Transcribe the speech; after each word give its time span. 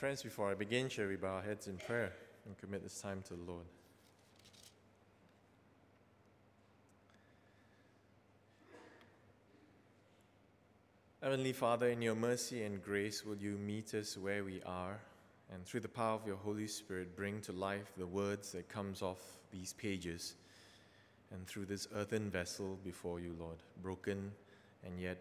Friends, 0.00 0.22
before 0.22 0.50
I 0.50 0.54
begin, 0.54 0.88
shall 0.88 1.08
we 1.08 1.16
bow 1.16 1.34
our 1.34 1.42
heads 1.42 1.66
in 1.66 1.76
prayer 1.76 2.14
and 2.46 2.56
commit 2.56 2.82
this 2.82 3.02
time 3.02 3.22
to 3.28 3.34
the 3.34 3.42
Lord? 3.42 3.66
Heavenly 11.22 11.52
Father, 11.52 11.90
in 11.90 12.00
your 12.00 12.14
mercy 12.14 12.62
and 12.62 12.82
grace, 12.82 13.26
will 13.26 13.36
you 13.36 13.58
meet 13.58 13.92
us 13.92 14.16
where 14.16 14.42
we 14.42 14.62
are, 14.64 14.98
and 15.52 15.66
through 15.66 15.80
the 15.80 15.88
power 15.88 16.14
of 16.14 16.26
your 16.26 16.36
Holy 16.36 16.66
Spirit, 16.66 17.14
bring 17.14 17.42
to 17.42 17.52
life 17.52 17.92
the 17.98 18.06
words 18.06 18.52
that 18.52 18.70
comes 18.70 19.02
off 19.02 19.20
these 19.52 19.74
pages, 19.74 20.32
and 21.30 21.46
through 21.46 21.66
this 21.66 21.88
earthen 21.94 22.30
vessel 22.30 22.78
before 22.82 23.20
you, 23.20 23.36
Lord, 23.38 23.58
broken, 23.82 24.32
and 24.82 24.98
yet 24.98 25.18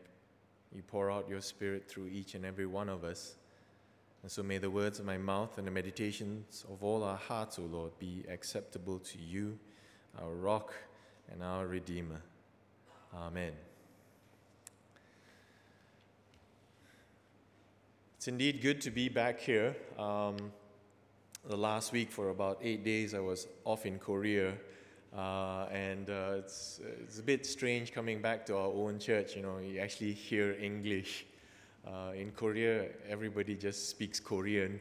you 0.73 0.83
pour 0.83 1.11
out 1.11 1.27
your 1.27 1.41
Spirit 1.41 1.89
through 1.89 2.07
each 2.07 2.33
and 2.33 2.45
every 2.45 2.65
one 2.65 2.87
of 2.87 3.03
us. 3.03 3.35
And 4.21 4.31
so 4.31 4.43
may 4.43 4.57
the 4.57 4.69
words 4.69 4.99
of 4.99 5.05
my 5.05 5.17
mouth 5.17 5.57
and 5.57 5.65
the 5.65 5.71
meditations 5.71 6.65
of 6.69 6.83
all 6.83 7.03
our 7.03 7.17
hearts, 7.17 7.57
O 7.57 7.63
Lord, 7.63 7.97
be 7.99 8.25
acceptable 8.29 8.99
to 8.99 9.17
you, 9.17 9.57
our 10.21 10.33
rock 10.33 10.73
and 11.31 11.41
our 11.41 11.67
Redeemer. 11.67 12.21
Amen. 13.15 13.53
It's 18.17 18.27
indeed 18.27 18.61
good 18.61 18.81
to 18.81 18.91
be 18.91 19.07
back 19.07 19.39
here. 19.39 19.75
Um, 19.97 20.51
the 21.47 21.55
last 21.55 21.93
week, 21.93 22.11
for 22.11 22.29
about 22.29 22.59
eight 22.61 22.83
days, 22.83 23.13
I 23.13 23.19
was 23.19 23.47
off 23.63 23.85
in 23.85 23.97
Korea. 23.97 24.53
Uh, 25.15 25.67
and 25.71 26.09
uh, 26.09 26.33
it's, 26.37 26.81
it's 27.01 27.19
a 27.19 27.23
bit 27.23 27.45
strange 27.45 27.93
coming 27.93 28.21
back 28.21 28.45
to 28.47 28.57
our 28.57 28.67
own 28.67 28.99
church. 28.99 29.35
You 29.35 29.41
know, 29.41 29.57
you 29.59 29.79
actually 29.79 30.11
hear 30.11 30.51
English. 30.61 31.25
Uh, 31.87 32.11
in 32.13 32.31
Korea, 32.31 32.87
everybody 33.07 33.55
just 33.55 33.89
speaks 33.89 34.19
Korean, 34.19 34.79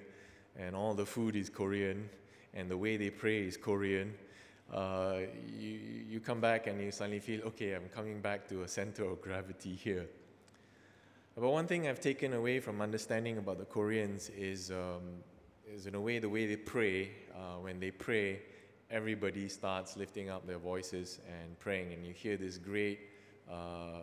and 0.57 0.75
all 0.75 0.95
the 0.95 1.07
food 1.07 1.37
is 1.37 1.49
Korean, 1.49 2.09
and 2.55 2.71
the 2.71 2.77
way 2.77 2.97
they 2.97 3.11
pray 3.11 3.47
is 3.47 3.57
Korean. 3.57 4.15
Uh, 4.73 5.21
you, 5.59 5.81
you 6.09 6.21
come 6.21 6.41
back 6.41 6.67
and 6.67 6.81
you 6.81 6.91
suddenly 6.91 7.21
feel, 7.21 7.41
okay, 7.43 7.75
I'm 7.75 7.89
coming 7.89 8.21
back 8.21 8.49
to 8.49 8.63
a 8.63 8.69
center 8.69 9.05
of 9.05 9.23
gravity 9.23 9.75
here. 9.75 10.07
But 11.37 11.51
one 11.51 11.67
thing 11.67 11.89
I've 11.89 12.01
taken 12.01 12.33
away 12.33 12.59
from 12.59 12.81
understanding 12.81 13.39
about 13.39 13.59
the 13.59 13.65
Koreans 13.65 14.29
is, 14.31 14.71
um, 14.71 15.23
is 15.73 15.87
in 15.87 15.95
a 15.95 16.01
way, 16.01 16.19
the 16.19 16.29
way 16.29 16.47
they 16.47 16.57
pray. 16.57 17.13
Uh, 17.33 17.61
when 17.61 17.79
they 17.79 17.93
pray, 17.93 18.41
everybody 18.91 19.49
starts 19.49 19.97
lifting 19.97 20.29
up 20.31 20.47
their 20.47 20.59
voices 20.59 21.21
and 21.41 21.59
praying, 21.61 21.93
and 21.93 22.05
you 22.05 22.13
hear 22.13 22.37
this 22.37 22.59
great, 22.59 22.99
uh, 23.51 24.01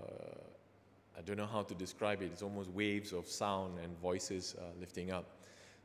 I 1.17 1.21
don't 1.21 1.38
know 1.38 1.45
how 1.45 1.63
to 1.63 1.73
describe 1.73 2.21
it, 2.21 2.31
it's 2.31 2.41
almost 2.41 2.69
waves 2.71 3.13
of 3.13 3.27
sound 3.27 3.80
and 3.83 3.97
voices 3.99 4.55
uh, 4.58 4.63
lifting 4.80 5.11
up. 5.11 5.25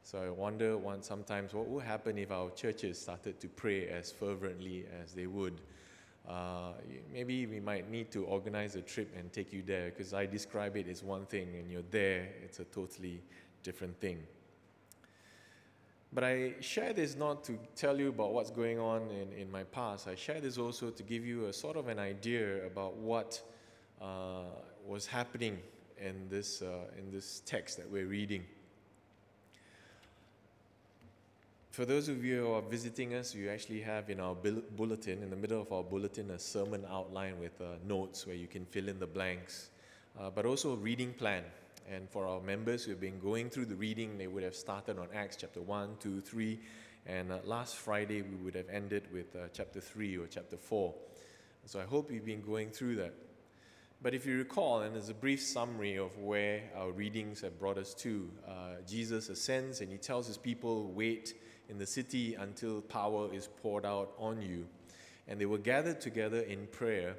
So 0.03 0.19
I 0.19 0.31
wonder 0.31 0.79
sometimes 1.03 1.53
what 1.53 1.69
would 1.69 1.85
happen 1.85 2.19
if 2.19 2.31
our 2.31 2.51
churches 2.51 2.99
started 2.99 3.39
to 3.41 3.49
pray 3.49 3.89
as 3.89 4.11
fervently 4.11 4.87
as 5.03 5.13
they 5.13 5.27
would 5.27 5.61
uh, 6.29 6.73
maybe 7.13 7.47
we 7.47 7.61
might 7.61 7.91
need 7.91 8.11
to 8.13 8.25
organize 8.25 8.77
a 8.77 8.83
trip 8.83 9.13
and 9.19 9.33
take 9.33 9.53
you 9.53 9.63
there 9.63 9.91
because 9.91 10.15
I 10.15 10.27
describe 10.27 10.77
it 10.77 10.89
as 10.89 11.03
one 11.03 11.27
thing 11.27 11.49
and 11.59 11.71
you're 11.71 11.83
there, 11.91 12.29
it's 12.45 12.61
a 12.61 12.65
totally 12.65 13.21
different 13.63 13.99
thing. 14.01 14.23
But 16.13 16.25
I 16.25 16.55
share 16.61 16.93
this 16.93 17.17
not 17.17 17.45
to 17.45 17.59
tell 17.77 17.99
you 17.99 18.09
about 18.09 18.33
what's 18.33 18.51
going 18.51 18.79
on 18.79 19.11
in, 19.11 19.33
in 19.33 19.51
my 19.51 19.63
past. 19.65 20.09
I 20.09 20.15
share 20.15 20.41
this 20.41 20.59
also 20.59 20.91
to 20.91 21.03
give 21.03 21.25
you 21.25 21.47
a 21.47 21.53
sort 21.53 21.77
of 21.77 21.89
an 21.89 21.99
idea 21.99 22.67
about 22.67 22.97
what 22.97 23.41
was 24.01 25.07
happening 25.07 25.59
in 26.01 26.29
this, 26.29 26.63
uh, 26.63 26.85
in 26.99 27.11
this 27.11 27.43
text 27.47 27.77
that 27.77 27.91
we're 27.91 28.07
reading. 28.07 28.45
For 31.71 31.85
those 31.85 32.09
of 32.09 32.25
you 32.25 32.47
who 32.47 32.53
are 32.53 32.63
visiting 32.63 33.15
us, 33.15 33.35
we 33.35 33.49
actually 33.49 33.81
have 33.83 34.11
in 34.11 34.19
our 34.19 34.35
bulletin, 34.35 35.23
in 35.23 35.31
the 35.31 35.37
middle 35.37 35.61
of 35.61 35.73
our 35.73 35.85
bulletin, 35.85 36.31
a 36.33 36.39
sermon 36.39 36.85
outline 36.91 37.39
with 37.39 37.61
uh, 37.61 37.77
notes 37.87 38.27
where 38.27 38.35
you 38.35 38.49
can 38.49 38.65
fill 38.65 38.89
in 38.89 38.99
the 38.99 39.07
blanks, 39.07 39.71
uh, 40.19 40.31
but 40.31 40.45
also 40.45 40.73
a 40.73 40.77
reading 40.77 41.13
plan. 41.13 41.45
And 41.89 42.11
for 42.11 42.27
our 42.27 42.41
members 42.41 42.85
who 42.85 42.91
have 42.91 43.01
been 43.01 43.21
going 43.21 43.51
through 43.51 43.67
the 43.67 43.77
reading, 43.77 44.19
they 44.19 44.27
would 44.27 44.43
have 44.43 44.55
started 44.57 44.99
on 44.99 45.07
Acts 45.15 45.37
chapter 45.37 45.61
1, 45.61 45.97
2, 46.01 46.21
3, 46.21 46.59
and 47.07 47.33
uh, 47.33 47.39
last 47.45 47.77
Friday 47.77 48.23
we 48.23 48.37
would 48.45 48.55
have 48.55 48.69
ended 48.69 49.05
with 49.13 49.35
uh, 49.37 49.49
chapter 49.53 49.81
3 49.81 50.19
or 50.19 50.27
chapter 50.27 50.57
4. 50.57 50.93
So 51.67 51.81
I 51.81 51.85
hope 51.85 52.11
you've 52.11 52.27
been 52.27 52.43
going 52.43 52.71
through 52.71 52.97
that. 52.97 53.15
But 54.03 54.15
if 54.15 54.25
you 54.25 54.39
recall, 54.39 54.81
and 54.81 54.95
there's 54.95 55.11
a 55.11 55.15
brief 55.15 55.43
summary 55.43 55.97
of 55.97 56.17
where 56.17 56.63
our 56.75 56.91
readings 56.91 57.43
have 57.43 57.59
brought 57.59 57.77
us 57.77 57.93
to, 57.97 58.31
uh, 58.49 58.53
Jesus 58.89 59.29
ascends 59.29 59.83
and 59.83 59.93
he 59.93 59.99
tells 59.99 60.27
his 60.27 60.39
people, 60.39 60.91
wait 60.93 61.35
in 61.69 61.77
the 61.77 61.85
city 61.85 62.35
until 62.35 62.81
power 62.81 63.29
is 63.31 63.47
poured 63.61 63.85
out 63.85 64.13
on 64.19 64.41
you. 64.41 64.67
And 65.29 65.39
they 65.39 65.45
were 65.45 65.59
gathered 65.59 66.01
together 66.01 66.41
in 66.41 66.67
prayer, 66.69 67.15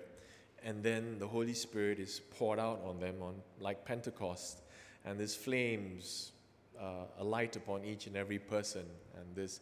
and 0.64 0.82
then 0.82 1.20
the 1.20 1.28
Holy 1.28 1.54
Spirit 1.54 2.00
is 2.00 2.20
poured 2.36 2.58
out 2.58 2.82
on 2.84 3.00
them 3.00 3.16
on 3.22 3.36
like 3.60 3.86
Pentecost, 3.86 4.64
and 5.06 5.20
this 5.20 5.36
flames 5.36 6.32
uh, 6.80 7.06
alight 7.20 7.56
upon 7.58 7.86
each 7.86 8.08
and 8.08 8.16
every 8.16 8.40
person, 8.40 8.86
and 9.16 9.36
this 9.36 9.60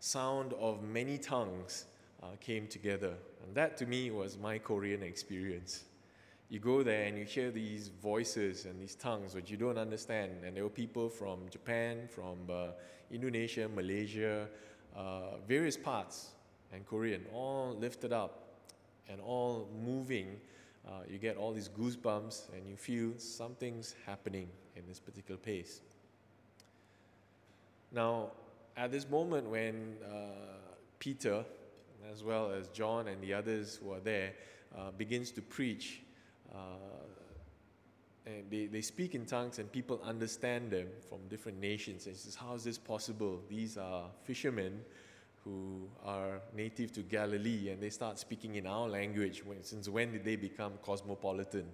sound 0.00 0.54
of 0.54 0.82
many 0.82 1.18
tongues 1.18 1.84
uh, 2.22 2.28
came 2.40 2.66
together. 2.66 3.12
And 3.44 3.54
that 3.54 3.76
to 3.76 3.86
me 3.86 4.10
was 4.10 4.38
my 4.38 4.56
Korean 4.58 5.02
experience 5.02 5.84
you 6.52 6.58
go 6.58 6.82
there 6.82 7.04
and 7.04 7.16
you 7.16 7.24
hear 7.24 7.50
these 7.50 7.88
voices 7.88 8.66
and 8.66 8.78
these 8.78 8.94
tongues 8.94 9.34
which 9.34 9.50
you 9.50 9.56
don't 9.56 9.78
understand. 9.78 10.32
And 10.44 10.54
there 10.54 10.62
were 10.62 10.68
people 10.68 11.08
from 11.08 11.48
Japan, 11.48 12.06
from 12.14 12.36
uh, 12.50 12.72
Indonesia, 13.10 13.70
Malaysia, 13.74 14.46
uh, 14.94 15.38
various 15.48 15.78
parts, 15.78 16.32
and 16.70 16.84
Korean, 16.84 17.24
all 17.32 17.74
lifted 17.80 18.12
up 18.12 18.50
and 19.08 19.18
all 19.18 19.66
moving. 19.82 20.36
Uh, 20.86 20.90
you 21.08 21.16
get 21.16 21.38
all 21.38 21.54
these 21.54 21.70
goosebumps 21.70 22.52
and 22.52 22.68
you 22.68 22.76
feel 22.76 23.12
something's 23.16 23.94
happening 24.04 24.46
in 24.76 24.82
this 24.86 25.00
particular 25.00 25.38
place. 25.38 25.80
Now, 27.90 28.32
at 28.76 28.92
this 28.92 29.08
moment 29.08 29.48
when 29.48 29.96
uh, 30.04 30.16
Peter, 30.98 31.46
as 32.12 32.22
well 32.22 32.50
as 32.50 32.68
John 32.68 33.08
and 33.08 33.22
the 33.22 33.32
others 33.32 33.80
who 33.82 33.90
are 33.94 34.00
there, 34.00 34.34
uh, 34.76 34.90
begins 34.90 35.30
to 35.30 35.40
preach, 35.40 36.02
Uh, 36.54 36.58
and 38.26 38.44
they, 38.50 38.66
they 38.66 38.80
speak 38.80 39.14
in 39.14 39.26
tongues 39.26 39.58
and 39.58 39.70
people 39.70 40.00
understand 40.04 40.70
them 40.70 40.86
from 41.08 41.18
different 41.28 41.60
nations. 41.60 42.06
And 42.06 42.16
says, 42.16 42.34
How 42.34 42.54
is 42.54 42.64
this 42.64 42.78
possible? 42.78 43.40
These 43.48 43.76
are 43.76 44.04
fishermen 44.24 44.80
who 45.44 45.88
are 46.04 46.40
native 46.54 46.92
to 46.92 47.00
Galilee 47.00 47.70
and 47.70 47.82
they 47.82 47.90
start 47.90 48.18
speaking 48.18 48.54
in 48.54 48.66
our 48.66 48.88
language. 48.88 49.44
When, 49.44 49.62
since 49.64 49.88
when 49.88 50.12
did 50.12 50.24
they 50.24 50.36
become 50.36 50.74
cosmopolitan? 50.82 51.66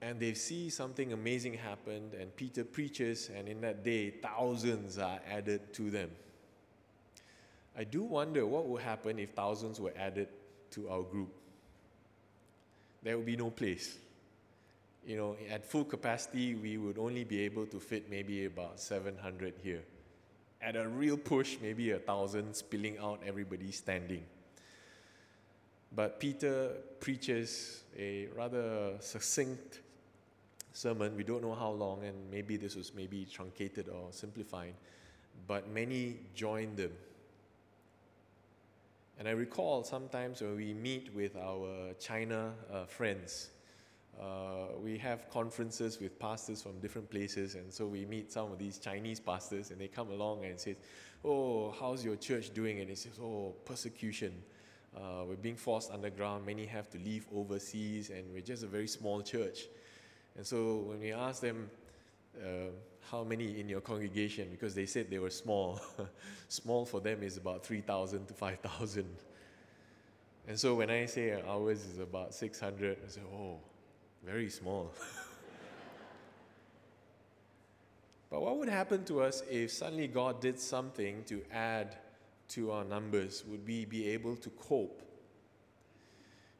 And 0.00 0.20
they 0.20 0.34
see 0.34 0.68
something 0.68 1.14
amazing 1.14 1.54
happen, 1.54 2.10
and 2.20 2.34
Peter 2.36 2.64
preaches, 2.64 3.30
and 3.34 3.48
in 3.48 3.62
that 3.62 3.82
day, 3.82 4.10
thousands 4.10 4.98
are 4.98 5.20
added 5.26 5.72
to 5.72 5.90
them. 5.90 6.10
I 7.76 7.84
do 7.84 8.02
wonder 8.02 8.46
what 8.46 8.66
would 8.66 8.82
happen 8.82 9.18
if 9.18 9.30
thousands 9.30 9.80
were 9.80 9.94
added 9.96 10.28
to 10.72 10.90
our 10.90 11.02
group 11.02 11.32
there 13.06 13.16
would 13.16 13.26
be 13.26 13.36
no 13.36 13.50
place. 13.50 13.98
You 15.06 15.16
know, 15.16 15.36
at 15.48 15.64
full 15.64 15.84
capacity, 15.84 16.56
we 16.56 16.76
would 16.76 16.98
only 16.98 17.22
be 17.22 17.40
able 17.42 17.66
to 17.66 17.78
fit 17.78 18.10
maybe 18.10 18.46
about 18.46 18.80
700 18.80 19.54
here. 19.62 19.82
At 20.60 20.74
a 20.74 20.88
real 20.88 21.16
push, 21.16 21.58
maybe 21.62 21.92
a 21.92 21.98
thousand 21.98 22.56
spilling 22.56 22.98
out, 22.98 23.20
everybody 23.24 23.70
standing. 23.70 24.24
But 25.94 26.18
Peter 26.18 26.72
preaches 26.98 27.84
a 27.96 28.26
rather 28.34 28.94
succinct 28.98 29.80
sermon. 30.72 31.16
We 31.16 31.22
don't 31.22 31.42
know 31.42 31.54
how 31.54 31.70
long, 31.70 32.02
and 32.02 32.16
maybe 32.30 32.56
this 32.56 32.74
was 32.74 32.92
maybe 32.92 33.24
truncated 33.30 33.88
or 33.88 34.08
simplified, 34.10 34.74
but 35.46 35.68
many 35.70 36.16
joined 36.34 36.76
them 36.76 36.90
and 39.18 39.26
I 39.26 39.30
recall 39.30 39.82
sometimes 39.82 40.42
when 40.42 40.56
we 40.56 40.74
meet 40.74 41.14
with 41.14 41.36
our 41.36 41.94
China 41.98 42.52
uh, 42.72 42.84
friends, 42.84 43.50
uh, 44.20 44.76
we 44.82 44.98
have 44.98 45.28
conferences 45.30 46.00
with 46.00 46.18
pastors 46.18 46.62
from 46.62 46.78
different 46.80 47.10
places, 47.10 47.54
and 47.54 47.72
so 47.72 47.86
we 47.86 48.04
meet 48.04 48.32
some 48.32 48.52
of 48.52 48.58
these 48.58 48.78
Chinese 48.78 49.20
pastors, 49.20 49.70
and 49.70 49.80
they 49.80 49.88
come 49.88 50.10
along 50.10 50.44
and 50.44 50.58
say, 50.58 50.76
"Oh, 51.24 51.74
how's 51.78 52.04
your 52.04 52.16
church 52.16 52.52
doing?" 52.54 52.80
And 52.80 52.88
he 52.88 52.96
says, 52.96 53.18
"Oh, 53.20 53.54
persecution. 53.64 54.32
Uh, 54.96 55.24
we're 55.28 55.36
being 55.36 55.56
forced 55.56 55.90
underground. 55.90 56.46
Many 56.46 56.64
have 56.66 56.88
to 56.90 56.98
leave 56.98 57.26
overseas, 57.34 58.10
and 58.10 58.32
we're 58.32 58.40
just 58.40 58.62
a 58.62 58.66
very 58.66 58.88
small 58.88 59.22
church." 59.22 59.66
And 60.36 60.46
so 60.46 60.76
when 60.88 61.00
we 61.00 61.12
ask 61.12 61.40
them, 61.40 61.70
uh, 62.42 62.70
how 63.10 63.24
many 63.24 63.60
in 63.60 63.68
your 63.68 63.80
congregation 63.80 64.48
because 64.50 64.74
they 64.74 64.86
said 64.86 65.10
they 65.10 65.18
were 65.18 65.30
small. 65.30 65.80
small 66.48 66.84
for 66.84 67.00
them 67.00 67.22
is 67.22 67.36
about 67.36 67.64
3,000 67.64 68.26
to 68.26 68.34
5,000. 68.34 69.06
And 70.48 70.58
so 70.58 70.74
when 70.74 70.90
I 70.90 71.06
say 71.06 71.40
ours 71.46 71.84
is 71.84 71.98
about 71.98 72.34
600, 72.34 72.98
I 73.04 73.08
say, 73.08 73.20
oh, 73.32 73.58
very 74.24 74.50
small. 74.50 74.92
But 78.30 78.42
what 78.42 78.58
would 78.58 78.68
happen 78.68 79.04
to 79.04 79.22
us 79.22 79.42
if 79.50 79.70
suddenly 79.70 80.08
God 80.08 80.40
did 80.40 80.58
something 80.58 81.22
to 81.24 81.42
add 81.52 81.96
to 82.48 82.72
our 82.72 82.84
numbers? 82.84 83.44
Would 83.46 83.66
we 83.66 83.84
be 83.84 84.08
able 84.08 84.36
to 84.36 84.50
cope? 84.50 85.02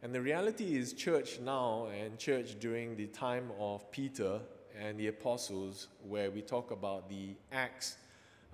And 0.03 0.15
the 0.15 0.21
reality 0.21 0.77
is, 0.77 0.93
church 0.93 1.41
now 1.41 1.89
and 1.89 2.19
church 2.19 2.59
during 2.61 2.97
the 2.97 3.07
time 3.07 3.51
of 3.59 3.91
Peter 3.91 4.41
and 4.79 4.99
the 4.99 5.09
apostles, 5.09 5.89
where 6.07 6.31
we 6.31 6.43
talk 6.43 6.71
about 6.71 7.09
the 7.09 7.35
Acts, 7.53 7.97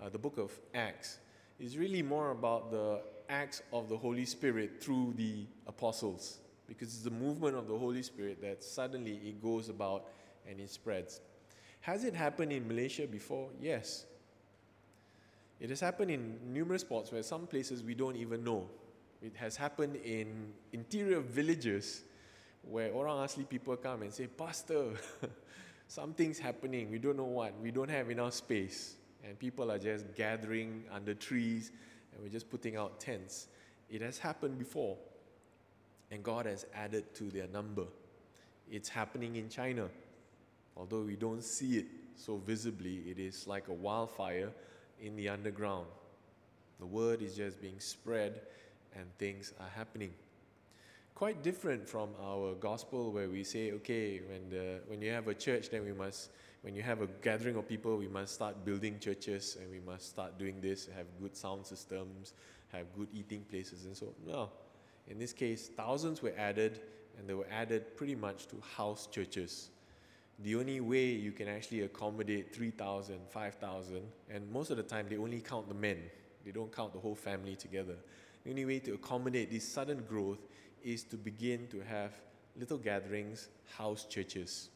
uh, 0.00 0.08
the 0.08 0.18
book 0.18 0.38
of 0.38 0.52
Acts, 0.74 1.18
is 1.58 1.76
really 1.76 2.02
more 2.02 2.30
about 2.30 2.70
the 2.70 3.00
acts 3.28 3.62
of 3.72 3.88
the 3.88 3.96
Holy 3.96 4.24
Spirit 4.24 4.82
through 4.82 5.14
the 5.16 5.46
apostles. 5.66 6.38
Because 6.68 6.88
it's 6.88 7.02
the 7.02 7.10
movement 7.10 7.56
of 7.56 7.66
the 7.66 7.76
Holy 7.76 8.02
Spirit 8.02 8.40
that 8.42 8.62
suddenly 8.62 9.20
it 9.24 9.42
goes 9.42 9.68
about 9.68 10.06
and 10.48 10.60
it 10.60 10.70
spreads. 10.70 11.20
Has 11.80 12.04
it 12.04 12.14
happened 12.14 12.52
in 12.52 12.66
Malaysia 12.68 13.06
before? 13.06 13.48
Yes. 13.60 14.04
It 15.60 15.70
has 15.70 15.80
happened 15.80 16.10
in 16.10 16.38
numerous 16.52 16.82
spots 16.82 17.12
where 17.12 17.22
some 17.22 17.46
places 17.46 17.82
we 17.82 17.94
don't 17.94 18.16
even 18.16 18.44
know. 18.44 18.68
It 19.20 19.34
has 19.36 19.56
happened 19.56 19.96
in 19.96 20.52
interior 20.72 21.20
villages 21.20 22.02
where 22.62 22.92
orang 22.92 23.18
asli 23.18 23.48
people 23.48 23.76
come 23.76 24.02
and 24.02 24.12
say, 24.12 24.26
Pastor, 24.26 24.94
something's 25.92 26.38
happening. 26.38 26.90
We 26.90 26.98
don't 26.98 27.18
know 27.18 27.24
what. 27.24 27.52
We 27.60 27.70
don't 27.70 27.90
have 27.90 28.08
enough 28.08 28.32
space. 28.32 28.96
And 29.24 29.38
people 29.38 29.70
are 29.70 29.78
just 29.78 30.14
gathering 30.14 30.84
under 30.90 31.12
trees 31.12 31.70
and 32.12 32.22
we're 32.22 32.30
just 32.30 32.50
putting 32.50 32.76
out 32.76 32.98
tents. 32.98 33.48
It 33.90 34.00
has 34.00 34.16
happened 34.18 34.58
before. 34.58 34.96
And 36.10 36.22
God 36.22 36.46
has 36.46 36.64
added 36.74 37.14
to 37.16 37.24
their 37.24 37.46
number. 37.48 37.84
It's 38.70 38.88
happening 38.88 39.36
in 39.36 39.50
China. 39.50 39.88
Although 40.76 41.02
we 41.02 41.16
don't 41.16 41.44
see 41.44 41.78
it 41.78 41.86
so 42.16 42.36
visibly, 42.36 43.02
it 43.06 43.18
is 43.18 43.46
like 43.46 43.68
a 43.68 43.74
wildfire 43.74 44.50
in 45.00 45.14
the 45.14 45.28
underground. 45.28 45.86
The 46.80 46.86
word 46.86 47.20
is 47.20 47.36
just 47.36 47.60
being 47.60 47.78
spread 47.80 48.40
and 48.96 49.04
things 49.18 49.52
are 49.60 49.70
happening. 49.74 50.12
Quite 51.14 51.42
different 51.42 51.88
from 51.88 52.08
our 52.20 52.54
gospel 52.54 53.12
where 53.12 53.28
we 53.28 53.44
say, 53.44 53.72
okay, 53.72 54.20
when, 54.28 54.48
the, 54.48 54.80
when 54.86 55.00
you 55.00 55.10
have 55.10 55.28
a 55.28 55.34
church, 55.34 55.68
then 55.70 55.84
we 55.84 55.92
must, 55.92 56.30
when 56.62 56.74
you 56.74 56.82
have 56.82 57.02
a 57.02 57.06
gathering 57.06 57.56
of 57.56 57.68
people, 57.68 57.96
we 57.96 58.08
must 58.08 58.34
start 58.34 58.64
building 58.64 58.98
churches 58.98 59.56
and 59.60 59.70
we 59.70 59.78
must 59.78 60.08
start 60.08 60.38
doing 60.38 60.60
this, 60.60 60.88
have 60.96 61.06
good 61.20 61.36
sound 61.36 61.66
systems, 61.66 62.32
have 62.72 62.86
good 62.96 63.08
eating 63.12 63.42
places, 63.42 63.84
and 63.84 63.96
so 63.96 64.06
on. 64.06 64.12
No. 64.26 64.50
In 65.06 65.18
this 65.18 65.32
case, 65.32 65.70
thousands 65.76 66.22
were 66.22 66.32
added, 66.38 66.80
and 67.18 67.28
they 67.28 67.34
were 67.34 67.46
added 67.50 67.96
pretty 67.96 68.14
much 68.14 68.46
to 68.48 68.56
house 68.76 69.06
churches. 69.06 69.70
The 70.38 70.56
only 70.56 70.80
way 70.80 71.06
you 71.06 71.32
can 71.32 71.46
actually 71.46 71.82
accommodate 71.82 72.54
3,000, 72.54 73.18
5,000, 73.28 74.02
and 74.30 74.50
most 74.50 74.70
of 74.70 74.76
the 74.76 74.82
time 74.82 75.06
they 75.08 75.18
only 75.18 75.40
count 75.40 75.68
the 75.68 75.74
men, 75.74 75.98
they 76.44 76.50
don't 76.50 76.74
count 76.74 76.92
the 76.94 76.98
whole 76.98 77.14
family 77.14 77.54
together. 77.54 77.96
The 78.44 78.50
only 78.50 78.64
way 78.64 78.78
to 78.80 78.94
accommodate 78.94 79.50
this 79.50 79.68
sudden 79.68 80.02
growth 80.08 80.38
is 80.84 81.04
to 81.04 81.16
begin 81.16 81.66
to 81.68 81.80
have 81.80 82.12
little 82.58 82.78
gatherings, 82.78 83.48
house 83.76 84.04
churches. 84.04 84.68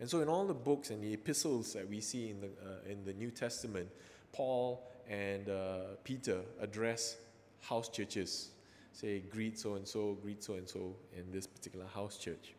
And 0.00 0.10
so, 0.10 0.20
in 0.20 0.28
all 0.28 0.44
the 0.44 0.54
books 0.54 0.90
and 0.90 1.02
the 1.02 1.12
epistles 1.12 1.72
that 1.72 1.88
we 1.88 2.00
see 2.00 2.30
in 2.30 2.40
the, 2.40 2.46
uh, 2.46 2.90
in 2.90 3.04
the 3.04 3.12
New 3.12 3.30
Testament, 3.30 3.88
Paul 4.32 4.82
and 5.08 5.48
uh, 5.48 5.78
Peter 6.02 6.40
address 6.60 7.16
house 7.60 7.88
churches. 7.88 8.50
Say, 8.92 9.20
greet 9.20 9.58
so 9.58 9.74
and 9.74 9.86
so, 9.86 10.16
greet 10.22 10.42
so 10.42 10.54
and 10.54 10.68
so 10.68 10.94
in 11.16 11.30
this 11.32 11.46
particular 11.46 11.86
house 11.86 12.18
church. 12.18 12.54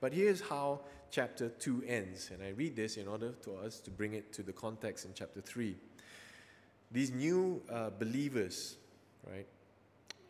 But 0.00 0.12
here's 0.12 0.40
how 0.40 0.80
chapter 1.10 1.48
2 1.48 1.84
ends, 1.86 2.30
and 2.32 2.42
I 2.42 2.50
read 2.50 2.76
this 2.76 2.96
in 2.96 3.08
order 3.08 3.32
to 3.42 3.54
us 3.56 3.80
to 3.80 3.90
bring 3.90 4.14
it 4.14 4.32
to 4.34 4.42
the 4.42 4.52
context 4.52 5.06
in 5.06 5.12
chapter 5.14 5.40
3. 5.40 5.74
These 6.90 7.10
new 7.12 7.62
uh, 7.70 7.90
believers, 7.98 8.76
right, 9.26 9.46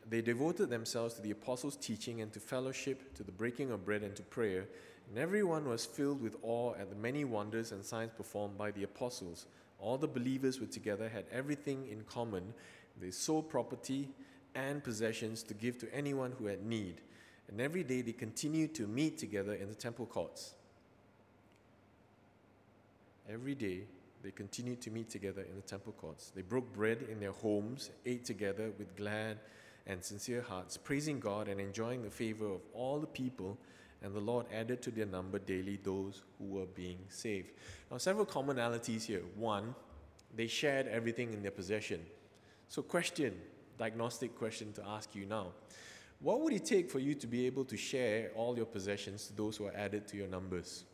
they 0.08 0.22
devoted 0.22 0.70
themselves 0.70 1.14
to 1.14 1.22
the 1.22 1.30
apostles' 1.30 1.76
teaching 1.76 2.20
and 2.20 2.32
to 2.32 2.40
fellowship, 2.40 3.14
to 3.14 3.22
the 3.22 3.32
breaking 3.32 3.70
of 3.70 3.84
bread 3.84 4.02
and 4.02 4.16
to 4.16 4.22
prayer. 4.22 4.66
And 5.08 5.18
everyone 5.18 5.68
was 5.68 5.84
filled 5.84 6.22
with 6.22 6.36
awe 6.42 6.74
at 6.74 6.90
the 6.90 6.96
many 6.96 7.24
wonders 7.24 7.72
and 7.72 7.84
signs 7.84 8.12
performed 8.16 8.56
by 8.56 8.70
the 8.70 8.84
apostles. 8.84 9.46
All 9.78 9.98
the 9.98 10.08
believers 10.08 10.60
were 10.60 10.66
together, 10.66 11.08
had 11.08 11.24
everything 11.30 11.86
in 11.90 12.02
common. 12.04 12.54
They 13.00 13.10
sold 13.10 13.48
property 13.48 14.08
and 14.54 14.82
possessions 14.82 15.42
to 15.44 15.54
give 15.54 15.78
to 15.78 15.94
anyone 15.94 16.32
who 16.38 16.46
had 16.46 16.64
need. 16.64 17.00
And 17.48 17.60
every 17.60 17.84
day 17.84 18.02
they 18.02 18.12
continued 18.12 18.74
to 18.74 18.86
meet 18.86 19.18
together 19.18 19.54
in 19.54 19.68
the 19.68 19.74
temple 19.74 20.06
courts. 20.06 20.54
Every 23.30 23.54
day 23.54 23.82
they 24.22 24.30
continued 24.30 24.80
to 24.82 24.90
meet 24.90 25.10
together 25.10 25.42
in 25.42 25.54
the 25.54 25.62
temple 25.62 25.92
courts. 25.92 26.32
They 26.34 26.42
broke 26.42 26.72
bread 26.74 27.04
in 27.10 27.20
their 27.20 27.32
homes, 27.32 27.90
ate 28.04 28.24
together 28.24 28.72
with 28.78 28.96
glad 28.96 29.38
and 29.88 30.04
sincere 30.04 30.42
hearts, 30.42 30.76
praising 30.76 31.18
God 31.18 31.48
and 31.48 31.60
enjoying 31.60 32.02
the 32.02 32.10
favor 32.10 32.46
of 32.46 32.60
all 32.74 33.00
the 33.00 33.06
people. 33.06 33.58
And 34.02 34.14
the 34.14 34.20
Lord 34.20 34.46
added 34.52 34.80
to 34.82 34.90
their 34.92 35.06
number 35.06 35.40
daily 35.40 35.80
those 35.82 36.22
who 36.38 36.44
were 36.44 36.66
being 36.66 36.98
saved. 37.08 37.50
Now, 37.90 37.98
several 37.98 38.26
commonalities 38.26 39.04
here. 39.04 39.22
One, 39.34 39.74
they 40.36 40.46
shared 40.46 40.86
everything 40.86 41.32
in 41.32 41.42
their 41.42 41.50
possession. 41.50 42.00
So, 42.68 42.82
question, 42.82 43.34
diagnostic 43.76 44.38
question 44.38 44.72
to 44.74 44.86
ask 44.86 45.16
you 45.16 45.26
now. 45.26 45.48
What 46.20 46.40
would 46.42 46.52
it 46.52 46.64
take 46.64 46.90
for 46.90 46.98
you 46.98 47.14
to 47.14 47.26
be 47.26 47.46
able 47.46 47.64
to 47.64 47.76
share 47.76 48.30
all 48.34 48.56
your 48.56 48.66
possessions 48.66 49.26
to 49.28 49.32
those 49.32 49.56
who 49.56 49.66
are 49.66 49.74
added 49.74 50.06
to 50.08 50.16
your 50.16 50.28
numbers? 50.28 50.84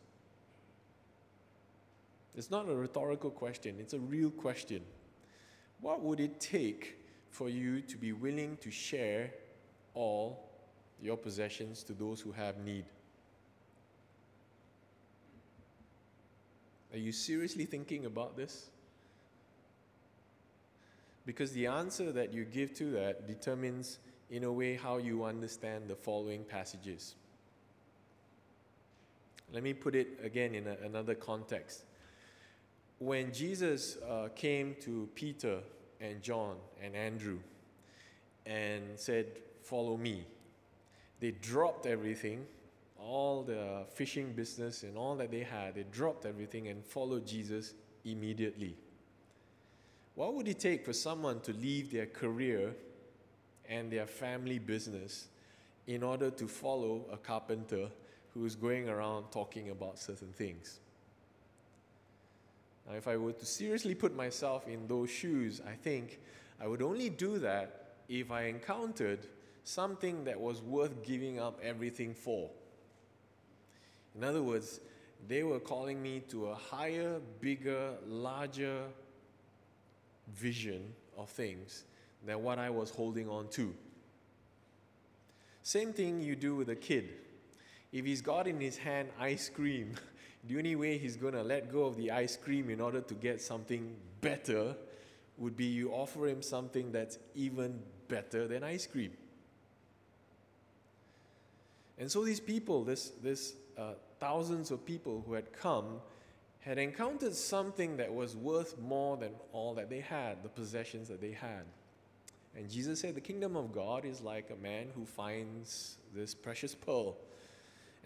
It's 2.35 2.51
not 2.51 2.69
a 2.69 2.75
rhetorical 2.75 3.29
question, 3.29 3.75
it's 3.79 3.93
a 3.93 3.99
real 3.99 4.29
question. 4.29 4.81
What 5.81 6.01
would 6.01 6.19
it 6.19 6.39
take 6.39 6.97
for 7.35 7.49
you 7.49 7.81
to 7.81 7.97
be 7.97 8.13
willing 8.13 8.57
to 8.61 8.71
share 8.71 9.29
all 9.93 10.49
your 11.01 11.17
possessions 11.17 11.83
to 11.83 11.93
those 11.93 12.21
who 12.21 12.31
have 12.31 12.57
need? 12.63 12.85
Are 16.93 16.97
you 16.97 17.11
seriously 17.11 17.65
thinking 17.65 18.05
about 18.05 18.37
this? 18.37 18.69
Because 21.25 21.51
the 21.51 21.67
answer 21.67 22.13
that 22.13 22.33
you 22.33 22.45
give 22.45 22.73
to 22.75 22.91
that 22.91 23.27
determines, 23.27 23.99
in 24.29 24.45
a 24.45 24.51
way, 24.51 24.75
how 24.75 24.97
you 24.97 25.25
understand 25.25 25.89
the 25.89 25.95
following 25.95 26.45
passages. 26.45 27.15
Let 29.51 29.61
me 29.61 29.73
put 29.73 29.93
it 29.93 30.19
again 30.23 30.55
in 30.55 30.67
a, 30.67 30.77
another 30.85 31.15
context 31.15 31.83
when 32.99 33.33
Jesus 33.33 33.97
uh, 33.97 34.29
came 34.35 34.75
to 34.81 35.09
Peter 35.15 35.59
and 36.01 36.21
John 36.21 36.55
and 36.83 36.95
Andrew 36.95 37.39
and 38.45 38.83
said, 38.95 39.27
Follow 39.63 39.97
me, 39.97 40.25
they 41.19 41.31
dropped 41.31 41.85
everything, 41.85 42.45
all 42.99 43.43
the 43.43 43.85
fishing 43.93 44.33
business 44.33 44.83
and 44.83 44.97
all 44.97 45.15
that 45.15 45.31
they 45.31 45.41
had, 45.41 45.75
they 45.75 45.85
dropped 45.91 46.25
everything 46.25 46.67
and 46.67 46.83
followed 46.85 47.25
Jesus 47.25 47.73
immediately. 48.03 48.75
What 50.15 50.33
would 50.35 50.47
it 50.47 50.59
take 50.59 50.85
for 50.85 50.93
someone 50.93 51.41
to 51.41 51.53
leave 51.53 51.91
their 51.91 52.05
career 52.05 52.73
and 53.67 53.91
their 53.91 54.07
family 54.07 54.59
business 54.59 55.27
in 55.87 56.03
order 56.03 56.29
to 56.31 56.47
follow 56.47 57.05
a 57.11 57.17
carpenter 57.17 57.89
who 58.33 58.45
is 58.45 58.55
going 58.55 58.87
around 58.87 59.25
talking 59.31 59.71
about 59.71 59.99
certain 59.99 60.31
things? 60.33 60.79
Now, 62.87 62.95
if 62.95 63.07
I 63.07 63.17
were 63.17 63.33
to 63.33 63.45
seriously 63.45 63.95
put 63.95 64.15
myself 64.15 64.67
in 64.67 64.87
those 64.87 65.09
shoes, 65.09 65.61
I 65.67 65.73
think 65.73 66.19
I 66.61 66.67
would 66.67 66.81
only 66.81 67.09
do 67.09 67.39
that 67.39 67.95
if 68.07 68.31
I 68.31 68.43
encountered 68.43 69.27
something 69.63 70.23
that 70.25 70.39
was 70.39 70.61
worth 70.61 71.03
giving 71.03 71.39
up 71.39 71.59
everything 71.63 72.13
for. 72.13 72.49
In 74.15 74.23
other 74.23 74.43
words, 74.43 74.79
they 75.27 75.43
were 75.43 75.59
calling 75.59 76.01
me 76.01 76.21
to 76.29 76.47
a 76.47 76.55
higher, 76.55 77.19
bigger, 77.41 77.93
larger 78.07 78.83
vision 80.35 80.93
of 81.17 81.29
things 81.29 81.83
than 82.25 82.43
what 82.43 82.59
I 82.59 82.69
was 82.69 82.89
holding 82.91 83.29
on 83.29 83.47
to. 83.49 83.73
Same 85.63 85.93
thing 85.93 86.21
you 86.21 86.35
do 86.35 86.55
with 86.55 86.69
a 86.69 86.75
kid. 86.75 87.09
If 87.91 88.05
he's 88.05 88.21
got 88.21 88.47
in 88.47 88.59
his 88.59 88.77
hand 88.77 89.09
ice 89.19 89.49
cream, 89.49 89.95
the 90.47 90.57
only 90.57 90.75
way 90.75 90.97
he's 90.97 91.15
going 91.15 91.33
to 91.33 91.43
let 91.43 91.71
go 91.71 91.85
of 91.85 91.97
the 91.97 92.11
ice 92.11 92.37
cream 92.37 92.69
in 92.69 92.79
order 92.79 93.01
to 93.01 93.13
get 93.13 93.41
something 93.41 93.95
better 94.21 94.75
would 95.37 95.57
be 95.57 95.65
you 95.65 95.91
offer 95.91 96.27
him 96.27 96.41
something 96.41 96.91
that's 96.91 97.17
even 97.33 97.79
better 98.07 98.47
than 98.47 98.63
ice 98.63 98.87
cream. 98.87 99.11
And 101.97 102.11
so 102.11 102.23
these 102.23 102.39
people, 102.39 102.83
this, 102.83 103.11
this 103.23 103.53
uh, 103.77 103.93
thousands 104.19 104.71
of 104.71 104.85
people 104.85 105.23
who 105.25 105.33
had 105.33 105.51
come, 105.53 105.99
had 106.59 106.77
encountered 106.77 107.33
something 107.33 107.97
that 107.97 108.13
was 108.13 108.35
worth 108.35 108.79
more 108.79 109.17
than 109.17 109.31
all 109.53 109.73
that 109.75 109.89
they 109.89 109.99
had, 109.99 110.43
the 110.43 110.49
possessions 110.49 111.07
that 111.07 111.21
they 111.21 111.31
had. 111.31 111.63
And 112.55 112.69
Jesus 112.69 112.99
said, 113.01 113.15
The 113.15 113.21
kingdom 113.21 113.55
of 113.55 113.73
God 113.73 114.05
is 114.05 114.21
like 114.21 114.49
a 114.49 114.61
man 114.61 114.87
who 114.95 115.05
finds 115.05 115.97
this 116.13 116.33
precious 116.33 116.73
pearl 116.73 117.17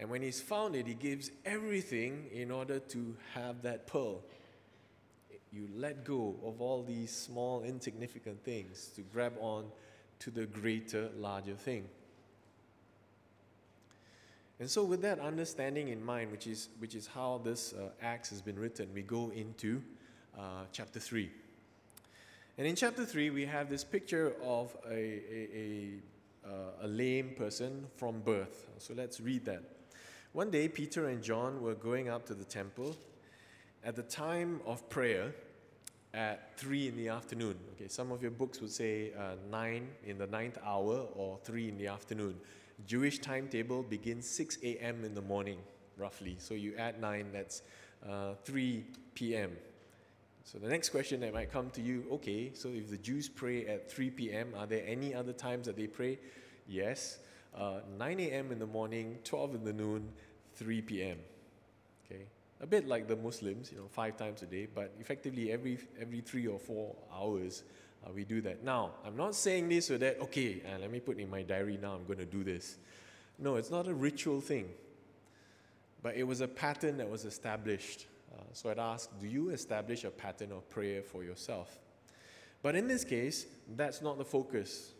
And 0.00 0.08
when 0.08 0.22
he's 0.22 0.40
found 0.40 0.74
it, 0.74 0.86
he 0.86 0.94
gives 0.94 1.30
everything 1.44 2.24
in 2.32 2.50
order 2.50 2.78
to 2.78 3.14
have 3.34 3.60
that 3.62 3.86
pearl. 3.86 4.22
You 5.52 5.68
let 5.76 6.04
go 6.04 6.36
of 6.42 6.62
all 6.62 6.82
these 6.82 7.14
small, 7.14 7.62
insignificant 7.62 8.42
things 8.42 8.90
to 8.96 9.02
grab 9.02 9.34
on 9.40 9.66
to 10.20 10.30
the 10.30 10.46
greater, 10.46 11.10
larger 11.18 11.54
thing. 11.54 11.84
And 14.58 14.70
so, 14.70 14.84
with 14.84 15.02
that 15.02 15.18
understanding 15.18 15.88
in 15.88 16.02
mind, 16.02 16.30
which 16.30 16.46
is, 16.46 16.70
which 16.78 16.94
is 16.94 17.06
how 17.06 17.40
this 17.44 17.74
uh, 17.74 17.90
Acts 18.00 18.30
has 18.30 18.40
been 18.40 18.58
written, 18.58 18.88
we 18.94 19.02
go 19.02 19.30
into 19.34 19.82
uh, 20.38 20.64
chapter 20.72 21.00
3. 21.00 21.30
And 22.56 22.66
in 22.66 22.74
chapter 22.74 23.04
3, 23.04 23.30
we 23.30 23.44
have 23.44 23.68
this 23.68 23.84
picture 23.84 24.34
of 24.42 24.74
a, 24.86 24.92
a, 24.92 25.48
a, 25.54 25.90
uh, 26.46 26.52
a 26.82 26.88
lame 26.88 27.34
person 27.36 27.86
from 27.96 28.20
birth. 28.20 28.66
So, 28.78 28.94
let's 28.94 29.20
read 29.20 29.44
that. 29.46 29.79
One 30.32 30.52
day, 30.52 30.68
Peter 30.68 31.08
and 31.08 31.20
John 31.20 31.60
were 31.60 31.74
going 31.74 32.08
up 32.08 32.24
to 32.26 32.34
the 32.34 32.44
temple 32.44 32.96
at 33.82 33.96
the 33.96 34.04
time 34.04 34.60
of 34.64 34.88
prayer 34.88 35.34
at 36.14 36.56
3 36.56 36.86
in 36.86 36.96
the 36.96 37.08
afternoon. 37.08 37.56
Okay, 37.72 37.88
some 37.88 38.12
of 38.12 38.22
your 38.22 38.30
books 38.30 38.60
would 38.60 38.70
say 38.70 39.12
uh, 39.18 39.34
9 39.50 39.88
in 40.06 40.18
the 40.18 40.28
ninth 40.28 40.56
hour 40.64 41.08
or 41.16 41.36
3 41.42 41.70
in 41.70 41.78
the 41.78 41.88
afternoon. 41.88 42.36
Jewish 42.86 43.18
timetable 43.18 43.82
begins 43.82 44.28
6 44.30 44.58
a.m. 44.62 45.04
in 45.04 45.16
the 45.16 45.20
morning, 45.20 45.58
roughly. 45.98 46.36
So 46.38 46.54
you 46.54 46.76
add 46.76 47.00
9, 47.00 47.26
that's 47.32 47.62
uh, 48.08 48.34
3 48.44 48.84
p.m. 49.14 49.56
So 50.44 50.58
the 50.58 50.68
next 50.68 50.90
question 50.90 51.18
that 51.22 51.34
might 51.34 51.50
come 51.50 51.70
to 51.70 51.82
you 51.82 52.04
okay, 52.12 52.52
so 52.54 52.68
if 52.68 52.88
the 52.88 52.98
Jews 52.98 53.28
pray 53.28 53.66
at 53.66 53.90
3 53.90 54.10
p.m., 54.10 54.54
are 54.56 54.66
there 54.68 54.84
any 54.86 55.12
other 55.12 55.32
times 55.32 55.66
that 55.66 55.76
they 55.76 55.88
pray? 55.88 56.20
Yes. 56.68 57.18
Uh, 57.56 57.80
9 57.98 58.20
a.m. 58.20 58.52
in 58.52 58.58
the 58.58 58.66
morning, 58.66 59.18
12 59.24 59.56
in 59.56 59.64
the 59.64 59.72
noon, 59.72 60.08
3 60.54 60.82
p.m. 60.82 61.18
Okay, 62.04 62.22
a 62.60 62.66
bit 62.66 62.86
like 62.86 63.08
the 63.08 63.16
Muslims, 63.16 63.72
you 63.72 63.78
know, 63.78 63.88
five 63.90 64.16
times 64.16 64.42
a 64.42 64.46
day, 64.46 64.66
but 64.72 64.92
effectively 65.00 65.52
every 65.52 65.78
every 66.00 66.20
three 66.20 66.46
or 66.46 66.58
four 66.58 66.94
hours 67.12 67.64
uh, 68.04 68.10
we 68.14 68.24
do 68.24 68.40
that. 68.42 68.64
Now, 68.64 68.92
I'm 69.04 69.16
not 69.16 69.34
saying 69.34 69.68
this 69.68 69.86
so 69.86 69.98
that, 69.98 70.20
okay, 70.20 70.62
uh, 70.66 70.78
let 70.78 70.90
me 70.90 71.00
put 71.00 71.18
in 71.18 71.28
my 71.28 71.42
diary 71.42 71.78
now, 71.80 71.94
I'm 71.94 72.06
going 72.06 72.18
to 72.18 72.24
do 72.24 72.42
this. 72.42 72.78
No, 73.38 73.56
it's 73.56 73.70
not 73.70 73.86
a 73.88 73.94
ritual 73.94 74.40
thing. 74.40 74.68
But 76.02 76.16
it 76.16 76.24
was 76.24 76.40
a 76.40 76.48
pattern 76.48 76.96
that 76.96 77.10
was 77.10 77.24
established. 77.24 78.06
Uh, 78.32 78.42
so 78.52 78.70
I'd 78.70 78.78
ask, 78.78 79.10
do 79.20 79.26
you 79.26 79.50
establish 79.50 80.04
a 80.04 80.10
pattern 80.10 80.52
of 80.52 80.68
prayer 80.70 81.02
for 81.02 81.22
yourself? 81.22 81.78
But 82.62 82.74
in 82.74 82.88
this 82.88 83.04
case, 83.04 83.46
that's 83.76 84.00
not 84.00 84.18
the 84.18 84.24
focus. 84.24 84.92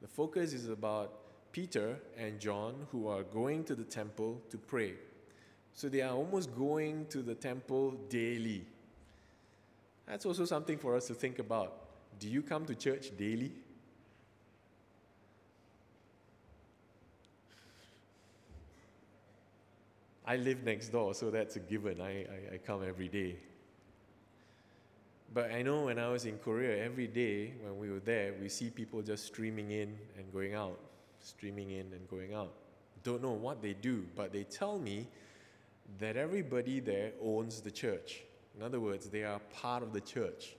The 0.00 0.08
focus 0.08 0.52
is 0.52 0.68
about 0.68 1.12
Peter 1.54 2.00
and 2.18 2.40
John 2.40 2.74
who 2.90 3.06
are 3.06 3.22
going 3.22 3.62
to 3.62 3.76
the 3.76 3.84
temple 3.84 4.42
to 4.50 4.58
pray. 4.58 4.94
So 5.72 5.88
they 5.88 6.00
are 6.00 6.12
almost 6.12 6.52
going 6.56 7.06
to 7.10 7.22
the 7.22 7.36
temple 7.36 7.92
daily. 8.08 8.66
That's 10.04 10.26
also 10.26 10.46
something 10.46 10.78
for 10.78 10.96
us 10.96 11.06
to 11.06 11.14
think 11.14 11.38
about. 11.38 11.76
Do 12.18 12.28
you 12.28 12.42
come 12.42 12.66
to 12.66 12.74
church 12.74 13.16
daily? 13.16 13.52
I 20.26 20.38
live 20.38 20.64
next 20.64 20.88
door, 20.88 21.14
so 21.14 21.30
that's 21.30 21.54
a 21.54 21.60
given. 21.60 22.00
I, 22.00 22.22
I, 22.22 22.54
I, 22.54 22.58
come 22.66 22.82
every 22.82 23.08
day. 23.08 23.36
But 25.32 25.52
I 25.52 25.62
know 25.62 25.84
when 25.84 26.00
I 26.00 26.08
was 26.08 26.24
in 26.24 26.38
Korea, 26.38 26.84
every 26.84 27.06
day 27.06 27.52
when 27.62 27.78
we 27.78 27.92
were 27.92 28.00
there, 28.00 28.34
we 28.40 28.48
see 28.48 28.70
people 28.70 29.02
just 29.02 29.26
streaming 29.26 29.70
in 29.70 29.96
and 30.18 30.32
going 30.32 30.54
out, 30.54 30.80
streaming 31.24 31.70
in 31.70 31.92
and 31.92 32.08
going 32.08 32.34
out. 32.34 32.52
Don't 33.02 33.22
know 33.22 33.32
what 33.32 33.60
they 33.60 33.74
do, 33.74 34.06
but 34.14 34.32
they 34.32 34.44
tell 34.44 34.78
me 34.78 35.08
that 35.98 36.16
everybody 36.16 36.80
there 36.80 37.12
owns 37.22 37.60
the 37.60 37.70
church. 37.70 38.22
In 38.56 38.62
other 38.62 38.80
words, 38.80 39.08
they 39.08 39.24
are 39.24 39.40
part 39.60 39.82
of 39.82 39.92
the 39.92 40.00
church. 40.00 40.54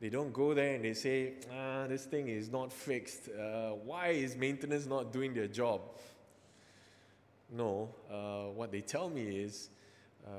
They 0.00 0.08
don't 0.08 0.32
go 0.32 0.52
there 0.52 0.74
and 0.74 0.84
they 0.84 0.94
say, 0.94 1.34
ah, 1.54 1.86
this 1.86 2.04
thing 2.06 2.28
is 2.28 2.50
not 2.50 2.72
fixed. 2.72 3.28
Uh, 3.28 3.70
why 3.84 4.08
is 4.08 4.36
maintenance 4.36 4.84
not 4.84 5.12
doing 5.12 5.32
their 5.32 5.46
job? 5.46 5.80
No, 7.54 7.94
uh, 8.10 8.50
what 8.50 8.72
they 8.72 8.80
tell 8.80 9.08
me 9.08 9.22
is 9.22 9.68
uh, 10.26 10.30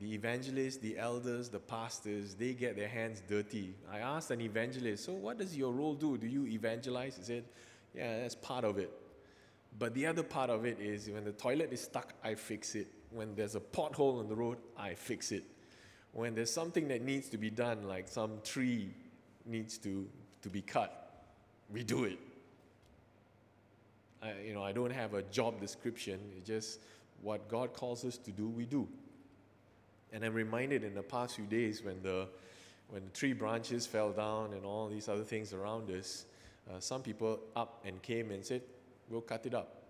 the 0.00 0.12
evangelists, 0.12 0.78
the 0.78 0.98
elders, 0.98 1.48
the 1.48 1.58
pastors, 1.58 2.34
they 2.34 2.52
get 2.52 2.76
their 2.76 2.88
hands 2.88 3.22
dirty. 3.26 3.74
I 3.90 4.00
asked 4.00 4.30
an 4.30 4.40
evangelist, 4.40 5.04
so 5.04 5.12
what 5.12 5.38
does 5.38 5.56
your 5.56 5.72
role 5.72 5.94
do? 5.94 6.18
Do 6.18 6.26
you 6.26 6.46
evangelize? 6.46 7.16
He 7.16 7.22
said, 7.22 7.44
yeah, 7.96 8.20
that's 8.20 8.34
part 8.34 8.64
of 8.64 8.78
it. 8.78 8.90
But 9.78 9.94
the 9.94 10.06
other 10.06 10.22
part 10.22 10.50
of 10.50 10.64
it 10.64 10.80
is 10.80 11.08
when 11.08 11.24
the 11.24 11.32
toilet 11.32 11.72
is 11.72 11.82
stuck, 11.82 12.14
I 12.24 12.34
fix 12.34 12.74
it. 12.74 12.88
When 13.10 13.34
there's 13.34 13.54
a 13.54 13.60
pothole 13.60 14.18
on 14.20 14.28
the 14.28 14.34
road, 14.34 14.58
I 14.76 14.94
fix 14.94 15.32
it. 15.32 15.44
When 16.12 16.34
there's 16.34 16.52
something 16.52 16.88
that 16.88 17.02
needs 17.02 17.28
to 17.30 17.38
be 17.38 17.50
done, 17.50 17.86
like 17.86 18.08
some 18.08 18.38
tree 18.42 18.90
needs 19.44 19.78
to, 19.78 20.08
to 20.42 20.48
be 20.48 20.62
cut, 20.62 21.24
we 21.70 21.82
do 21.82 22.04
it. 22.04 22.18
I, 24.22 24.32
you 24.46 24.54
know, 24.54 24.62
I 24.62 24.72
don't 24.72 24.92
have 24.92 25.14
a 25.14 25.22
job 25.24 25.60
description. 25.60 26.18
It's 26.36 26.46
just 26.46 26.80
what 27.22 27.48
God 27.48 27.74
calls 27.74 28.04
us 28.04 28.16
to 28.18 28.30
do, 28.30 28.48
we 28.48 28.64
do. 28.64 28.88
And 30.12 30.24
I'm 30.24 30.34
reminded 30.34 30.84
in 30.84 30.94
the 30.94 31.02
past 31.02 31.36
few 31.36 31.44
days 31.44 31.82
when 31.82 32.02
the, 32.02 32.28
when 32.88 33.04
the 33.04 33.10
tree 33.10 33.34
branches 33.34 33.86
fell 33.86 34.12
down 34.12 34.54
and 34.54 34.64
all 34.64 34.88
these 34.88 35.08
other 35.08 35.24
things 35.24 35.52
around 35.52 35.90
us, 35.90 36.24
uh, 36.70 36.80
some 36.80 37.02
people 37.02 37.40
up 37.54 37.84
and 37.84 38.02
came 38.02 38.30
and 38.30 38.44
said, 38.44 38.62
we'll 39.08 39.20
cut 39.20 39.46
it 39.46 39.54
up. 39.54 39.82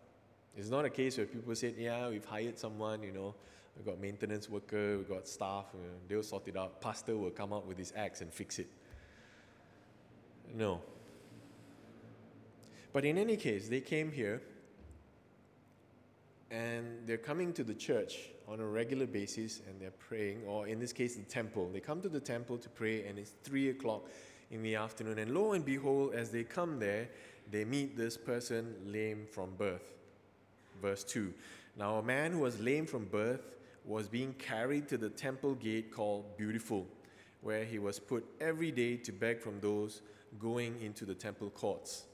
It's 0.57 0.71
not 0.71 0.85
a 0.85 0.91
case 0.91 1.17
where 1.17 1.27
people 1.27 1.55
said, 1.55 1.75
yeah, 1.79 2.09
we've 2.09 2.25
hired 2.25 2.59
someone, 2.59 3.03
you 3.03 3.13
know, 3.13 3.35
we've 3.77 3.85
got 3.85 4.01
maintenance 4.01 4.49
worker, 4.49 4.99
we've 4.99 5.09
got 5.09 5.29
staff, 5.29 5.67
you 5.75 5.81
know, 5.81 5.95
they'll 6.09 6.23
sort 6.23 6.49
it 6.49 6.57
out. 6.57 6.81
Pastor 6.81 7.17
will 7.17 7.31
come 7.31 7.53
out 7.53 7.67
with 7.67 7.79
his 7.79 7.93
axe 7.97 8.21
and 8.21 8.33
fix 8.33 8.59
it. 8.59 8.69
No. 10.55 10.81
But 12.93 13.05
in 13.05 13.19
any 13.19 13.37
case, 13.37 13.69
they 13.69 13.81
came 13.81 14.11
here 14.11 14.41
and 16.51 17.07
they're 17.07 17.19
coming 17.19 17.53
to 17.53 17.65
the 17.65 17.75
church 17.75 18.31
on 18.49 18.61
a 18.61 18.67
regular 18.67 19.07
basis 19.07 19.61
and 19.69 19.81
they're 19.81 19.91
praying, 19.91 20.43
or 20.47 20.67
in 20.67 20.79
this 20.79 20.93
case, 20.93 21.17
the 21.17 21.23
temple. 21.23 21.69
They 21.73 21.81
come 21.81 22.01
to 22.01 22.09
the 22.09 22.21
temple 22.21 22.57
to 22.59 22.69
pray 22.71 23.07
and 23.07 23.19
it's 23.19 23.33
three 23.43 23.71
o'clock 23.71 24.09
in 24.51 24.63
the 24.63 24.77
afternoon. 24.77 25.19
And 25.19 25.35
lo 25.35 25.53
and 25.53 25.65
behold, 25.65 26.15
as 26.15 26.31
they 26.31 26.45
come 26.45 26.79
there, 26.79 27.09
they 27.51 27.65
meet 27.65 27.97
this 27.97 28.17
person 28.17 28.75
lame 28.87 29.27
from 29.31 29.55
birth. 29.57 29.95
Verse 30.81 31.05
2. 31.05 31.33
Now, 31.77 31.97
a 31.97 32.03
man 32.03 32.33
who 32.33 32.41
was 32.41 32.61
lame 32.61 32.87
from 32.87 33.05
birth 33.07 33.57
was 33.85 34.09
being 34.09 34.35
carried 34.35 34.89
to 34.89 34.99
the 34.99 35.11
temple 35.11 35.55
gate 35.55 35.93
called 35.93 36.37
Beautiful, 36.37 36.87
where 37.43 37.65
he 37.65 37.79
was 37.79 37.99
put 37.99 38.25
every 38.41 38.71
day 38.71 38.97
to 38.97 39.13
beg 39.13 39.41
from 39.41 39.61
those 39.61 40.03
going 40.39 40.81
into 40.81 41.05
the 41.05 41.15
temple 41.15 41.51
courts. 41.51 42.05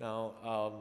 Now, 0.00 0.32
um, 0.44 0.72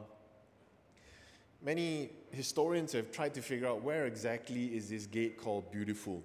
many 1.62 2.10
historians 2.32 2.94
have 2.94 3.12
tried 3.12 3.34
to 3.36 3.42
figure 3.42 3.68
out 3.68 3.84
where 3.84 4.06
exactly 4.06 4.76
is 4.76 4.90
this 4.90 5.06
gate 5.06 5.38
called 5.38 5.72
Beautiful. 5.72 6.24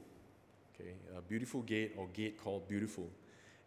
Okay, 0.74 0.92
a 1.16 1.20
beautiful 1.20 1.62
gate 1.62 1.92
or 1.96 2.08
gate 2.08 2.42
called 2.42 2.66
Beautiful. 2.68 3.08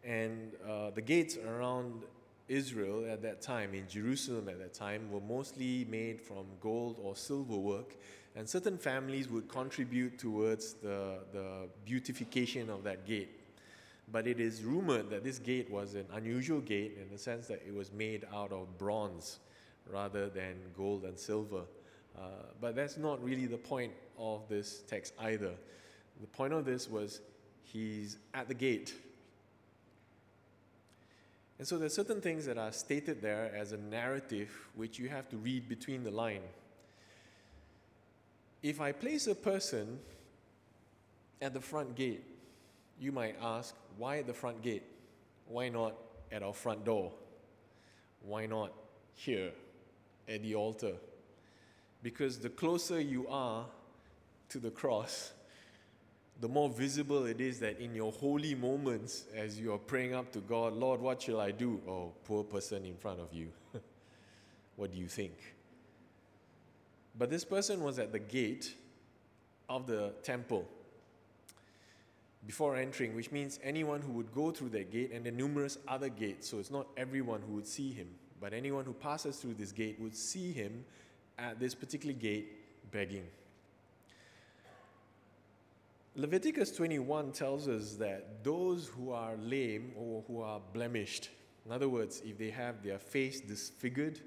And 0.07 0.53
uh, 0.65 0.91
the 0.91 1.01
gates 1.01 1.37
around 1.37 2.03
Israel 2.47 3.05
at 3.11 3.21
that 3.23 3.41
time, 3.41 3.73
in 3.73 3.89
Jerusalem 3.89 4.47
at 4.47 4.57
that 4.59 4.73
time, 4.73 5.11
were 5.11 5.19
mostly 5.19 5.85
made 5.89 6.21
from 6.21 6.45
gold 6.61 6.97
or 7.03 7.13
silver 7.15 7.57
work, 7.57 7.97
and 8.33 8.47
certain 8.47 8.77
families 8.77 9.27
would 9.27 9.49
contribute 9.49 10.17
towards 10.17 10.75
the, 10.75 11.19
the 11.33 11.67
beautification 11.85 12.69
of 12.69 12.85
that 12.85 13.05
gate. 13.05 13.31
But 14.09 14.27
it 14.27 14.39
is 14.39 14.63
rumored 14.63 15.09
that 15.09 15.25
this 15.25 15.39
gate 15.39 15.69
was 15.69 15.95
an 15.95 16.05
unusual 16.13 16.61
gate 16.61 16.97
in 17.01 17.09
the 17.11 17.17
sense 17.17 17.47
that 17.47 17.61
it 17.67 17.73
was 17.73 17.91
made 17.91 18.25
out 18.33 18.53
of 18.53 18.77
bronze 18.77 19.39
rather 19.91 20.29
than 20.29 20.55
gold 20.77 21.03
and 21.03 21.19
silver. 21.19 21.63
Uh, 22.17 22.21
but 22.61 22.75
that's 22.75 22.95
not 22.95 23.21
really 23.21 23.45
the 23.45 23.57
point 23.57 23.91
of 24.17 24.47
this 24.47 24.83
text 24.87 25.13
either. 25.19 25.51
The 26.21 26.27
point 26.27 26.53
of 26.53 26.63
this 26.63 26.89
was 26.89 27.19
he's 27.63 28.17
at 28.33 28.47
the 28.47 28.53
gate. 28.53 28.93
And 31.59 31.67
so 31.67 31.77
there's 31.77 31.95
certain 31.95 32.21
things 32.21 32.45
that 32.45 32.57
are 32.57 32.71
stated 32.71 33.21
there 33.21 33.51
as 33.55 33.71
a 33.71 33.77
narrative 33.77 34.49
which 34.75 34.99
you 34.99 35.09
have 35.09 35.27
to 35.29 35.37
read 35.37 35.67
between 35.67 36.03
the 36.03 36.11
line. 36.11 36.43
If 38.61 38.79
I 38.79 38.91
place 38.91 39.27
a 39.27 39.35
person 39.35 39.99
at 41.41 41.53
the 41.53 41.61
front 41.61 41.95
gate, 41.95 42.23
you 42.99 43.11
might 43.11 43.35
ask, 43.41 43.75
why 43.97 44.19
at 44.19 44.27
the 44.27 44.33
front 44.33 44.61
gate? 44.61 44.83
Why 45.47 45.69
not 45.69 45.93
at 46.31 46.43
our 46.43 46.53
front 46.53 46.85
door? 46.85 47.11
Why 48.23 48.45
not 48.45 48.73
here 49.15 49.51
at 50.27 50.41
the 50.41 50.55
altar? 50.55 50.93
Because 52.03 52.37
the 52.39 52.49
closer 52.49 52.99
you 52.99 53.27
are 53.27 53.65
to 54.49 54.59
the 54.59 54.69
cross, 54.69 55.31
the 56.39 56.47
more 56.47 56.69
visible 56.69 57.25
it 57.25 57.41
is 57.41 57.59
that 57.59 57.79
in 57.79 57.95
your 57.95 58.11
holy 58.11 58.53
moments, 58.53 59.25
as 59.35 59.59
you 59.59 59.73
are 59.73 59.79
praying 59.79 60.13
up 60.13 60.31
to 60.33 60.39
God, 60.39 60.73
Lord, 60.73 61.01
what 61.01 61.21
shall 61.21 61.39
I 61.39 61.51
do? 61.51 61.81
Oh, 61.87 62.13
poor 62.25 62.43
person 62.43 62.85
in 62.85 62.95
front 62.95 63.19
of 63.19 63.33
you. 63.33 63.49
what 64.75 64.91
do 64.91 64.97
you 64.97 65.07
think? 65.07 65.33
But 67.17 67.31
this 67.31 67.43
person 67.43 67.81
was 67.81 67.97
at 67.97 68.11
the 68.11 68.19
gate 68.19 68.75
of 69.67 69.87
the 69.87 70.13
temple 70.21 70.67
before 72.45 72.77
entering, 72.77 73.15
which 73.15 73.31
means 73.31 73.59
anyone 73.63 74.01
who 74.01 74.11
would 74.13 74.31
go 74.31 74.51
through 74.51 74.69
that 74.69 74.91
gate 74.91 75.11
and 75.11 75.25
the 75.25 75.31
numerous 75.31 75.79
other 75.87 76.09
gates. 76.09 76.47
So 76.47 76.59
it's 76.59 76.71
not 76.71 76.87
everyone 76.95 77.41
who 77.41 77.55
would 77.55 77.67
see 77.67 77.91
him, 77.91 78.07
but 78.39 78.53
anyone 78.53 78.85
who 78.85 78.93
passes 78.93 79.37
through 79.37 79.55
this 79.55 79.71
gate 79.71 79.99
would 79.99 80.15
see 80.15 80.51
him 80.51 80.85
at 81.39 81.59
this 81.59 81.73
particular 81.73 82.13
gate 82.13 82.91
begging. 82.91 83.25
Leviticus 86.19 86.71
21 86.71 87.31
tells 87.31 87.67
us 87.67 87.93
that 87.93 88.43
those 88.43 88.87
who 88.87 89.11
are 89.11 89.35
lame 89.37 89.91
or 89.95 90.23
who 90.25 90.41
are 90.41 90.59
blemished, 90.73 91.29
in 91.63 91.71
other 91.71 91.87
words, 91.87 92.23
if 92.25 92.39
they 92.39 92.49
have 92.49 92.81
their 92.81 92.97
face 92.97 93.39
disfigured, 93.39 94.19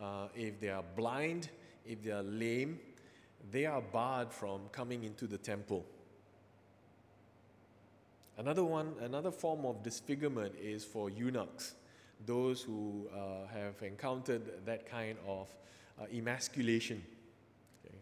uh, 0.00 0.28
if 0.34 0.58
they 0.58 0.70
are 0.70 0.82
blind, 0.96 1.50
if 1.84 2.02
they 2.02 2.12
are 2.12 2.22
lame, 2.22 2.80
they 3.50 3.66
are 3.66 3.82
barred 3.82 4.32
from 4.32 4.62
coming 4.72 5.04
into 5.04 5.26
the 5.26 5.36
temple. 5.36 5.84
Another 8.38 8.64
one, 8.64 8.94
another 9.02 9.30
form 9.30 9.66
of 9.66 9.82
disfigurement 9.82 10.54
is 10.58 10.82
for 10.82 11.10
eunuchs, 11.10 11.74
those 12.24 12.62
who 12.62 13.06
uh, 13.14 13.46
have 13.52 13.82
encountered 13.82 14.64
that 14.64 14.90
kind 14.90 15.18
of 15.28 15.54
uh, 16.00 16.06
emasculation. 16.10 17.04
Okay. 17.84 17.98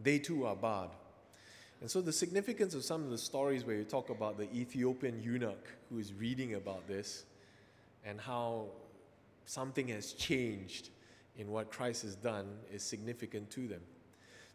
They 0.00 0.18
too 0.18 0.44
are 0.44 0.56
barred. 0.56 0.90
And 1.80 1.90
so, 1.90 2.02
the 2.02 2.12
significance 2.12 2.74
of 2.74 2.84
some 2.84 3.02
of 3.04 3.10
the 3.10 3.18
stories 3.18 3.64
where 3.64 3.76
you 3.76 3.84
talk 3.84 4.10
about 4.10 4.36
the 4.36 4.52
Ethiopian 4.54 5.22
eunuch 5.22 5.66
who 5.88 5.98
is 5.98 6.12
reading 6.12 6.54
about 6.54 6.86
this 6.86 7.24
and 8.04 8.20
how 8.20 8.66
something 9.46 9.88
has 9.88 10.12
changed 10.12 10.90
in 11.38 11.50
what 11.50 11.70
Christ 11.70 12.02
has 12.02 12.16
done 12.16 12.46
is 12.72 12.82
significant 12.82 13.50
to 13.52 13.66
them. 13.66 13.80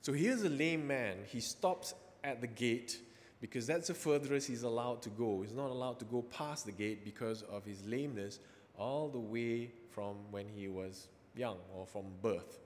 So, 0.01 0.13
here's 0.13 0.44
a 0.44 0.50
lame 0.50 0.86
man. 0.86 1.17
He 1.25 1.39
stops 1.39 1.96
at 2.24 2.41
the 2.41 2.48
gate 2.48 3.00
because 3.41 3.65
that's 3.65 3.88
the 3.88 3.96
furthest 3.96 4.48
he's 4.48 4.63
allowed 4.63 5.01
to 5.01 5.10
go. 5.10 5.41
He's 5.41 5.53
not 5.53 5.72
allowed 5.72 5.98
to 6.00 6.05
go 6.05 6.22
past 6.22 6.67
the 6.67 6.72
gate 6.72 7.03
because 7.03 7.41
of 7.44 7.65
his 7.65 7.84
lameness 7.86 8.39
all 8.77 9.10
the 9.10 9.20
way 9.20 9.72
from 9.89 10.15
when 10.29 10.48
he 10.48 10.67
was 10.67 11.08
young 11.36 11.58
or 11.74 11.88
from 11.88 12.05
birth. 12.22 12.60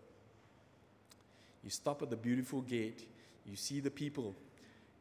You 1.64 1.70
stop 1.70 2.02
at 2.02 2.10
the 2.10 2.16
beautiful 2.16 2.62
gate, 2.62 3.08
you 3.46 3.56
see 3.56 3.80
the 3.80 3.92
people 3.92 4.36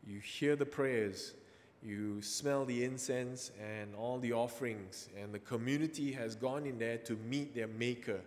you 0.08 0.20
hear 0.20 0.56
the 0.56 0.66
prayers, 0.66 1.34
you 1.82 2.22
smell 2.22 2.64
the 2.64 2.82
incense 2.82 3.52
and 3.62 3.94
all 3.94 4.18
the 4.18 4.32
offerings, 4.32 5.08
and 5.20 5.34
the 5.34 5.38
community 5.38 6.12
has 6.12 6.34
gone 6.34 6.64
in 6.64 6.78
there 6.78 6.96
to 6.98 7.14
meet 7.28 7.54
their 7.54 7.68
Maker, 7.68 8.20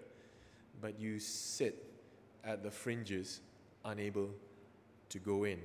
but 0.79 0.99
you 0.99 1.19
sit 1.19 1.91
at 2.43 2.61
the 2.61 2.69
fringes, 2.69 3.41
unable 3.83 4.29
to 5.09 5.19
go 5.19 5.43
in. 5.43 5.59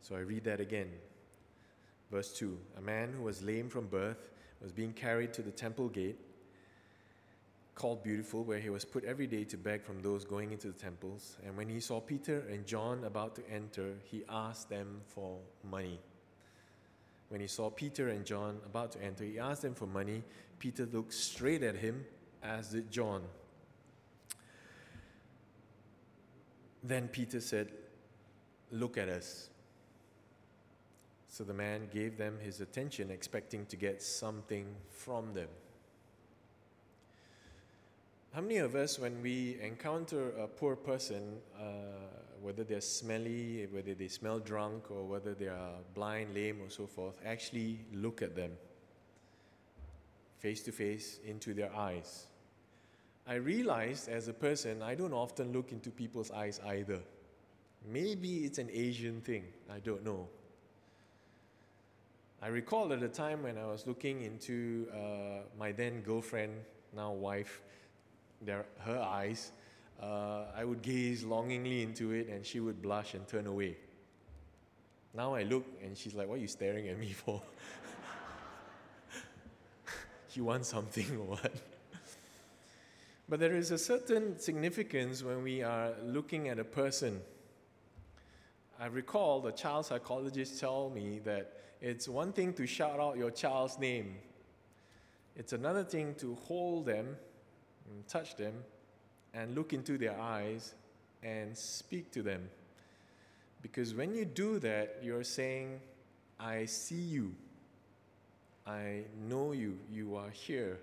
So 0.00 0.16
I 0.16 0.20
read 0.20 0.44
that 0.44 0.58
again. 0.58 0.88
Verse 2.10 2.32
2 2.32 2.56
A 2.78 2.80
man 2.80 3.12
who 3.12 3.24
was 3.24 3.42
lame 3.42 3.68
from 3.68 3.86
birth 3.86 4.30
was 4.62 4.72
being 4.72 4.94
carried 4.94 5.34
to 5.34 5.42
the 5.42 5.50
temple 5.50 5.88
gate 5.88 6.18
called 7.78 8.02
Beautiful, 8.02 8.42
where 8.42 8.58
he 8.58 8.70
was 8.70 8.84
put 8.84 9.04
every 9.04 9.28
day 9.28 9.44
to 9.44 9.56
beg 9.56 9.84
from 9.84 10.02
those 10.02 10.24
going 10.24 10.50
into 10.50 10.66
the 10.66 10.72
temples. 10.72 11.36
And 11.46 11.56
when 11.56 11.68
he 11.68 11.78
saw 11.78 12.00
Peter 12.00 12.44
and 12.50 12.66
John 12.66 13.04
about 13.04 13.36
to 13.36 13.48
enter, 13.48 13.94
he 14.02 14.24
asked 14.28 14.68
them 14.68 15.00
for 15.06 15.38
money. 15.62 16.00
When 17.28 17.40
he 17.40 17.46
saw 17.46 17.70
Peter 17.70 18.08
and 18.08 18.24
John 18.24 18.58
about 18.66 18.90
to 18.92 19.02
enter, 19.02 19.22
he 19.22 19.38
asked 19.38 19.62
them 19.62 19.74
for 19.74 19.86
money. 19.86 20.24
Peter 20.58 20.86
looked 20.86 21.14
straight 21.14 21.62
at 21.62 21.76
him, 21.76 22.04
as 22.42 22.70
did 22.70 22.90
John. 22.90 23.22
Then 26.82 27.06
Peter 27.06 27.40
said, 27.40 27.70
Look 28.72 28.98
at 28.98 29.08
us. 29.08 29.50
So 31.28 31.44
the 31.44 31.54
man 31.54 31.88
gave 31.94 32.18
them 32.18 32.38
his 32.42 32.60
attention, 32.60 33.12
expecting 33.12 33.66
to 33.66 33.76
get 33.76 34.02
something 34.02 34.66
from 34.90 35.32
them. 35.32 35.48
How 38.32 38.42
many 38.42 38.58
of 38.58 38.74
us, 38.74 38.98
when 38.98 39.22
we 39.22 39.58
encounter 39.62 40.30
a 40.38 40.46
poor 40.46 40.76
person, 40.76 41.38
uh, 41.58 41.62
whether 42.42 42.62
they're 42.62 42.80
smelly, 42.80 43.66
whether 43.72 43.94
they 43.94 44.08
smell 44.08 44.38
drunk, 44.38 44.90
or 44.90 45.04
whether 45.04 45.34
they 45.34 45.48
are 45.48 45.76
blind, 45.94 46.34
lame, 46.34 46.60
or 46.60 46.68
so 46.68 46.86
forth, 46.86 47.18
actually 47.24 47.80
look 47.92 48.20
at 48.22 48.36
them 48.36 48.52
face 50.38 50.62
to 50.62 50.72
face 50.72 51.18
into 51.24 51.54
their 51.54 51.74
eyes? 51.74 52.26
I 53.26 53.34
realized 53.34 54.08
as 54.08 54.28
a 54.28 54.32
person, 54.32 54.82
I 54.82 54.94
don't 54.94 55.12
often 55.12 55.52
look 55.52 55.72
into 55.72 55.90
people's 55.90 56.30
eyes 56.30 56.60
either. 56.66 57.00
Maybe 57.90 58.44
it's 58.44 58.58
an 58.58 58.68
Asian 58.72 59.20
thing, 59.22 59.44
I 59.70 59.78
don't 59.80 60.04
know. 60.04 60.28
I 62.40 62.48
recall 62.48 62.92
at 62.92 63.02
a 63.02 63.08
time 63.08 63.42
when 63.42 63.58
I 63.58 63.66
was 63.66 63.86
looking 63.86 64.22
into 64.22 64.86
uh, 64.94 65.42
my 65.58 65.72
then 65.72 66.02
girlfriend, 66.02 66.52
now 66.94 67.12
wife, 67.12 67.62
their, 68.42 68.64
her 68.80 68.98
eyes, 68.98 69.52
uh, 70.02 70.44
I 70.56 70.64
would 70.64 70.82
gaze 70.82 71.24
longingly 71.24 71.82
into 71.82 72.12
it 72.12 72.28
and 72.28 72.44
she 72.44 72.60
would 72.60 72.80
blush 72.80 73.14
and 73.14 73.26
turn 73.26 73.46
away. 73.46 73.76
Now 75.14 75.34
I 75.34 75.42
look 75.42 75.64
and 75.82 75.96
she's 75.96 76.14
like, 76.14 76.28
What 76.28 76.36
are 76.36 76.42
you 76.42 76.48
staring 76.48 76.88
at 76.88 76.98
me 76.98 77.12
for? 77.12 77.42
you 80.34 80.44
want 80.44 80.66
something 80.66 81.10
or 81.16 81.36
what? 81.36 81.52
But 83.28 83.40
there 83.40 83.54
is 83.54 83.70
a 83.72 83.78
certain 83.78 84.38
significance 84.38 85.22
when 85.22 85.42
we 85.42 85.62
are 85.62 85.92
looking 86.02 86.48
at 86.48 86.58
a 86.58 86.64
person. 86.64 87.20
I 88.80 88.86
recall 88.86 89.40
the 89.40 89.52
child 89.52 89.86
psychologist 89.86 90.58
tell 90.58 90.88
me 90.88 91.20
that 91.24 91.52
it's 91.80 92.08
one 92.08 92.32
thing 92.32 92.54
to 92.54 92.66
shout 92.66 93.00
out 93.00 93.18
your 93.18 93.30
child's 93.30 93.78
name. 93.78 94.16
It's 95.36 95.52
another 95.52 95.84
thing 95.84 96.14
to 96.20 96.36
hold 96.36 96.86
them 96.86 97.16
Mm, 97.88 98.06
touch 98.06 98.36
them 98.36 98.54
and 99.34 99.54
look 99.54 99.72
into 99.72 99.98
their 99.98 100.18
eyes 100.20 100.74
and 101.22 101.56
speak 101.56 102.10
to 102.12 102.22
them. 102.22 102.48
Because 103.62 103.94
when 103.94 104.14
you 104.14 104.24
do 104.24 104.58
that, 104.60 104.98
you're 105.02 105.24
saying, 105.24 105.80
I 106.38 106.66
see 106.66 106.94
you. 106.94 107.34
I 108.66 109.04
know 109.28 109.52
you. 109.52 109.78
You 109.90 110.16
are 110.16 110.30
here. 110.30 110.78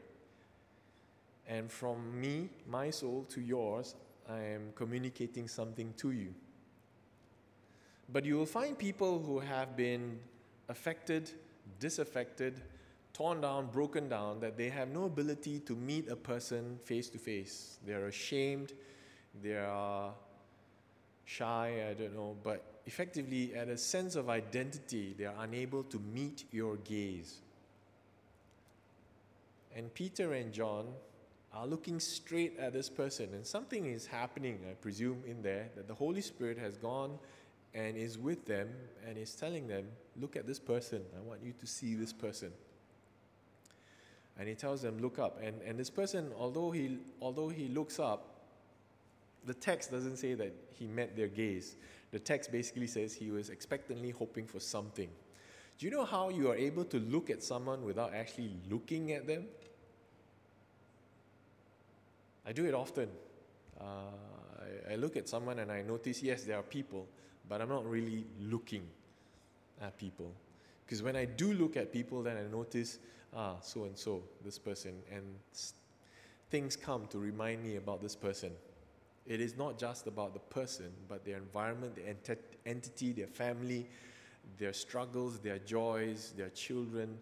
And 1.47 1.71
from 1.71 2.19
me, 2.19 2.49
my 2.67 2.89
soul, 2.89 3.25
to 3.29 3.41
yours, 3.41 3.95
I 4.29 4.39
am 4.39 4.73
communicating 4.75 5.47
something 5.47 5.93
to 5.97 6.11
you. 6.11 6.33
But 8.11 8.25
you 8.25 8.37
will 8.37 8.45
find 8.45 8.77
people 8.77 9.19
who 9.19 9.39
have 9.39 9.77
been 9.77 10.19
affected, 10.67 11.31
disaffected, 11.79 12.61
torn 13.15 13.39
down, 13.39 13.67
broken 13.67 14.09
down, 14.09 14.41
that 14.41 14.57
they 14.57 14.67
have 14.67 14.89
no 14.89 15.05
ability 15.05 15.59
to 15.61 15.73
meet 15.73 16.09
a 16.09 16.15
person 16.17 16.77
face 16.83 17.07
to 17.09 17.17
face. 17.17 17.77
They're 17.87 18.07
ashamed, 18.07 18.73
they 19.41 19.55
are 19.55 20.11
shy, 21.23 21.85
I 21.89 21.93
don't 21.93 22.13
know, 22.13 22.35
but 22.43 22.81
effectively, 22.85 23.55
at 23.55 23.69
a 23.69 23.77
sense 23.77 24.17
of 24.17 24.29
identity, 24.29 25.15
they 25.17 25.23
are 25.23 25.35
unable 25.39 25.83
to 25.83 25.99
meet 26.13 26.43
your 26.51 26.75
gaze. 26.77 27.37
And 29.73 29.93
Peter 29.93 30.33
and 30.33 30.51
John 30.51 30.85
are 31.53 31.65
looking 31.65 32.01
straight 32.01 32.59
at 32.59 32.73
this 32.73 32.89
person, 32.89 33.29
and 33.33 33.47
something 33.47 33.85
is 33.85 34.05
happening, 34.05 34.59
I 34.69 34.73
presume, 34.73 35.23
in 35.25 35.41
there 35.41 35.69
that 35.77 35.87
the 35.87 35.95
Holy 35.95 36.21
Spirit 36.21 36.57
has 36.57 36.75
gone 36.75 37.17
and 37.73 37.95
is 37.95 38.17
with 38.17 38.45
them 38.45 38.67
and 39.07 39.17
is 39.17 39.35
telling 39.35 39.67
them, 39.69 39.85
Look 40.19 40.35
at 40.35 40.47
this 40.47 40.59
person. 40.59 41.01
I 41.17 41.21
want 41.21 41.41
you 41.43 41.53
to 41.59 41.67
see 41.67 41.93
this 41.95 42.13
person 42.13 42.51
and 44.37 44.47
he 44.47 44.55
tells 44.55 44.81
them, 44.81 44.99
Look 44.99 45.19
up. 45.19 45.39
And, 45.41 45.61
and 45.61 45.79
this 45.79 45.89
person, 45.89 46.31
although 46.37 46.71
he, 46.71 46.97
although 47.21 47.49
he 47.49 47.67
looks 47.67 47.99
up, 47.99 48.35
the 49.45 49.53
text 49.53 49.91
doesn't 49.91 50.17
say 50.17 50.33
that 50.33 50.53
he 50.73 50.87
met 50.87 51.15
their 51.15 51.27
gaze. 51.27 51.75
The 52.11 52.19
text 52.19 52.51
basically 52.51 52.87
says 52.87 53.13
he 53.13 53.31
was 53.31 53.49
expectantly 53.49 54.11
hoping 54.11 54.47
for 54.47 54.59
something. 54.59 55.09
Do 55.77 55.85
you 55.85 55.91
know 55.91 56.05
how 56.05 56.29
you 56.29 56.49
are 56.49 56.55
able 56.55 56.85
to 56.85 56.99
look 56.99 57.29
at 57.29 57.43
someone 57.43 57.83
without 57.83 58.13
actually 58.13 58.51
looking 58.69 59.11
at 59.11 59.27
them? 59.27 59.45
I 62.45 62.53
do 62.53 62.65
it 62.65 62.73
often. 62.73 63.09
Uh, 63.79 63.83
I, 64.89 64.93
I 64.93 64.95
look 64.95 65.17
at 65.17 65.27
someone 65.27 65.59
and 65.59 65.71
I 65.71 65.81
notice, 65.81 66.23
yes, 66.23 66.43
there 66.43 66.57
are 66.57 66.63
people, 66.63 67.07
but 67.49 67.61
I'm 67.61 67.69
not 67.69 67.85
really 67.85 68.25
looking 68.39 68.87
at 69.81 69.97
people. 69.97 70.31
Because 70.85 71.01
when 71.01 71.15
I 71.15 71.25
do 71.25 71.53
look 71.53 71.75
at 71.75 71.91
people, 71.91 72.21
then 72.23 72.37
I 72.37 72.43
notice 72.49 72.99
ah, 73.35 73.55
so 73.61 73.83
and 73.83 73.97
so, 73.97 74.23
this 74.43 74.57
person, 74.57 74.93
and 75.11 75.23
things 76.49 76.75
come 76.75 77.05
to 77.07 77.19
remind 77.19 77.63
me 77.63 77.75
about 77.75 78.01
this 78.01 78.15
person. 78.15 78.51
It 79.27 79.41
is 79.41 79.57
not 79.57 79.77
just 79.77 80.07
about 80.07 80.33
the 80.33 80.39
person, 80.39 80.91
but 81.09 81.25
their 81.25 81.37
environment, 81.37 81.95
their 81.95 82.09
ent- 82.09 82.39
entity, 82.65 83.11
their 83.11 83.27
family, 83.27 83.87
their 84.57 84.73
struggles, 84.73 85.39
their 85.39 85.59
joys, 85.59 86.33
their 86.37 86.49
children. 86.49 87.17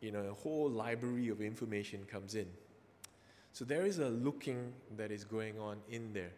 You 0.00 0.12
know, 0.12 0.20
a 0.20 0.34
whole 0.34 0.68
library 0.68 1.30
of 1.30 1.40
information 1.40 2.04
comes 2.06 2.34
in. 2.34 2.46
So 3.52 3.64
there 3.64 3.86
is 3.86 3.98
a 3.98 4.10
looking 4.10 4.74
that 4.98 5.10
is 5.10 5.24
going 5.24 5.58
on 5.58 5.78
in 5.90 6.12
there. 6.12 6.32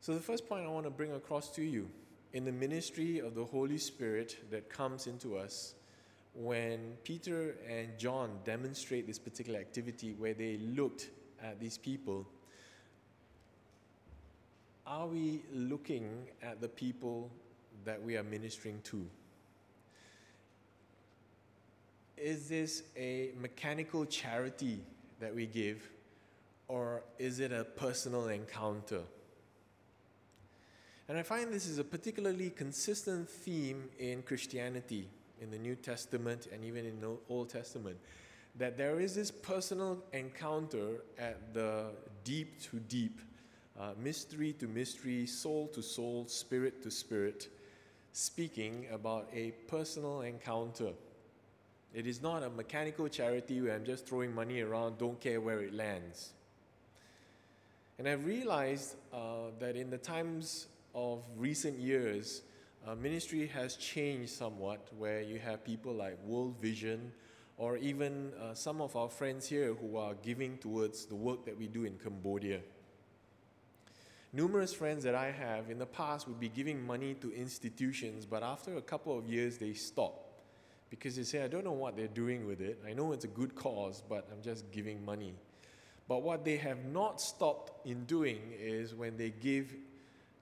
So, 0.00 0.14
the 0.14 0.20
first 0.20 0.48
point 0.48 0.64
I 0.64 0.68
want 0.68 0.86
to 0.86 0.90
bring 0.90 1.12
across 1.12 1.50
to 1.50 1.62
you 1.62 1.88
in 2.32 2.44
the 2.44 2.52
ministry 2.52 3.18
of 3.18 3.34
the 3.34 3.44
Holy 3.44 3.78
Spirit 3.78 4.36
that 4.50 4.68
comes 4.70 5.06
into 5.06 5.36
us, 5.36 5.74
when 6.34 6.96
Peter 7.02 7.56
and 7.68 7.98
John 7.98 8.38
demonstrate 8.44 9.06
this 9.06 9.18
particular 9.18 9.58
activity 9.58 10.14
where 10.16 10.34
they 10.34 10.58
looked 10.58 11.10
at 11.42 11.58
these 11.58 11.76
people, 11.76 12.26
are 14.86 15.06
we 15.06 15.42
looking 15.52 16.28
at 16.42 16.60
the 16.60 16.68
people 16.68 17.30
that 17.84 18.00
we 18.02 18.16
are 18.16 18.22
ministering 18.22 18.80
to? 18.84 19.04
Is 22.16 22.48
this 22.48 22.82
a 22.96 23.30
mechanical 23.40 24.04
charity 24.04 24.80
that 25.20 25.34
we 25.34 25.46
give, 25.46 25.88
or 26.68 27.02
is 27.18 27.40
it 27.40 27.50
a 27.50 27.64
personal 27.64 28.28
encounter? 28.28 29.02
And 31.10 31.18
I 31.18 31.24
find 31.24 31.52
this 31.52 31.66
is 31.66 31.78
a 31.78 31.82
particularly 31.82 32.50
consistent 32.50 33.28
theme 33.28 33.88
in 33.98 34.22
Christianity, 34.22 35.08
in 35.40 35.50
the 35.50 35.58
New 35.58 35.74
Testament 35.74 36.46
and 36.52 36.64
even 36.64 36.86
in 36.86 37.00
the 37.00 37.16
Old 37.28 37.48
Testament, 37.48 37.96
that 38.54 38.78
there 38.78 39.00
is 39.00 39.16
this 39.16 39.28
personal 39.28 40.04
encounter 40.12 41.02
at 41.18 41.52
the 41.52 41.86
deep 42.22 42.62
to 42.70 42.76
deep, 42.78 43.20
uh, 43.76 43.90
mystery 44.00 44.52
to 44.60 44.68
mystery, 44.68 45.26
soul 45.26 45.66
to 45.74 45.82
soul, 45.82 46.26
spirit 46.28 46.80
to 46.84 46.92
spirit, 46.92 47.48
speaking 48.12 48.86
about 48.92 49.28
a 49.34 49.50
personal 49.66 50.20
encounter. 50.20 50.92
It 51.92 52.06
is 52.06 52.22
not 52.22 52.44
a 52.44 52.50
mechanical 52.50 53.08
charity 53.08 53.60
where 53.60 53.74
I'm 53.74 53.84
just 53.84 54.06
throwing 54.06 54.32
money 54.32 54.60
around, 54.60 54.98
don't 54.98 55.20
care 55.20 55.40
where 55.40 55.60
it 55.60 55.74
lands. 55.74 56.34
And 57.98 58.06
I've 58.06 58.24
realized 58.24 58.94
uh, 59.12 59.50
that 59.58 59.74
in 59.74 59.90
the 59.90 59.98
times 59.98 60.68
of 60.94 61.22
recent 61.36 61.78
years, 61.78 62.42
uh, 62.86 62.94
ministry 62.94 63.46
has 63.48 63.76
changed 63.76 64.32
somewhat, 64.32 64.88
where 64.96 65.22
you 65.22 65.38
have 65.38 65.64
people 65.64 65.92
like 65.92 66.18
World 66.24 66.56
Vision, 66.60 67.12
or 67.56 67.76
even 67.76 68.32
uh, 68.40 68.54
some 68.54 68.80
of 68.80 68.96
our 68.96 69.08
friends 69.08 69.46
here 69.46 69.74
who 69.74 69.96
are 69.96 70.14
giving 70.22 70.56
towards 70.58 71.04
the 71.06 71.14
work 71.14 71.44
that 71.44 71.58
we 71.58 71.66
do 71.66 71.84
in 71.84 71.98
Cambodia. 71.98 72.60
Numerous 74.32 74.72
friends 74.72 75.04
that 75.04 75.14
I 75.14 75.30
have 75.30 75.70
in 75.70 75.78
the 75.78 75.86
past 75.86 76.28
would 76.28 76.40
be 76.40 76.48
giving 76.48 76.86
money 76.86 77.14
to 77.14 77.32
institutions, 77.32 78.24
but 78.24 78.42
after 78.42 78.76
a 78.76 78.82
couple 78.82 79.18
of 79.18 79.26
years, 79.26 79.58
they 79.58 79.74
stop 79.74 80.30
because 80.88 81.16
they 81.16 81.22
say, 81.22 81.44
I 81.44 81.48
don't 81.48 81.64
know 81.64 81.72
what 81.72 81.96
they're 81.96 82.08
doing 82.08 82.46
with 82.46 82.60
it. 82.60 82.80
I 82.86 82.92
know 82.92 83.12
it's 83.12 83.24
a 83.24 83.28
good 83.28 83.54
cause, 83.54 84.02
but 84.08 84.28
I'm 84.32 84.42
just 84.42 84.70
giving 84.72 85.04
money. 85.04 85.34
But 86.08 86.22
what 86.22 86.44
they 86.44 86.56
have 86.56 86.84
not 86.86 87.20
stopped 87.20 87.86
in 87.86 88.04
doing 88.04 88.40
is 88.58 88.94
when 88.94 89.16
they 89.16 89.30
give 89.30 89.72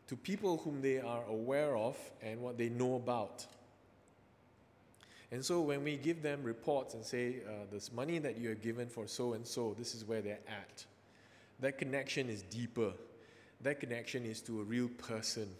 to 0.08 0.16
people 0.16 0.56
whom 0.58 0.80
they 0.80 0.98
are 0.98 1.22
aware 1.28 1.76
of 1.76 1.96
and 2.22 2.40
what 2.40 2.58
they 2.58 2.70
know 2.70 2.96
about. 2.96 3.46
And 5.30 5.44
so 5.44 5.60
when 5.60 5.84
we 5.84 5.98
give 5.98 6.22
them 6.22 6.42
reports 6.42 6.94
and 6.94 7.04
say, 7.04 7.36
uh, 7.46 7.66
this 7.70 7.92
money 7.92 8.18
that 8.18 8.38
you 8.38 8.50
are 8.50 8.54
given 8.54 8.88
for 8.88 9.06
so 9.06 9.34
and 9.34 9.46
so, 9.46 9.74
this 9.78 9.94
is 9.94 10.06
where 10.06 10.22
they're 10.22 10.40
at, 10.48 10.84
that 11.60 11.76
connection 11.76 12.30
is 12.30 12.42
deeper. 12.42 12.92
That 13.60 13.80
connection 13.80 14.24
is 14.24 14.40
to 14.42 14.60
a 14.60 14.64
real 14.64 14.88
person. 14.88 15.50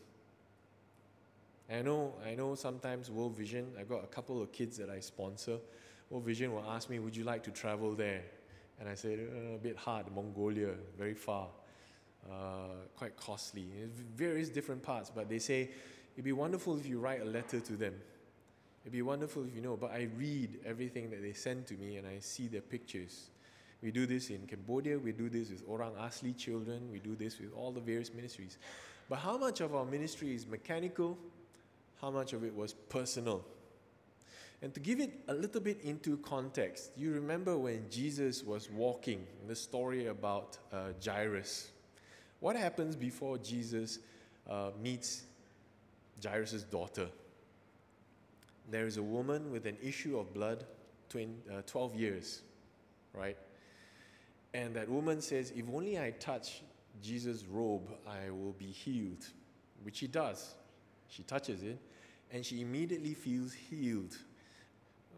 I 1.71 1.83
know, 1.83 2.15
I 2.27 2.35
know 2.35 2.55
sometimes 2.55 3.11
World 3.11 3.37
Vision, 3.37 3.67
I've 3.79 3.91
got 3.91 4.03
a 4.03 4.07
couple 4.07 4.41
of 4.41 4.51
kids 4.53 4.79
that 4.79 4.89
I 4.89 5.01
sponsor. 5.01 5.59
World 6.09 6.25
Vision 6.25 6.55
will 6.55 6.65
ask 6.67 6.89
me, 6.89 6.99
Would 6.99 7.15
you 7.15 7.25
like 7.25 7.43
to 7.43 7.51
travel 7.51 7.95
there? 7.95 8.23
And 8.81 8.89
I 8.89 8.95
said, 8.95 9.19
uh, 9.19 9.57
A 9.57 9.59
bit 9.59 9.77
hard, 9.77 10.07
Mongolia, 10.15 10.71
very 10.97 11.13
far 11.13 11.49
uh, 12.31 12.87
quite 12.97 13.17
costly. 13.17 13.69
various 14.17 14.49
different 14.49 14.83
parts, 14.83 15.11
but 15.15 15.29
they 15.29 15.39
say 15.39 15.71
it'd 16.15 16.25
be 16.25 16.33
wonderful 16.33 16.79
if 16.79 16.87
you 16.87 16.99
write 16.99 17.23
a 17.23 17.25
letter 17.25 17.61
to 17.61 17.73
them. 17.75 17.95
It'd 18.83 18.93
be 18.93 19.03
wonderful 19.03 19.45
if 19.45 19.55
you 19.55 19.61
know, 19.61 19.77
but 19.77 19.91
I 19.91 20.09
read 20.17 20.61
everything 20.65 21.11
that 21.11 21.21
they 21.23 21.33
send 21.33 21.67
to 21.67 21.75
me 21.75 21.97
and 21.97 22.07
I 22.07 22.21
see 22.21 22.49
their 22.49 22.61
pictures. 22.61 23.31
We 23.83 23.91
do 23.91 24.07
this 24.07 24.31
in 24.31 24.47
Cambodia, 24.47 24.99
we 24.99 25.13
do 25.13 25.29
this 25.29 25.51
with 25.51 25.63
Orang 25.69 25.93
Asli 26.01 26.37
children, 26.37 26.91
we 26.91 26.99
do 26.99 27.15
this 27.15 27.39
with 27.39 27.53
all 27.55 27.71
the 27.71 27.81
various 27.81 28.13
ministries. 28.13 28.59
But 29.09 29.21
how 29.21 29.39
much 29.39 29.61
of 29.61 29.75
our 29.75 29.85
ministry 29.85 30.35
is 30.35 30.47
mechanical? 30.47 31.17
How 32.01 32.11
much 32.11 32.33
of 32.33 32.45
it 32.45 32.55
was 32.55 32.73
personal? 32.73 33.45
And 34.61 34.75
to 34.75 34.81
give 34.81 34.99
it 34.99 35.13
a 35.29 35.35
little 35.35 35.61
bit 35.61 35.81
into 35.83 36.17
context, 36.19 36.91
you 36.97 37.13
remember 37.13 37.57
when 37.57 37.89
Jesus 37.91 38.43
was 38.43 38.69
walking, 38.71 39.25
the 39.47 39.55
story 39.55 40.07
about 40.07 40.59
uh, 40.73 40.89
Jairus. 41.05 41.71
What 42.41 42.57
happens 42.57 42.95
before 42.95 43.39
Jesus 43.39 43.99
uh, 44.49 44.71
meets 44.81 45.25
Jairus' 46.23 46.63
daughter? 46.63 47.09
There 48.71 48.87
is 48.87 48.97
a 48.97 49.03
woman 49.03 49.51
with 49.51 49.67
an 49.67 49.77
issue 49.83 50.19
of 50.19 50.33
blood, 50.33 50.65
20, 51.09 51.29
uh, 51.51 51.63
12 51.67 51.95
years, 51.97 52.43
right? 53.13 53.37
And 54.55 54.75
that 54.77 54.89
woman 54.89 55.21
says, 55.21 55.53
If 55.57 55.65
only 55.73 55.99
I 55.99 56.13
touch 56.13 56.63
Jesus' 57.03 57.45
robe, 57.45 57.91
I 58.07 58.31
will 58.31 58.53
be 58.53 58.67
healed, 58.67 59.27
which 59.83 59.97
she 59.97 60.07
does. 60.07 60.55
She 61.09 61.23
touches 61.23 61.63
it, 61.63 61.79
and 62.31 62.45
she 62.45 62.61
immediately 62.61 63.15
feels 63.15 63.53
healed. 63.53 64.17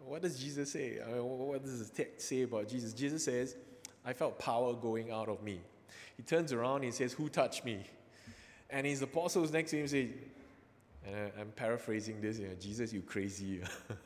What 0.04 0.22
does 0.22 0.38
Jesus 0.38 0.72
say? 0.72 0.98
Mean, 1.06 1.22
what 1.22 1.62
does 1.62 1.86
the 1.86 1.94
text 1.94 2.28
say 2.28 2.42
about 2.42 2.68
Jesus? 2.68 2.92
Jesus 2.92 3.24
says, 3.24 3.56
I 4.04 4.12
felt 4.12 4.38
power 4.38 4.72
going 4.74 5.10
out 5.10 5.28
of 5.28 5.42
me. 5.42 5.60
He 6.20 6.24
turns 6.26 6.52
around 6.52 6.76
and 6.76 6.84
he 6.84 6.90
says, 6.90 7.14
Who 7.14 7.30
touched 7.30 7.64
me? 7.64 7.82
And 8.68 8.86
his 8.86 9.00
apostles 9.00 9.50
next 9.50 9.70
to 9.70 9.78
him 9.78 9.88
say, 9.88 10.10
and 11.06 11.16
I, 11.16 11.40
am 11.40 11.50
paraphrasing 11.56 12.20
this, 12.20 12.38
you 12.38 12.46
know, 12.46 12.54
Jesus, 12.60 12.92
you 12.92 13.00
crazy. 13.00 13.62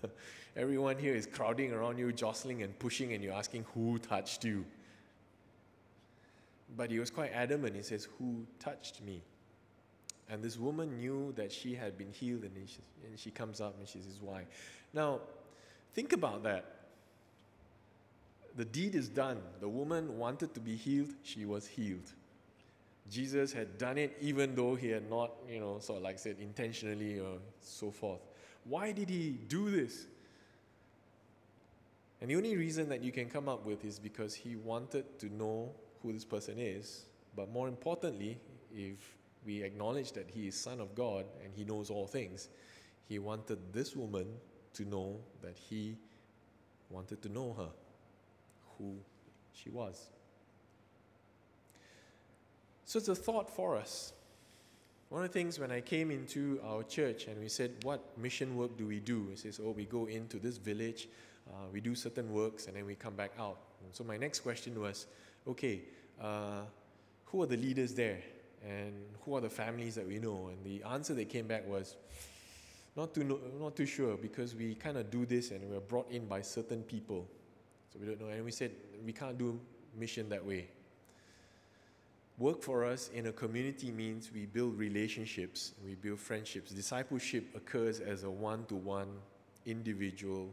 Everyone 0.57 0.97
here 0.97 1.17
is 1.17 1.27
crowding 1.27 1.73
around 1.73 1.99
you, 1.99 2.13
jostling 2.13 2.63
and 2.63 2.79
pushing, 2.79 3.15
and 3.15 3.25
you're 3.25 3.33
asking, 3.33 3.67
Who 3.75 3.99
touched 3.99 4.45
you? 4.45 4.65
But 6.77 6.93
he 6.93 7.01
was 7.01 7.11
quite 7.11 7.33
adamant. 7.33 7.75
He 7.75 7.83
says, 7.83 8.07
Who 8.21 8.47
touched 8.61 9.03
me? 9.03 9.21
And 10.31 10.41
this 10.41 10.57
woman 10.57 10.97
knew 10.97 11.33
that 11.35 11.51
she 11.51 11.75
had 11.75 11.99
been 11.99 12.13
healed, 12.13 12.45
and 12.45 12.53
she, 12.69 12.79
and 13.09 13.19
she 13.19 13.33
comes 13.33 13.61
up 13.61 13.77
and 13.77 13.89
she 13.89 13.99
says, 13.99 14.21
Why? 14.21 14.45
Now, 14.93 15.19
think 15.95 16.13
about 16.13 16.45
that 16.45 16.84
the 18.57 18.65
deed 18.65 18.95
is 18.95 19.09
done. 19.09 19.39
The 19.61 19.69
woman 19.69 20.19
wanted 20.19 20.55
to 20.55 20.61
be 20.61 20.77
healed, 20.77 21.11
she 21.23 21.45
was 21.45 21.67
healed. 21.67 22.13
Jesus 23.11 23.53
had 23.53 23.77
done 23.77 23.99
it 23.99 24.17
even 24.21 24.55
though 24.55 24.75
he 24.75 24.89
had 24.89 25.11
not, 25.11 25.33
you 25.49 25.61
know, 25.61 25.79
sort 25.81 25.99
of 25.99 26.05
like 26.05 26.19
said, 26.19 26.37
intentionally 26.41 27.19
or 27.19 27.39
so 27.61 27.91
forth. 27.91 28.21
Why 28.65 28.93
did 28.93 29.11
he 29.11 29.31
do 29.49 29.71
this? 29.71 30.07
And 32.21 32.31
the 32.31 32.37
only 32.37 32.57
reason 32.57 32.89
that 32.89 33.03
you 33.03 33.13
can 33.13 33.29
come 33.29 33.49
up 33.49 33.67
with 33.67 33.85
is 33.85 33.99
because 33.99 34.35
he 34.35 34.57
wanted 34.57 35.19
to 35.19 35.27
know 35.35 35.73
who 36.03 36.13
this 36.13 36.25
person 36.25 36.55
is. 36.59 37.05
But 37.37 37.51
more 37.51 37.69
importantly, 37.69 38.39
if 38.75 38.97
we 39.45 39.63
acknowledge 39.63 40.13
that 40.13 40.31
he 40.33 40.47
is 40.47 40.55
Son 40.55 40.81
of 40.81 40.95
God 40.95 41.27
and 41.43 41.53
he 41.55 41.65
knows 41.65 41.91
all 41.91 42.07
things, 42.07 42.49
he 43.07 43.19
wanted 43.19 43.59
this 43.75 43.95
woman 43.95 44.27
to 44.75 44.85
know 44.87 45.19
that 45.43 45.57
he 45.69 45.99
wanted 46.89 47.21
to 47.23 47.29
know 47.29 47.53
her 47.59 47.69
who 48.79 48.97
she 49.53 49.71
was. 49.71 50.09
So 52.85 52.99
it's 52.99 53.09
a 53.09 53.15
thought 53.15 53.49
for 53.51 53.77
us. 53.77 54.13
One 55.09 55.25
of 55.25 55.33
the 55.33 55.33
things 55.33 55.59
when 55.59 55.71
I 55.71 55.81
came 55.81 56.11
into 56.11 56.61
our 56.65 56.83
church 56.83 57.27
and 57.27 57.41
we 57.41 57.49
said, 57.49 57.73
What 57.83 58.17
mission 58.19 58.57
work 58.57 58.77
do 58.77 58.87
we 58.87 59.01
do? 59.01 59.29
It 59.33 59.39
says, 59.39 59.61
Oh, 59.63 59.71
we 59.71 59.85
go 59.85 60.07
into 60.07 60.39
this 60.39 60.57
village, 60.57 61.09
uh, 61.49 61.67
we 61.73 61.81
do 61.81 61.95
certain 61.95 62.33
works, 62.33 62.67
and 62.67 62.77
then 62.77 62.85
we 62.87 62.95
come 62.95 63.15
back 63.15 63.33
out. 63.39 63.59
And 63.85 63.95
so 63.95 64.05
my 64.05 64.17
next 64.17 64.41
question 64.41 64.81
was, 64.81 65.07
Okay, 65.47 65.83
uh, 66.21 66.63
who 67.27 67.43
are 67.43 67.47
the 67.47 67.57
leaders 67.57 67.95
there? 67.95 68.21
And 68.67 68.95
who 69.25 69.37
are 69.37 69.41
the 69.41 69.51
families 69.51 69.95
that 69.95 70.07
we 70.07 70.19
know? 70.19 70.49
And 70.49 70.65
the 70.65 70.83
answer 70.89 71.15
that 71.15 71.29
came 71.29 71.47
back 71.47 71.67
was, 71.69 71.97
not 72.97 73.13
too, 73.13 73.41
not 73.61 73.77
too 73.77 73.87
sure 73.87 74.17
because 74.17 74.55
we 74.55 74.75
kind 74.75 74.97
of 74.97 75.11
do 75.11 75.27
this 75.27 75.51
and 75.51 75.69
we're 75.69 75.81
brought 75.81 76.11
in 76.11 76.27
by 76.27 76.43
certain 76.43 76.83
people. 76.83 77.29
So 77.95 78.01
we 78.01 78.07
don't 78.07 78.21
know. 78.21 78.29
And 78.29 78.45
we 78.45 78.51
said, 78.51 78.73
we 79.07 79.13
can't 79.13 79.39
do 79.39 79.59
mission 79.97 80.29
that 80.29 80.45
way. 80.45 80.67
Work 82.37 82.63
for 82.63 82.85
us 82.85 83.11
in 83.15 83.29
a 83.29 83.33
community 83.33 83.93
means 83.93 84.33
we 84.35 84.47
build 84.47 84.77
relationships, 84.77 85.73
we 85.85 85.95
build 85.95 86.19
friendships. 86.19 86.73
Discipleship 86.73 87.45
occurs 87.55 88.01
as 88.01 88.25
a 88.25 88.31
one 88.31 88.65
to 88.67 88.75
one, 88.75 89.07
individual, 89.67 90.51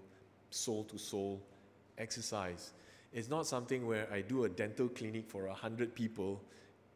soul 0.51 0.83
to 0.83 0.99
soul 0.99 1.41
exercise. 1.97 2.73
It's 3.13 3.29
not 3.29 3.47
something 3.47 3.87
where 3.87 4.07
I 4.13 4.21
do 4.21 4.43
a 4.43 4.49
dental 4.49 4.89
clinic 4.89 5.27
for 5.27 5.47
a 5.47 5.53
hundred 5.53 5.95
people 5.95 6.39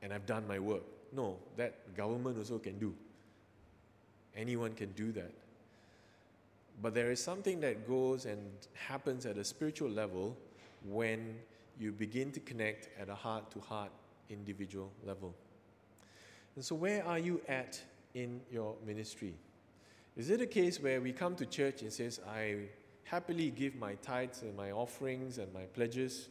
and 0.03 0.13
I've 0.13 0.27
done 0.27 0.47
my 0.47 0.59
work. 0.59 0.83
No, 1.11 1.37
that 1.57 1.95
government 1.97 2.37
also 2.37 2.59
can 2.59 2.77
do. 2.77 2.93
Anyone 4.35 4.73
can 4.73 4.91
do 4.91 5.11
that. 5.13 5.31
But 6.81 6.93
there 6.93 7.11
is 7.11 7.23
something 7.23 7.61
that 7.61 7.87
goes 7.87 8.25
and 8.25 8.41
happens 8.73 9.25
at 9.25 9.37
a 9.37 9.43
spiritual 9.43 9.89
level 9.89 10.37
when 10.83 11.35
you 11.79 11.91
begin 11.91 12.31
to 12.31 12.39
connect 12.39 12.89
at 12.99 13.09
a 13.09 13.15
heart 13.15 13.49
to 13.51 13.59
heart 13.59 13.91
individual 14.29 14.91
level. 15.05 15.33
And 16.55 16.63
so, 16.63 16.75
where 16.75 17.05
are 17.05 17.19
you 17.19 17.41
at 17.47 17.81
in 18.13 18.41
your 18.51 18.75
ministry? 18.85 19.35
Is 20.15 20.29
it 20.29 20.41
a 20.41 20.45
case 20.45 20.79
where 20.79 21.01
we 21.01 21.11
come 21.11 21.35
to 21.35 21.45
church 21.45 21.81
and 21.81 21.91
says, 21.91 22.21
I 22.29 22.69
happily 23.05 23.51
give 23.51 23.75
my 23.75 23.93
tithes 23.95 24.41
and 24.41 24.55
my 24.57 24.71
offerings 24.71 25.37
and 25.37 25.53
my 25.53 25.63
pledges. 25.73 26.29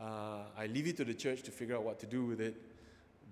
Uh, 0.00 0.42
I 0.58 0.66
leave 0.66 0.88
it 0.88 0.96
to 0.98 1.04
the 1.04 1.14
church 1.14 1.42
to 1.42 1.50
figure 1.50 1.76
out 1.76 1.84
what 1.84 1.98
to 2.00 2.06
do 2.06 2.24
with 2.24 2.40
it, 2.40 2.60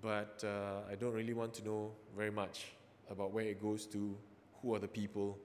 but 0.00 0.42
uh, 0.44 0.90
I 0.90 0.94
don't 0.94 1.12
really 1.12 1.34
want 1.34 1.54
to 1.54 1.64
know 1.64 1.90
very 2.16 2.30
much 2.30 2.66
about 3.11 3.32
where 3.32 3.44
it 3.44 3.61
goes 3.61 3.84
to, 3.87 4.16
who 4.62 4.74
are 4.74 4.78
the 4.78 4.88
people, 4.88 5.38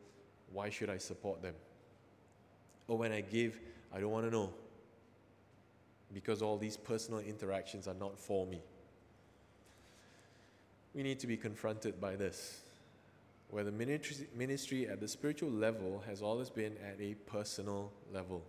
why 0.53 0.69
should 0.69 0.89
I 0.89 0.97
support 0.97 1.41
them? 1.41 1.55
Or 2.87 2.97
when 2.97 3.11
I 3.11 3.21
give, 3.21 3.59
I 3.93 3.99
don't 3.99 4.11
want 4.11 4.25
to 4.25 4.31
know 4.31 4.53
because 6.13 6.41
all 6.41 6.57
these 6.57 6.77
personal 6.77 7.19
interactions 7.19 7.87
are 7.87 7.95
not 7.95 8.19
for 8.19 8.45
me. 8.45 8.61
We 10.93 11.01
need 11.01 11.19
to 11.21 11.27
be 11.27 11.37
confronted 11.37 11.99
by 11.99 12.15
this, 12.15 12.61
where 13.49 13.63
the 13.63 13.71
ministry, 13.71 14.87
at 14.87 14.99
the 14.99 15.07
spiritual 15.07 15.49
level 15.49 16.03
has 16.07 16.21
always 16.21 16.51
been 16.51 16.73
at 16.87 17.01
a 17.01 17.15
personal 17.25 17.91
level, 18.13 18.43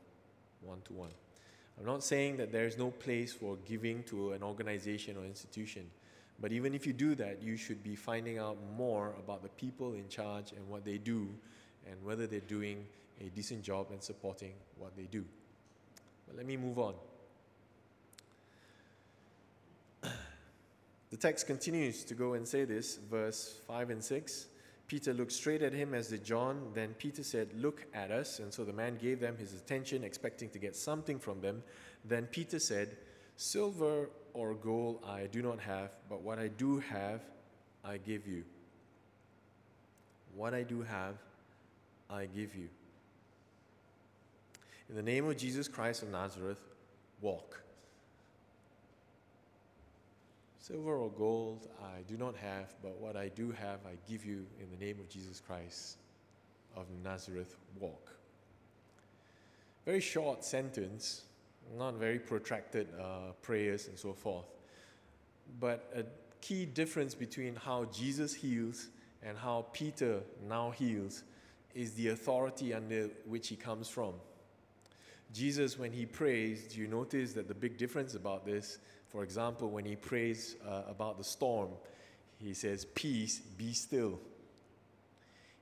one 0.60 0.82
to 0.84 0.92
one. 0.92 1.10
I'm 1.78 1.86
not 1.86 2.04
saying 2.04 2.36
that 2.36 2.52
there 2.52 2.66
is 2.66 2.76
no 2.76 2.90
place 2.90 3.32
for 3.32 3.56
giving 3.64 4.02
to 4.04 4.32
an 4.32 4.42
organization 4.42 5.16
or 5.16 5.24
institution, 5.24 5.90
but 6.38 6.52
even 6.52 6.74
if 6.74 6.86
you 6.86 6.92
do 6.92 7.14
that, 7.14 7.42
you 7.42 7.56
should 7.56 7.82
be 7.82 7.96
finding 7.96 8.38
out 8.38 8.58
more 8.76 9.14
about 9.18 9.42
the 9.42 9.48
people 9.50 9.94
in 9.94 10.08
charge 10.08 10.52
and 10.52 10.68
what 10.68 10.84
they 10.84 10.98
do 10.98 11.28
and 11.90 12.02
whether 12.04 12.26
they're 12.26 12.40
doing 12.40 12.86
a 13.20 13.28
decent 13.30 13.62
job 13.62 13.86
and 13.90 14.02
supporting 14.02 14.52
what 14.78 14.96
they 14.96 15.04
do. 15.04 15.24
But 16.26 16.36
let 16.36 16.46
me 16.46 16.56
move 16.56 16.78
on. 16.78 16.94
The 21.10 21.16
text 21.16 21.46
continues 21.46 22.02
to 22.06 22.14
go 22.14 22.32
and 22.32 22.46
say 22.46 22.64
this, 22.64 22.96
verse 22.96 23.60
5 23.68 23.90
and 23.90 24.02
6. 24.02 24.46
Peter 24.88 25.14
looked 25.14 25.32
straight 25.32 25.62
at 25.62 25.72
him 25.72 25.94
as 25.94 26.08
did 26.08 26.24
John. 26.24 26.72
Then 26.74 26.94
Peter 26.98 27.22
said, 27.22 27.48
Look 27.56 27.86
at 27.94 28.10
us. 28.10 28.40
And 28.40 28.52
so 28.52 28.64
the 28.64 28.72
man 28.72 28.96
gave 28.96 29.20
them 29.20 29.36
his 29.36 29.54
attention, 29.54 30.02
expecting 30.04 30.50
to 30.50 30.58
get 30.58 30.74
something 30.74 31.18
from 31.18 31.40
them. 31.40 31.62
Then 32.04 32.26
Peter 32.26 32.58
said, 32.58 32.96
Silver 33.36 34.10
or 34.32 34.54
gold 34.54 35.04
I 35.06 35.26
do 35.26 35.40
not 35.40 35.60
have, 35.60 35.90
but 36.08 36.20
what 36.22 36.38
I 36.38 36.48
do 36.48 36.80
have, 36.80 37.20
I 37.84 37.98
give 37.98 38.26
you. 38.26 38.44
What 40.34 40.52
I 40.52 40.62
do 40.62 40.82
have, 40.82 41.14
I 42.14 42.26
give 42.26 42.54
you. 42.54 42.68
In 44.88 44.94
the 44.94 45.02
name 45.02 45.28
of 45.28 45.36
Jesus 45.36 45.66
Christ 45.66 46.02
of 46.02 46.10
Nazareth, 46.10 46.60
walk. 47.20 47.60
Silver 50.60 50.96
or 50.96 51.10
gold 51.10 51.68
I 51.82 52.02
do 52.08 52.16
not 52.16 52.36
have, 52.36 52.72
but 52.82 53.00
what 53.00 53.16
I 53.16 53.28
do 53.28 53.50
have 53.50 53.80
I 53.84 53.96
give 54.08 54.24
you 54.24 54.46
in 54.60 54.70
the 54.70 54.84
name 54.84 54.98
of 55.00 55.08
Jesus 55.08 55.42
Christ 55.44 55.96
of 56.76 56.86
Nazareth. 57.02 57.56
Walk. 57.80 58.12
Very 59.84 60.00
short 60.00 60.44
sentence, 60.44 61.22
not 61.76 61.94
very 61.94 62.18
protracted 62.18 62.86
uh, 62.98 63.32
prayers 63.42 63.88
and 63.88 63.98
so 63.98 64.12
forth. 64.12 64.46
But 65.58 65.92
a 65.94 66.04
key 66.40 66.64
difference 66.64 67.14
between 67.14 67.56
how 67.56 67.86
Jesus 67.86 68.32
heals 68.32 68.88
and 69.22 69.36
how 69.36 69.66
Peter 69.72 70.20
now 70.48 70.70
heals 70.70 71.24
is 71.74 71.94
the 71.94 72.08
authority 72.08 72.72
under 72.72 73.10
which 73.26 73.48
he 73.48 73.56
comes 73.56 73.88
from. 73.88 74.14
Jesus, 75.32 75.78
when 75.78 75.92
he 75.92 76.06
prays, 76.06 76.64
do 76.72 76.80
you 76.80 76.86
notice 76.86 77.32
that 77.32 77.48
the 77.48 77.54
big 77.54 77.76
difference 77.76 78.14
about 78.14 78.46
this 78.46 78.78
for 79.14 79.22
example, 79.22 79.70
when 79.70 79.84
he 79.84 79.94
prays 79.94 80.56
uh, 80.68 80.82
about 80.88 81.18
the 81.18 81.22
storm, 81.22 81.68
he 82.40 82.52
says, 82.52 82.84
Peace, 82.84 83.38
be 83.38 83.72
still. 83.72 84.18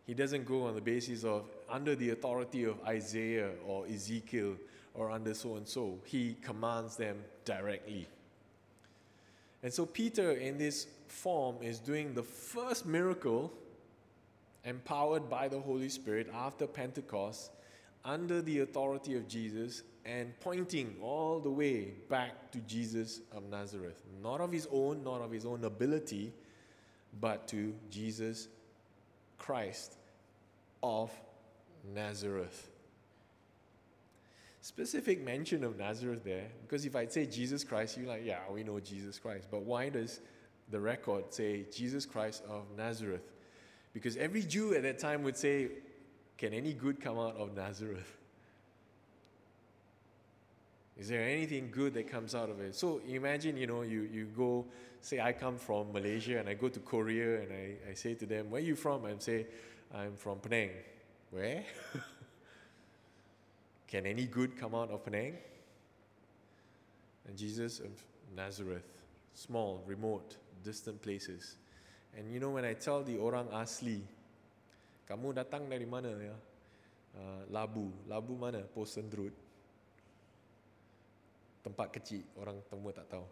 He 0.06 0.14
doesn't 0.14 0.46
go 0.46 0.64
on 0.64 0.74
the 0.74 0.80
basis 0.80 1.22
of 1.22 1.44
under 1.68 1.94
the 1.94 2.10
authority 2.10 2.64
of 2.64 2.82
Isaiah 2.86 3.50
or 3.66 3.86
Ezekiel 3.86 4.56
or 4.94 5.10
under 5.10 5.34
so 5.34 5.56
and 5.56 5.68
so. 5.68 5.98
He 6.06 6.38
commands 6.40 6.96
them 6.96 7.18
directly. 7.44 8.08
And 9.62 9.70
so, 9.70 9.84
Peter, 9.84 10.30
in 10.30 10.56
this 10.56 10.86
form, 11.06 11.56
is 11.60 11.78
doing 11.78 12.14
the 12.14 12.22
first 12.22 12.86
miracle 12.86 13.52
empowered 14.64 15.28
by 15.28 15.48
the 15.48 15.58
Holy 15.58 15.88
Spirit 15.88 16.28
after 16.32 16.66
Pentecost 16.66 17.50
under 18.04 18.42
the 18.42 18.60
authority 18.60 19.14
of 19.14 19.28
Jesus 19.28 19.82
and 20.04 20.38
pointing 20.40 20.96
all 21.00 21.38
the 21.38 21.50
way 21.50 21.92
back 22.08 22.50
to 22.52 22.58
Jesus 22.60 23.20
of 23.34 23.48
Nazareth. 23.48 24.02
Not 24.22 24.40
of 24.40 24.50
his 24.50 24.66
own, 24.72 25.04
not 25.04 25.20
of 25.20 25.30
his 25.30 25.46
own 25.46 25.64
ability, 25.64 26.32
but 27.20 27.46
to 27.48 27.74
Jesus 27.90 28.48
Christ 29.38 29.96
of 30.82 31.10
Nazareth. 31.94 32.70
Specific 34.60 35.24
mention 35.24 35.64
of 35.64 35.76
Nazareth 35.76 36.22
there, 36.22 36.46
because 36.62 36.84
if 36.86 36.94
I 36.94 37.06
say 37.06 37.26
Jesus 37.26 37.64
Christ, 37.64 37.98
you're 37.98 38.06
like, 38.06 38.22
yeah, 38.24 38.38
we 38.50 38.62
know 38.62 38.78
Jesus 38.78 39.18
Christ. 39.18 39.48
But 39.50 39.62
why 39.62 39.88
does 39.88 40.20
the 40.70 40.78
record 40.78 41.34
say 41.34 41.66
Jesus 41.72 42.06
Christ 42.06 42.44
of 42.48 42.64
Nazareth? 42.76 43.31
Because 43.92 44.16
every 44.16 44.42
Jew 44.42 44.74
at 44.74 44.82
that 44.82 44.98
time 44.98 45.22
would 45.22 45.36
say, 45.36 45.68
can 46.38 46.54
any 46.54 46.72
good 46.72 47.00
come 47.00 47.18
out 47.18 47.36
of 47.36 47.54
Nazareth? 47.54 48.16
Is 50.98 51.08
there 51.08 51.22
anything 51.22 51.70
good 51.70 51.94
that 51.94 52.10
comes 52.10 52.34
out 52.34 52.50
of 52.50 52.60
it? 52.60 52.74
So 52.74 53.00
imagine, 53.08 53.56
you 53.56 53.66
know, 53.66 53.82
you, 53.82 54.08
you 54.12 54.26
go, 54.26 54.66
say, 55.00 55.20
I 55.20 55.32
come 55.32 55.56
from 55.56 55.92
Malaysia 55.92 56.38
and 56.38 56.48
I 56.48 56.54
go 56.54 56.68
to 56.68 56.80
Korea 56.80 57.42
and 57.42 57.52
I, 57.52 57.90
I 57.90 57.94
say 57.94 58.14
to 58.14 58.26
them, 58.26 58.50
Where 58.50 58.60
are 58.60 58.64
you 58.64 58.76
from? 58.76 59.04
And 59.06 59.20
say, 59.20 59.46
I'm 59.94 60.16
from 60.16 60.38
Penang. 60.38 60.70
Where? 61.30 61.64
Can 63.88 64.06
any 64.06 64.26
good 64.26 64.56
come 64.56 64.74
out 64.74 64.90
of 64.90 65.04
Penang? 65.04 65.36
And 67.26 67.36
Jesus 67.36 67.80
of 67.80 67.90
Nazareth, 68.34 68.86
small, 69.34 69.82
remote, 69.86 70.36
distant 70.62 71.00
places. 71.02 71.56
And 72.16 72.32
you 72.32 72.40
know, 72.40 72.50
when 72.50 72.64
I 72.64 72.74
tell 72.74 73.02
the 73.02 73.16
orang 73.16 73.48
asli, 73.52 74.04
kamu 75.08 75.32
datang 75.32 75.68
dari 75.68 75.88
mana 75.88 76.12
ya? 76.12 76.36
Uh, 77.12 77.42
Labu. 77.48 77.92
Labu 78.08 78.36
mana? 78.36 78.64
Posendrut 78.72 79.32
tempat 81.62 81.94
kecil, 81.94 82.26
orang 82.36 82.58
semua 82.66 82.90
tak 82.90 83.06
tahu. 83.06 83.26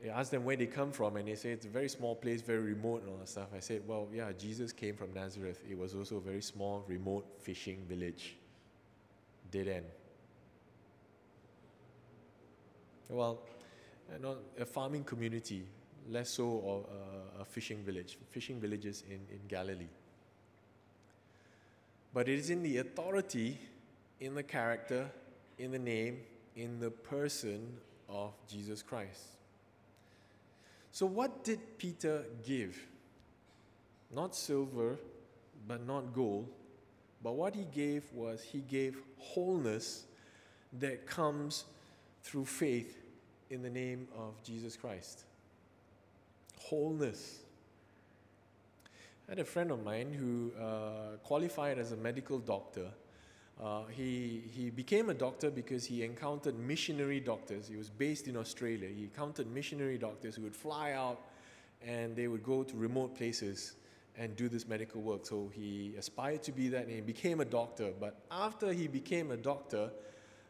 I 0.00 0.08
asked 0.08 0.32
them 0.32 0.48
where 0.48 0.56
they 0.56 0.66
come 0.66 0.92
from, 0.92 1.16
and 1.16 1.28
they 1.28 1.36
say 1.36 1.52
it's 1.52 1.66
a 1.66 1.68
very 1.68 1.88
small 1.88 2.16
place, 2.16 2.40
very 2.40 2.72
remote, 2.72 3.02
and 3.02 3.10
all 3.12 3.18
that 3.20 3.28
stuff. 3.28 3.52
I 3.54 3.60
said, 3.60 3.82
well, 3.86 4.08
yeah, 4.12 4.32
Jesus 4.32 4.72
came 4.72 4.96
from 4.96 5.12
Nazareth. 5.12 5.60
It 5.68 5.76
was 5.76 5.94
also 5.94 6.16
a 6.16 6.20
very 6.24 6.40
small, 6.40 6.84
remote 6.88 7.28
fishing 7.38 7.84
village. 7.86 8.36
Dead 9.50 9.68
end. 9.68 9.84
Well, 13.10 13.40
you 14.10 14.22
know, 14.22 14.36
a 14.58 14.64
farming 14.64 15.04
community, 15.04 15.64
less 16.08 16.30
so 16.30 16.84
a, 17.38 17.42
a 17.42 17.44
fishing 17.44 17.82
village, 17.84 18.18
fishing 18.30 18.60
villages 18.60 19.04
in, 19.08 19.20
in 19.30 19.40
Galilee. 19.48 19.88
But 22.12 22.28
it 22.28 22.38
is 22.38 22.50
in 22.50 22.62
the 22.62 22.78
authority, 22.78 23.58
in 24.20 24.34
the 24.34 24.42
character, 24.42 25.10
in 25.58 25.70
the 25.70 25.78
name, 25.78 26.18
in 26.56 26.80
the 26.80 26.90
person 26.90 27.76
of 28.08 28.32
Jesus 28.48 28.82
Christ. 28.82 29.22
So, 30.92 31.06
what 31.06 31.44
did 31.44 31.60
Peter 31.78 32.24
give? 32.44 32.76
Not 34.12 34.34
silver, 34.34 34.98
but 35.68 35.86
not 35.86 36.12
gold. 36.12 36.48
But 37.22 37.34
what 37.34 37.54
he 37.54 37.64
gave 37.72 38.04
was 38.12 38.42
he 38.42 38.60
gave 38.60 38.96
wholeness 39.18 40.04
that 40.80 41.06
comes 41.06 41.64
through 42.22 42.46
faith 42.46 42.98
in 43.50 43.62
the 43.62 43.70
name 43.70 44.08
of 44.16 44.42
Jesus 44.42 44.76
Christ. 44.76 45.24
Wholeness. 46.70 47.40
I 49.28 49.32
had 49.32 49.38
a 49.38 49.44
friend 49.44 49.70
of 49.70 49.84
mine 49.84 50.12
who 50.12 50.52
uh, 50.60 51.16
qualified 51.22 51.78
as 51.78 51.92
a 51.92 51.96
medical 51.96 52.38
doctor 52.38 52.90
uh, 53.62 53.82
he, 53.90 54.42
he 54.54 54.70
became 54.70 55.10
a 55.10 55.14
doctor 55.14 55.50
because 55.50 55.84
he 55.84 56.02
encountered 56.02 56.58
missionary 56.58 57.20
doctors. 57.20 57.68
He 57.68 57.76
was 57.76 57.90
based 57.90 58.26
in 58.26 58.36
Australia. 58.36 58.88
He 58.88 59.02
encountered 59.02 59.52
missionary 59.52 59.98
doctors 59.98 60.36
who 60.36 60.42
would 60.42 60.56
fly 60.56 60.92
out 60.92 61.20
and 61.86 62.16
they 62.16 62.26
would 62.26 62.42
go 62.42 62.62
to 62.62 62.76
remote 62.76 63.14
places 63.14 63.74
and 64.16 64.34
do 64.34 64.48
this 64.48 64.66
medical 64.66 65.02
work. 65.02 65.26
So 65.26 65.50
he 65.52 65.94
aspired 65.98 66.42
to 66.44 66.52
be 66.52 66.68
that 66.70 66.86
and 66.86 66.94
he 66.94 67.00
became 67.02 67.40
a 67.40 67.44
doctor. 67.44 67.92
But 67.98 68.16
after 68.30 68.72
he 68.72 68.88
became 68.88 69.30
a 69.30 69.36
doctor 69.36 69.90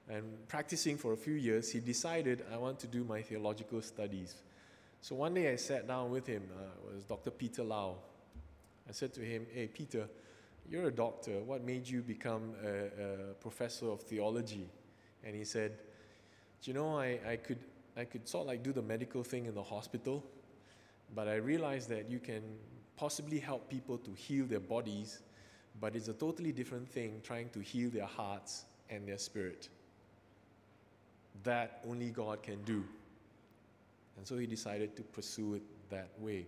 and 0.09 0.25
practicing 0.47 0.97
for 0.97 1.13
a 1.13 1.17
few 1.17 1.35
years, 1.35 1.71
he 1.71 1.81
decided, 1.81 2.45
I 2.53 2.59
want 2.59 2.79
to 2.81 2.87
do 2.87 3.03
my 3.03 3.23
theological 3.23 3.83
studies. 3.83 4.37
So 5.03 5.15
one 5.15 5.33
day 5.33 5.51
I 5.51 5.57
sat 5.57 5.89
down 5.89 6.11
with 6.11 6.27
him, 6.27 6.43
uh, 6.55 6.91
it 6.91 6.95
was 6.95 7.05
Dr. 7.05 7.31
Peter 7.31 7.65
Lau. 7.65 7.97
I 8.89 8.93
said 8.93 9.15
to 9.15 9.21
him, 9.21 9.47
Hey, 9.53 9.67
Peter, 9.67 10.07
You're 10.69 10.89
a 10.89 10.93
doctor. 10.93 11.41
What 11.41 11.65
made 11.65 11.89
you 11.89 12.03
become 12.03 12.53
a, 12.63 13.31
a 13.31 13.35
professor 13.41 13.89
of 13.89 14.03
theology? 14.03 14.69
And 15.25 15.35
he 15.35 15.45
said, 15.45 15.73
Do 16.63 16.71
you 16.71 16.75
know, 16.75 16.99
I, 16.99 17.19
I, 17.27 17.37
could, 17.37 17.59
I 17.97 18.05
could 18.05 18.29
sort 18.29 18.43
of 18.43 18.49
like 18.49 18.63
do 18.63 18.73
the 18.73 18.83
medical 18.83 19.23
thing 19.23 19.47
in 19.47 19.55
the 19.55 19.63
hospital, 19.63 20.23
but 21.15 21.29
I 21.29 21.37
realized 21.37 21.89
that 21.89 22.11
you 22.11 22.19
can 22.19 22.43
possibly 22.97 23.39
help 23.39 23.71
people 23.71 23.97
to 23.99 24.13
heal 24.13 24.45
their 24.45 24.61
bodies, 24.61 25.21
but 25.81 25.97
it's 25.97 26.09
a 26.09 26.13
totally 26.13 26.53
different 26.53 26.87
thing 26.87 27.21
trying 27.25 27.49
to 27.51 27.61
heal 27.61 27.89
their 27.89 28.07
hearts 28.07 28.67
and 28.91 29.09
their 29.09 29.19
spirit. 29.19 29.71
That 31.43 31.83
only 31.89 32.11
God 32.11 32.43
can 32.43 32.63
do. 32.65 32.85
And 34.21 34.29
so 34.29 34.37
he 34.37 34.47
decided 34.47 34.95
to 34.97 35.03
pursue 35.03 35.55
it 35.55 35.63
that 35.89 36.11
way. 36.19 36.45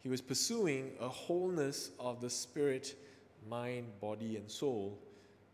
He 0.00 0.08
was 0.08 0.20
pursuing 0.20 0.90
a 1.00 1.08
wholeness 1.08 1.92
of 2.00 2.20
the 2.20 2.28
spirit, 2.28 2.96
mind, 3.48 3.86
body, 4.00 4.36
and 4.36 4.50
soul, 4.50 4.98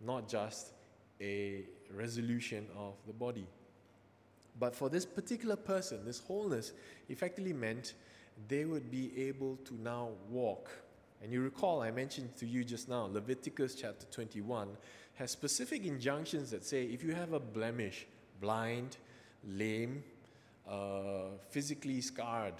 not 0.00 0.26
just 0.26 0.72
a 1.20 1.66
resolution 1.92 2.66
of 2.74 2.94
the 3.06 3.12
body. 3.12 3.46
But 4.58 4.74
for 4.74 4.88
this 4.88 5.04
particular 5.04 5.56
person, 5.56 6.02
this 6.06 6.18
wholeness 6.18 6.72
effectively 7.10 7.52
meant 7.52 7.92
they 8.48 8.64
would 8.64 8.90
be 8.90 9.12
able 9.28 9.56
to 9.66 9.74
now 9.74 10.12
walk. 10.30 10.70
And 11.22 11.30
you 11.30 11.42
recall, 11.42 11.82
I 11.82 11.90
mentioned 11.90 12.34
to 12.38 12.46
you 12.46 12.64
just 12.64 12.88
now, 12.88 13.04
Leviticus 13.04 13.74
chapter 13.74 14.06
21 14.06 14.78
has 15.16 15.30
specific 15.30 15.84
injunctions 15.84 16.50
that 16.52 16.64
say 16.64 16.84
if 16.84 17.04
you 17.04 17.12
have 17.12 17.34
a 17.34 17.40
blemish, 17.40 18.06
blind, 18.40 18.96
lame, 19.46 20.02
uh, 20.68 21.36
physically 21.50 22.00
scarred, 22.00 22.54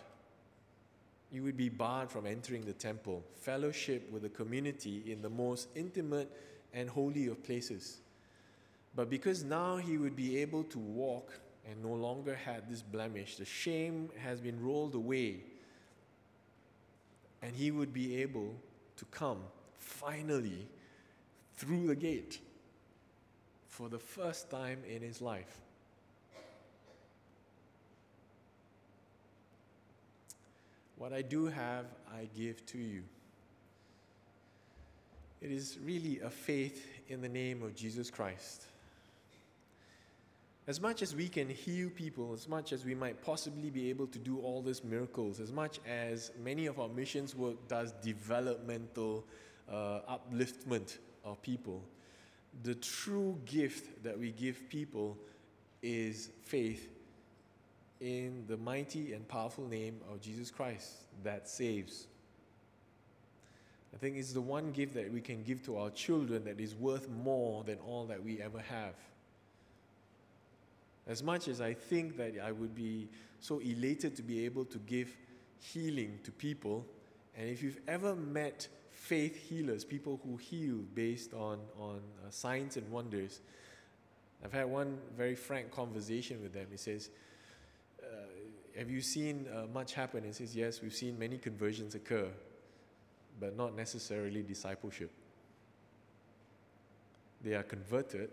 you 1.31 1.43
would 1.43 1.57
be 1.57 1.69
barred 1.69 2.11
from 2.11 2.27
entering 2.27 2.65
the 2.65 2.73
temple, 2.73 3.25
fellowship 3.41 4.11
with 4.13 4.23
the 4.23 4.29
community 4.29 5.03
in 5.11 5.21
the 5.21 5.31
most 5.31 5.69
intimate 5.75 6.31
and 6.73 6.89
holy 6.89 7.27
of 7.27 7.43
places. 7.43 7.99
But 8.95 9.11
because 9.11 9.43
now 9.43 9.77
he 9.77 9.99
would 9.99 10.15
be 10.15 10.39
able 10.39 10.65
to 10.65 10.79
walk 10.79 11.33
and 11.69 11.83
no 11.83 11.93
longer 11.93 12.35
had 12.35 12.69
this 12.71 12.83
blemish, 12.83 13.37
the 13.37 13.45
shame 13.45 14.11
has 14.23 14.41
been 14.41 14.63
rolled 14.63 14.95
away, 14.95 15.41
and 17.43 17.57
he 17.57 17.71
would 17.71 17.93
be 17.93 18.23
able 18.23 18.55
to 18.97 19.05
come 19.07 19.39
finally 19.79 20.69
through 21.57 21.87
the 21.87 21.97
gate 21.97 22.39
for 23.69 23.89
the 23.89 23.99
first 23.99 24.51
time 24.51 24.79
in 24.89 25.03
his 25.03 25.21
life. 25.21 25.64
What 30.97 31.13
I 31.13 31.23
do 31.23 31.47
have, 31.47 31.87
I 32.13 32.29
give 32.37 32.65
to 32.67 32.79
you. 32.79 33.03
It 35.41 35.51
is 35.51 35.79
really 35.85 36.21
a 36.21 36.31
faith 36.31 36.87
in 37.09 37.21
the 37.21 37.29
name 37.29 37.63
of 37.63 37.75
Jesus 37.75 38.11
Christ. 38.11 38.65
As 40.67 40.81
much 40.81 41.03
as 41.03 41.15
we 41.15 41.29
can 41.29 41.49
heal 41.49 41.91
people, 41.91 42.33
as 42.33 42.49
much 42.49 42.73
as 42.73 42.87
we 42.87 42.95
might 42.95 43.23
possibly 43.23 43.69
be 43.69 43.91
able 43.91 44.07
to 44.07 44.19
do 44.19 44.39
all 44.39 44.63
these 44.63 44.83
miracles, 44.83 45.41
as 45.41 45.53
much 45.53 45.79
as 45.87 46.31
many 46.43 46.65
of 46.65 46.81
our 46.81 46.89
missions 46.89 47.35
work 47.35 47.57
does 47.69 47.93
developmental 48.03 49.27
uh, 49.71 50.01
upliftment 50.09 50.97
of 51.23 51.43
people, 51.43 51.83
the 52.63 52.75
true 52.77 53.39
gift 53.45 54.03
that 54.03 54.19
we 54.19 54.31
give 54.31 54.67
people 54.71 55.19
is 55.83 56.31
faith 56.45 56.94
in 58.01 58.45
the 58.49 58.57
mighty 58.57 59.13
and 59.13 59.27
powerful 59.29 59.67
name 59.67 60.01
of 60.11 60.21
Jesus 60.21 60.51
Christ 60.51 60.91
that 61.23 61.49
saves. 61.49 62.07
I 63.95 63.97
think 63.97 64.17
it's 64.17 64.33
the 64.33 64.41
one 64.41 64.73
gift 64.73 64.95
that 64.95 65.13
we 65.13 65.21
can 65.21 65.45
give 65.45 65.65
to 65.67 65.77
our 65.79 65.91
children 65.91 66.45
that 66.45 66.59
is 66.59 66.75
worth 66.75 67.09
more 67.09 67.63
than 67.63 67.79
all 67.87 68.07
that 68.07 68.23
we 68.23 68.41
ever 68.43 68.59
have. 68.59 68.95
As 71.07 71.23
much 71.23 71.49
as 71.49 71.61
I 71.61 71.75
think 71.75 72.17
that 72.17 72.35
I 72.43 72.51
would 72.51 72.75
be 72.75 73.09
so 73.41 73.61
elated 73.61 74.17
to 74.17 74.23
be 74.23 74.45
able 74.47 74.65
to 74.65 74.79
give 74.79 75.15
healing 75.61 76.19
to 76.25 76.33
people, 76.33 76.85
and 77.37 77.49
if 77.49 77.63
you've 77.63 77.81
ever 77.87 78.17
met 78.17 78.67
faith 78.91 79.37
healers, 79.37 79.85
people 79.85 80.21
who 80.25 80.39
heal 80.39 80.79
based 80.95 81.35
on, 81.35 81.59
on 81.79 82.01
uh, 82.27 82.31
signs 82.31 82.77
and 82.77 82.91
wonders, 82.91 83.41
I've 84.45 84.53
had 84.53 84.67
one 84.67 84.99
very 85.17 85.35
frank 85.35 85.71
conversation 85.71 86.43
with 86.43 86.53
them. 86.53 86.67
He 86.71 86.77
says, 86.77 87.11
have 88.77 88.91
you 88.91 89.01
seen 89.01 89.47
uh, 89.55 89.67
much 89.73 89.95
happen? 89.95 90.25
He 90.25 90.33
says, 90.33 90.55
Yes, 90.55 90.83
we've 90.83 90.95
seen 90.95 91.19
many 91.19 91.39
conversions 91.39 91.95
occur, 91.95 92.29
but 93.41 93.57
not 93.57 93.77
necessarily 93.77 94.43
discipleship. 94.43 95.11
They 97.43 97.55
are 97.55 97.63
converted, 97.63 98.31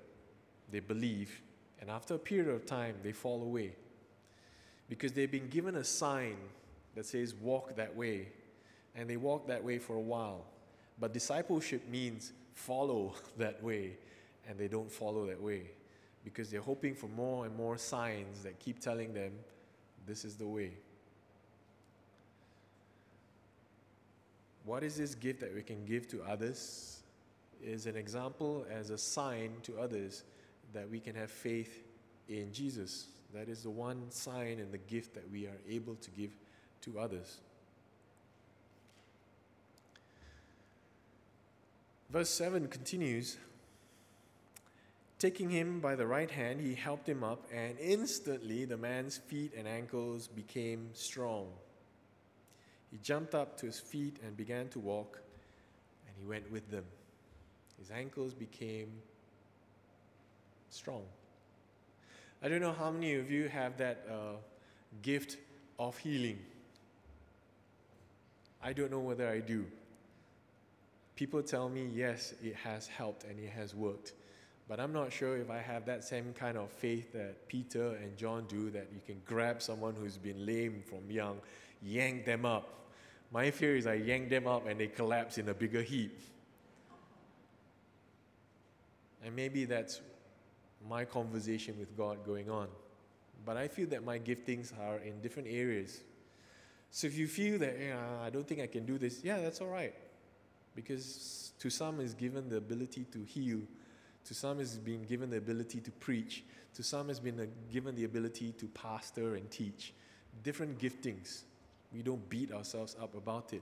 they 0.71 0.79
believe, 0.79 1.41
and 1.79 1.89
after 1.89 2.15
a 2.15 2.19
period 2.19 2.49
of 2.49 2.65
time, 2.65 2.95
they 3.03 3.11
fall 3.11 3.41
away 3.43 3.73
because 4.89 5.13
they've 5.13 5.31
been 5.31 5.49
given 5.49 5.75
a 5.75 5.83
sign 5.83 6.37
that 6.95 7.05
says, 7.05 7.33
Walk 7.35 7.75
that 7.75 7.95
way, 7.95 8.29
and 8.95 9.09
they 9.09 9.17
walk 9.17 9.47
that 9.47 9.63
way 9.63 9.79
for 9.79 9.95
a 9.95 10.01
while. 10.01 10.45
But 10.99 11.13
discipleship 11.13 11.87
means 11.89 12.33
follow 12.53 13.13
that 13.37 13.61
way, 13.63 13.97
and 14.47 14.57
they 14.57 14.67
don't 14.67 14.91
follow 14.91 15.27
that 15.27 15.41
way 15.41 15.71
because 16.23 16.51
they're 16.51 16.61
hoping 16.61 16.93
for 16.93 17.07
more 17.07 17.45
and 17.45 17.55
more 17.55 17.77
signs 17.77 18.43
that 18.43 18.59
keep 18.59 18.79
telling 18.79 19.13
them 19.13 19.31
this 20.07 20.25
is 20.25 20.35
the 20.35 20.47
way. 20.47 20.71
What 24.65 24.83
is 24.83 24.95
this 24.95 25.15
gift 25.15 25.39
that 25.39 25.53
we 25.53 25.61
can 25.61 25.85
give 25.85 26.07
to 26.09 26.21
others? 26.23 27.01
Is 27.63 27.85
an 27.85 27.95
example 27.95 28.65
as 28.71 28.89
a 28.89 28.97
sign 28.97 29.51
to 29.63 29.79
others 29.79 30.23
that 30.73 30.89
we 30.89 30.99
can 30.99 31.15
have 31.15 31.29
faith 31.29 31.83
in 32.27 32.51
Jesus. 32.51 33.07
That 33.33 33.49
is 33.49 33.63
the 33.63 33.69
one 33.69 34.09
sign 34.09 34.59
and 34.59 34.71
the 34.71 34.77
gift 34.77 35.13
that 35.13 35.29
we 35.31 35.45
are 35.45 35.57
able 35.69 35.95
to 35.95 36.11
give 36.11 36.31
to 36.81 36.99
others. 36.99 37.37
Verse 42.09 42.29
7 42.29 42.67
continues 42.67 43.37
Taking 45.21 45.51
him 45.51 45.81
by 45.81 45.95
the 45.95 46.07
right 46.07 46.31
hand, 46.31 46.61
he 46.61 46.73
helped 46.73 47.07
him 47.07 47.23
up, 47.23 47.45
and 47.53 47.77
instantly 47.77 48.65
the 48.65 48.75
man's 48.75 49.17
feet 49.19 49.53
and 49.55 49.67
ankles 49.67 50.27
became 50.27 50.89
strong. 50.93 51.45
He 52.89 52.97
jumped 53.03 53.35
up 53.35 53.55
to 53.59 53.67
his 53.67 53.79
feet 53.79 54.17
and 54.25 54.35
began 54.35 54.67
to 54.69 54.79
walk, 54.79 55.21
and 56.07 56.15
he 56.17 56.25
went 56.25 56.51
with 56.51 56.71
them. 56.71 56.85
His 57.77 57.91
ankles 57.91 58.33
became 58.33 58.87
strong. 60.71 61.03
I 62.41 62.49
don't 62.49 62.59
know 62.59 62.73
how 62.73 62.89
many 62.89 63.13
of 63.13 63.29
you 63.29 63.47
have 63.47 63.77
that 63.77 64.07
uh, 64.09 64.37
gift 65.03 65.37
of 65.77 65.95
healing. 65.99 66.39
I 68.63 68.73
don't 68.73 68.89
know 68.89 69.01
whether 69.01 69.29
I 69.29 69.41
do. 69.41 69.67
People 71.15 71.43
tell 71.43 71.69
me, 71.69 71.87
yes, 71.93 72.33
it 72.41 72.55
has 72.55 72.87
helped 72.87 73.23
and 73.25 73.39
it 73.39 73.51
has 73.51 73.75
worked. 73.75 74.13
But 74.67 74.79
I'm 74.79 74.93
not 74.93 75.11
sure 75.11 75.37
if 75.37 75.49
I 75.49 75.59
have 75.59 75.85
that 75.85 76.03
same 76.03 76.33
kind 76.33 76.57
of 76.57 76.71
faith 76.71 77.11
that 77.13 77.47
Peter 77.47 77.95
and 78.01 78.15
John 78.15 78.45
do 78.47 78.69
that 78.69 78.87
you 78.93 79.01
can 79.05 79.21
grab 79.25 79.61
someone 79.61 79.95
who's 79.95 80.17
been 80.17 80.45
lame 80.45 80.81
from 80.87 81.09
young, 81.09 81.39
yank 81.81 82.25
them 82.25 82.45
up. 82.45 82.69
My 83.31 83.51
fear 83.51 83.75
is 83.75 83.87
I 83.87 83.95
yank 83.95 84.29
them 84.29 84.47
up 84.47 84.67
and 84.67 84.79
they 84.79 84.87
collapse 84.87 85.37
in 85.37 85.49
a 85.49 85.53
bigger 85.53 85.81
heap. 85.81 86.19
And 89.23 89.35
maybe 89.35 89.65
that's 89.65 90.01
my 90.89 91.05
conversation 91.05 91.77
with 91.79 91.95
God 91.97 92.25
going 92.25 92.49
on. 92.49 92.67
But 93.45 93.57
I 93.57 93.67
feel 93.67 93.87
that 93.89 94.03
my 94.03 94.19
giftings 94.19 94.71
are 94.79 94.97
in 94.97 95.19
different 95.21 95.47
areas. 95.49 96.01
So 96.91 97.07
if 97.07 97.17
you 97.17 97.27
feel 97.27 97.57
that, 97.59 97.77
yeah, 97.79 97.97
I 98.21 98.29
don't 98.29 98.47
think 98.47 98.61
I 98.61 98.67
can 98.67 98.85
do 98.85 98.97
this, 98.97 99.21
yeah, 99.23 99.39
that's 99.39 99.61
all 99.61 99.69
right. 99.69 99.93
Because 100.75 101.53
to 101.59 101.69
some 101.69 101.99
is 101.99 102.13
given 102.13 102.49
the 102.49 102.57
ability 102.57 103.05
to 103.11 103.23
heal 103.23 103.59
to 104.25 104.33
some 104.33 104.59
has 104.59 104.77
been 104.77 105.03
given 105.03 105.29
the 105.29 105.37
ability 105.37 105.79
to 105.81 105.91
preach. 105.91 106.43
To 106.75 106.83
some 106.83 107.07
has 107.09 107.19
been 107.19 107.39
uh, 107.39 107.45
given 107.71 107.95
the 107.95 108.03
ability 108.03 108.53
to 108.53 108.67
pastor 108.67 109.35
and 109.35 109.49
teach. 109.49 109.93
Different 110.43 110.79
giftings. 110.79 111.41
We 111.93 112.01
don't 112.01 112.27
beat 112.29 112.51
ourselves 112.51 112.95
up 113.01 113.15
about 113.15 113.53
it. 113.53 113.61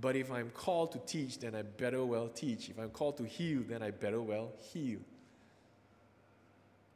But 0.00 0.16
if 0.16 0.30
I'm 0.30 0.50
called 0.50 0.92
to 0.92 0.98
teach, 0.98 1.38
then 1.38 1.54
I 1.54 1.62
better 1.62 2.04
well 2.04 2.28
teach. 2.28 2.68
If 2.68 2.78
I'm 2.78 2.90
called 2.90 3.16
to 3.18 3.24
heal, 3.24 3.62
then 3.66 3.82
I 3.82 3.90
better 3.90 4.22
well 4.22 4.52
heal. 4.72 4.98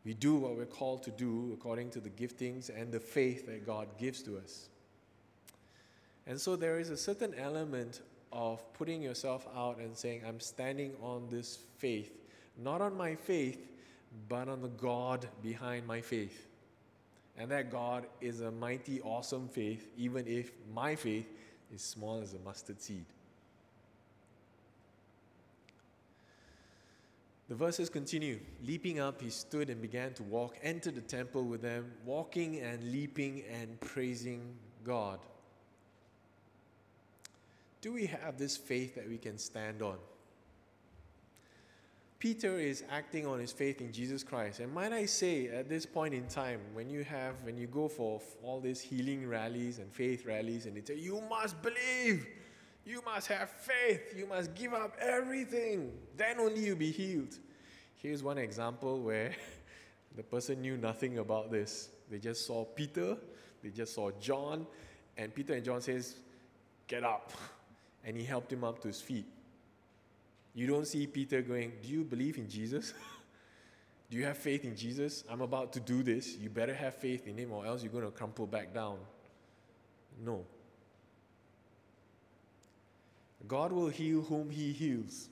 We 0.04 0.14
do 0.14 0.36
what 0.36 0.56
we're 0.56 0.64
called 0.64 1.02
to 1.04 1.10
do 1.10 1.50
according 1.52 1.90
to 1.90 2.00
the 2.00 2.08
giftings 2.08 2.70
and 2.74 2.90
the 2.90 3.00
faith 3.00 3.46
that 3.46 3.66
God 3.66 3.88
gives 3.98 4.22
to 4.22 4.38
us. 4.38 4.68
And 6.26 6.40
so 6.40 6.56
there 6.56 6.78
is 6.78 6.90
a 6.90 6.96
certain 6.96 7.34
element 7.34 8.00
of 8.32 8.62
putting 8.74 9.02
yourself 9.02 9.46
out 9.54 9.78
and 9.78 9.96
saying, 9.96 10.22
I'm 10.26 10.40
standing 10.40 10.94
on 11.02 11.26
this 11.28 11.58
faith 11.78 12.19
not 12.62 12.80
on 12.80 12.96
my 12.96 13.14
faith, 13.14 13.68
but 14.28 14.48
on 14.48 14.60
the 14.60 14.68
God 14.68 15.26
behind 15.42 15.86
my 15.86 16.00
faith. 16.00 16.48
And 17.36 17.50
that 17.50 17.70
God 17.70 18.06
is 18.20 18.40
a 18.40 18.50
mighty, 18.50 19.00
awesome 19.00 19.48
faith, 19.48 19.88
even 19.96 20.26
if 20.26 20.52
my 20.74 20.94
faith 20.94 21.26
is 21.72 21.82
small 21.82 22.20
as 22.20 22.34
a 22.34 22.38
mustard 22.40 22.80
seed. 22.80 23.06
The 27.48 27.56
verses 27.56 27.88
continue. 27.88 28.38
Leaping 28.64 29.00
up, 29.00 29.20
he 29.20 29.30
stood 29.30 29.70
and 29.70 29.82
began 29.82 30.12
to 30.14 30.22
walk, 30.22 30.56
entered 30.62 30.94
the 30.94 31.00
temple 31.00 31.44
with 31.44 31.62
them, 31.62 31.90
walking 32.04 32.60
and 32.60 32.92
leaping 32.92 33.42
and 33.52 33.80
praising 33.80 34.54
God. 34.84 35.18
Do 37.80 37.92
we 37.92 38.06
have 38.06 38.38
this 38.38 38.56
faith 38.56 38.94
that 38.94 39.08
we 39.08 39.18
can 39.18 39.36
stand 39.38 39.82
on? 39.82 39.96
Peter 42.20 42.58
is 42.58 42.84
acting 42.90 43.26
on 43.26 43.40
his 43.40 43.50
faith 43.50 43.80
in 43.80 43.90
Jesus 43.90 44.22
Christ. 44.22 44.60
And 44.60 44.70
might 44.74 44.92
I 44.92 45.06
say, 45.06 45.48
at 45.48 45.70
this 45.70 45.86
point 45.86 46.12
in 46.12 46.26
time, 46.28 46.60
when 46.74 46.90
you 46.90 47.02
have, 47.02 47.42
when 47.44 47.56
you 47.56 47.66
go 47.66 47.88
for 47.88 48.20
all 48.44 48.60
these 48.60 48.78
healing 48.78 49.26
rallies 49.26 49.78
and 49.78 49.90
faith 49.90 50.26
rallies, 50.26 50.66
and 50.66 50.76
they 50.76 50.82
say, 50.82 51.00
you 51.00 51.22
must 51.30 51.56
believe, 51.62 52.26
you 52.84 53.00
must 53.06 53.26
have 53.28 53.48
faith, 53.48 54.14
you 54.14 54.26
must 54.26 54.54
give 54.54 54.74
up 54.74 54.98
everything, 55.00 55.92
then 56.18 56.38
only 56.38 56.66
you'll 56.66 56.76
be 56.76 56.90
healed. 56.90 57.38
Here's 57.96 58.22
one 58.22 58.36
example 58.36 59.00
where 59.00 59.34
the 60.14 60.22
person 60.22 60.60
knew 60.60 60.76
nothing 60.76 61.18
about 61.18 61.50
this. 61.50 61.88
They 62.10 62.18
just 62.18 62.46
saw 62.46 62.66
Peter, 62.66 63.16
they 63.62 63.70
just 63.70 63.94
saw 63.94 64.10
John, 64.20 64.66
and 65.16 65.34
Peter 65.34 65.54
and 65.54 65.64
John 65.64 65.80
says, 65.80 66.16
Get 66.86 67.02
up. 67.02 67.32
And 68.02 68.16
he 68.16 68.24
helped 68.24 68.50
him 68.50 68.64
up 68.64 68.80
to 68.80 68.88
his 68.88 69.02
feet. 69.02 69.26
You 70.54 70.66
don't 70.66 70.86
see 70.86 71.06
Peter 71.06 71.42
going, 71.42 71.72
Do 71.82 71.88
you 71.88 72.04
believe 72.04 72.38
in 72.38 72.48
Jesus? 72.48 72.92
do 74.10 74.16
you 74.16 74.24
have 74.24 74.38
faith 74.38 74.64
in 74.64 74.76
Jesus? 74.76 75.24
I'm 75.30 75.40
about 75.40 75.72
to 75.74 75.80
do 75.80 76.02
this. 76.02 76.36
You 76.36 76.50
better 76.50 76.74
have 76.74 76.94
faith 76.94 77.26
in 77.26 77.36
him, 77.36 77.52
or 77.52 77.64
else 77.66 77.82
you're 77.82 77.92
going 77.92 78.04
to 78.04 78.10
crumple 78.10 78.46
back 78.46 78.74
down. 78.74 78.98
No. 80.24 80.44
God 83.46 83.72
will 83.72 83.88
heal 83.88 84.22
whom 84.22 84.50
he 84.50 84.72
heals. 84.72 85.28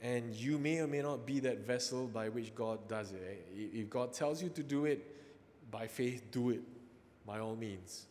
And 0.00 0.34
you 0.34 0.58
may 0.58 0.80
or 0.80 0.86
may 0.86 1.00
not 1.00 1.26
be 1.26 1.40
that 1.40 1.66
vessel 1.66 2.06
by 2.06 2.28
which 2.28 2.54
God 2.54 2.88
does 2.88 3.12
it. 3.12 3.46
If 3.54 3.88
God 3.88 4.12
tells 4.12 4.42
you 4.42 4.48
to 4.50 4.62
do 4.62 4.84
it, 4.84 5.14
by 5.70 5.86
faith, 5.86 6.30
do 6.30 6.50
it 6.50 6.60
by 7.26 7.38
all 7.38 7.56
means. 7.56 8.06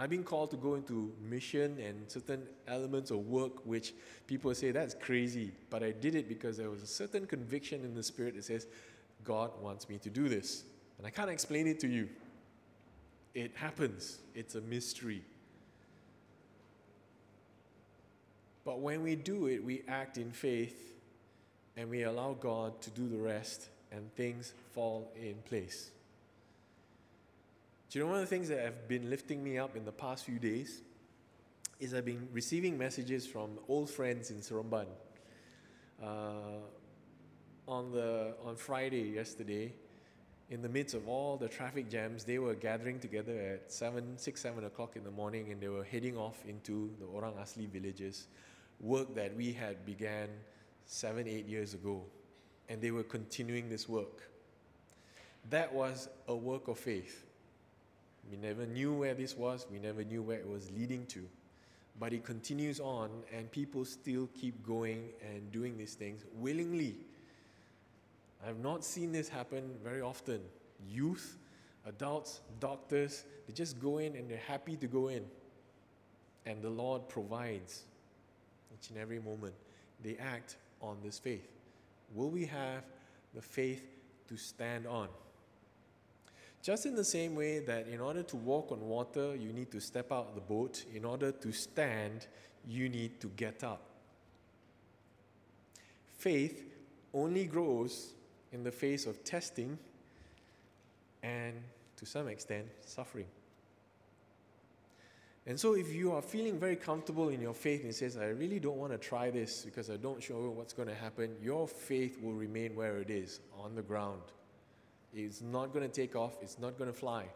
I've 0.00 0.08
been 0.08 0.24
called 0.24 0.50
to 0.52 0.56
go 0.56 0.76
into 0.76 1.12
mission 1.20 1.78
and 1.78 2.10
certain 2.10 2.46
elements 2.66 3.10
of 3.10 3.26
work 3.26 3.66
which 3.66 3.92
people 4.26 4.54
say 4.54 4.70
that's 4.70 4.94
crazy, 4.94 5.52
but 5.68 5.82
I 5.82 5.90
did 5.90 6.14
it 6.14 6.26
because 6.26 6.56
there 6.56 6.70
was 6.70 6.82
a 6.82 6.86
certain 6.86 7.26
conviction 7.26 7.84
in 7.84 7.94
the 7.94 8.02
spirit 8.02 8.34
that 8.36 8.44
says, 8.44 8.66
God 9.24 9.50
wants 9.60 9.90
me 9.90 9.98
to 9.98 10.08
do 10.08 10.30
this. 10.30 10.64
And 10.96 11.06
I 11.06 11.10
can't 11.10 11.28
explain 11.28 11.66
it 11.66 11.80
to 11.80 11.86
you. 11.86 12.08
It 13.34 13.54
happens, 13.54 14.20
it's 14.34 14.54
a 14.54 14.62
mystery. 14.62 15.20
But 18.64 18.80
when 18.80 19.02
we 19.02 19.16
do 19.16 19.48
it, 19.48 19.62
we 19.62 19.82
act 19.86 20.16
in 20.16 20.30
faith 20.30 20.94
and 21.76 21.90
we 21.90 22.04
allow 22.04 22.38
God 22.40 22.80
to 22.80 22.90
do 22.90 23.06
the 23.06 23.18
rest, 23.18 23.68
and 23.92 24.10
things 24.14 24.54
fall 24.72 25.12
in 25.14 25.34
place. 25.44 25.90
Do 27.90 27.98
you 27.98 28.04
know 28.04 28.12
one 28.12 28.20
of 28.20 28.30
the 28.30 28.36
things 28.36 28.48
that 28.50 28.60
have 28.60 28.86
been 28.86 29.10
lifting 29.10 29.42
me 29.42 29.58
up 29.58 29.74
in 29.74 29.84
the 29.84 29.90
past 29.90 30.24
few 30.24 30.38
days 30.38 30.82
is 31.80 31.92
I've 31.92 32.04
been 32.04 32.28
receiving 32.32 32.78
messages 32.78 33.26
from 33.26 33.58
old 33.66 33.90
friends 33.90 34.30
in 34.30 34.36
Seremban. 34.36 34.86
Uh, 36.00 36.60
on 37.66 37.90
the 37.90 38.34
on 38.44 38.54
Friday 38.54 39.10
yesterday, 39.16 39.74
in 40.50 40.62
the 40.62 40.68
midst 40.68 40.94
of 40.94 41.08
all 41.08 41.36
the 41.36 41.48
traffic 41.48 41.90
jams, 41.90 42.22
they 42.22 42.38
were 42.38 42.54
gathering 42.54 43.00
together 43.00 43.36
at 43.40 43.72
seven, 43.72 44.16
six, 44.16 44.40
seven 44.40 44.66
o'clock 44.66 44.94
in 44.94 45.02
the 45.02 45.10
morning, 45.10 45.50
and 45.50 45.60
they 45.60 45.68
were 45.68 45.82
heading 45.82 46.16
off 46.16 46.44
into 46.46 46.92
the 47.00 47.06
Orang 47.06 47.34
Asli 47.42 47.68
villages, 47.68 48.28
work 48.78 49.16
that 49.16 49.36
we 49.36 49.52
had 49.52 49.84
began 49.84 50.28
seven, 50.86 51.26
eight 51.26 51.46
years 51.46 51.74
ago, 51.74 52.04
and 52.68 52.80
they 52.80 52.92
were 52.92 53.02
continuing 53.02 53.68
this 53.68 53.88
work. 53.88 54.30
That 55.48 55.74
was 55.74 56.08
a 56.28 56.36
work 56.36 56.68
of 56.68 56.78
faith. 56.78 57.26
We 58.30 58.36
never 58.36 58.64
knew 58.66 58.92
where 58.92 59.14
this 59.14 59.36
was, 59.36 59.66
we 59.70 59.78
never 59.78 60.04
knew 60.04 60.22
where 60.22 60.38
it 60.38 60.48
was 60.48 60.70
leading 60.70 61.06
to. 61.06 61.20
But 61.98 62.12
it 62.12 62.24
continues 62.24 62.80
on, 62.80 63.10
and 63.36 63.50
people 63.50 63.84
still 63.84 64.28
keep 64.40 64.64
going 64.64 65.08
and 65.28 65.50
doing 65.52 65.76
these 65.76 65.94
things 65.94 66.24
willingly. 66.38 66.96
I've 68.46 68.60
not 68.60 68.84
seen 68.84 69.12
this 69.12 69.28
happen 69.28 69.74
very 69.84 70.00
often. 70.00 70.40
Youth, 70.88 71.36
adults, 71.86 72.40
doctors, 72.58 73.24
they 73.46 73.52
just 73.52 73.80
go 73.80 73.98
in 73.98 74.16
and 74.16 74.30
they're 74.30 74.38
happy 74.38 74.76
to 74.76 74.86
go 74.86 75.08
in. 75.08 75.24
And 76.46 76.62
the 76.62 76.70
Lord 76.70 77.08
provides 77.08 77.82
each 78.72 78.88
and 78.90 78.98
every 78.98 79.18
moment. 79.18 79.54
They 80.02 80.16
act 80.16 80.56
on 80.80 80.96
this 81.02 81.18
faith. 81.18 81.46
Will 82.14 82.30
we 82.30 82.46
have 82.46 82.84
the 83.34 83.42
faith 83.42 83.84
to 84.28 84.36
stand 84.36 84.86
on? 84.86 85.08
Just 86.62 86.84
in 86.84 86.94
the 86.94 87.04
same 87.04 87.34
way 87.34 87.60
that 87.60 87.88
in 87.88 88.00
order 88.00 88.22
to 88.22 88.36
walk 88.36 88.70
on 88.70 88.80
water, 88.80 89.34
you 89.34 89.52
need 89.52 89.70
to 89.70 89.80
step 89.80 90.12
out 90.12 90.28
of 90.28 90.34
the 90.34 90.40
boat. 90.42 90.84
In 90.94 91.04
order 91.04 91.32
to 91.32 91.52
stand, 91.52 92.26
you 92.66 92.88
need 92.88 93.20
to 93.20 93.28
get 93.28 93.64
up. 93.64 93.80
Faith 96.18 96.62
only 97.14 97.44
grows 97.44 98.12
in 98.52 98.62
the 98.62 98.70
face 98.70 99.06
of 99.06 99.24
testing 99.24 99.78
and, 101.22 101.54
to 101.96 102.04
some 102.04 102.28
extent, 102.28 102.66
suffering. 102.84 103.26
And 105.46 105.58
so, 105.58 105.74
if 105.74 105.92
you 105.92 106.12
are 106.12 106.20
feeling 106.20 106.58
very 106.58 106.76
comfortable 106.76 107.30
in 107.30 107.40
your 107.40 107.54
faith 107.54 107.82
and 107.84 107.94
says, 107.94 108.18
I 108.18 108.26
really 108.26 108.60
don't 108.60 108.76
want 108.76 108.92
to 108.92 108.98
try 108.98 109.30
this 109.30 109.64
because 109.64 109.88
I 109.88 109.96
don't 109.96 110.28
know 110.28 110.50
what's 110.50 110.74
going 110.74 110.88
to 110.88 110.94
happen, 110.94 111.34
your 111.42 111.66
faith 111.66 112.22
will 112.22 112.34
remain 112.34 112.76
where 112.76 112.98
it 112.98 113.08
is, 113.08 113.40
on 113.58 113.74
the 113.74 113.82
ground. 113.82 114.20
It's 115.14 115.40
not 115.40 115.72
going 115.72 115.88
to 115.88 115.92
take 115.92 116.14
off, 116.14 116.36
it's 116.40 116.58
not 116.58 116.78
going 116.78 116.90
to 116.90 116.96
fly. 116.96 117.26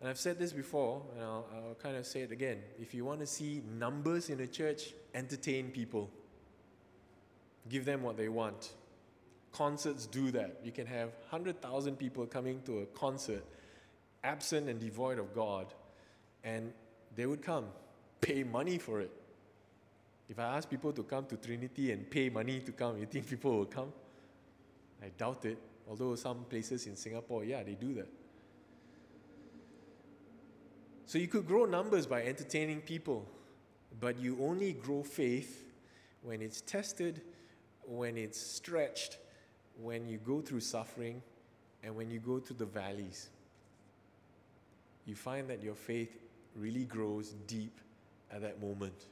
And 0.00 0.08
I've 0.08 0.18
said 0.18 0.38
this 0.38 0.52
before, 0.52 1.02
and 1.14 1.24
I'll, 1.24 1.46
I'll, 1.52 1.74
kind 1.74 1.96
of 1.96 2.06
say 2.06 2.20
it 2.20 2.30
again. 2.30 2.58
If 2.80 2.94
you 2.94 3.04
want 3.04 3.20
to 3.20 3.26
see 3.26 3.62
numbers 3.78 4.30
in 4.30 4.38
a 4.40 4.46
church, 4.46 4.94
entertain 5.12 5.70
people. 5.70 6.08
Give 7.68 7.84
them 7.84 8.02
what 8.02 8.16
they 8.16 8.28
want. 8.28 8.72
Concerts 9.52 10.06
do 10.06 10.30
that. 10.30 10.60
You 10.62 10.70
can 10.70 10.86
have 10.86 11.08
100,000 11.30 11.96
people 11.96 12.26
coming 12.26 12.62
to 12.66 12.80
a 12.80 12.86
concert, 12.86 13.44
absent 14.22 14.68
and 14.68 14.78
devoid 14.78 15.18
of 15.18 15.34
God, 15.34 15.66
and 16.44 16.72
they 17.16 17.26
would 17.26 17.42
come, 17.42 17.66
pay 18.20 18.44
money 18.44 18.78
for 18.78 19.00
it. 19.00 19.10
If 20.28 20.38
I 20.38 20.56
ask 20.56 20.70
people 20.70 20.92
to 20.92 21.02
come 21.02 21.26
to 21.26 21.36
Trinity 21.36 21.90
and 21.90 22.08
pay 22.08 22.28
money 22.28 22.60
to 22.60 22.70
come, 22.70 22.98
you 22.98 23.06
think 23.06 23.28
people 23.28 23.56
will 23.56 23.66
come? 23.66 23.92
I 25.02 25.08
doubt 25.16 25.44
it, 25.44 25.58
although 25.88 26.14
some 26.14 26.44
places 26.50 26.86
in 26.86 26.96
Singapore, 26.96 27.44
yeah, 27.44 27.62
they 27.62 27.74
do 27.74 27.94
that. 27.94 28.08
So 31.06 31.18
you 31.18 31.28
could 31.28 31.46
grow 31.46 31.64
numbers 31.64 32.06
by 32.06 32.22
entertaining 32.22 32.82
people, 32.82 33.26
but 33.98 34.18
you 34.18 34.36
only 34.40 34.72
grow 34.72 35.02
faith 35.02 35.64
when 36.22 36.42
it's 36.42 36.60
tested, 36.60 37.22
when 37.86 38.18
it's 38.18 38.38
stretched, 38.38 39.16
when 39.80 40.06
you 40.06 40.18
go 40.18 40.40
through 40.40 40.60
suffering, 40.60 41.22
and 41.82 41.94
when 41.94 42.10
you 42.10 42.18
go 42.18 42.38
through 42.38 42.56
the 42.56 42.66
valleys. 42.66 43.30
You 45.06 45.14
find 45.14 45.48
that 45.48 45.62
your 45.62 45.74
faith 45.74 46.18
really 46.54 46.84
grows 46.84 47.30
deep 47.46 47.80
at 48.30 48.42
that 48.42 48.60
moment. 48.60 49.06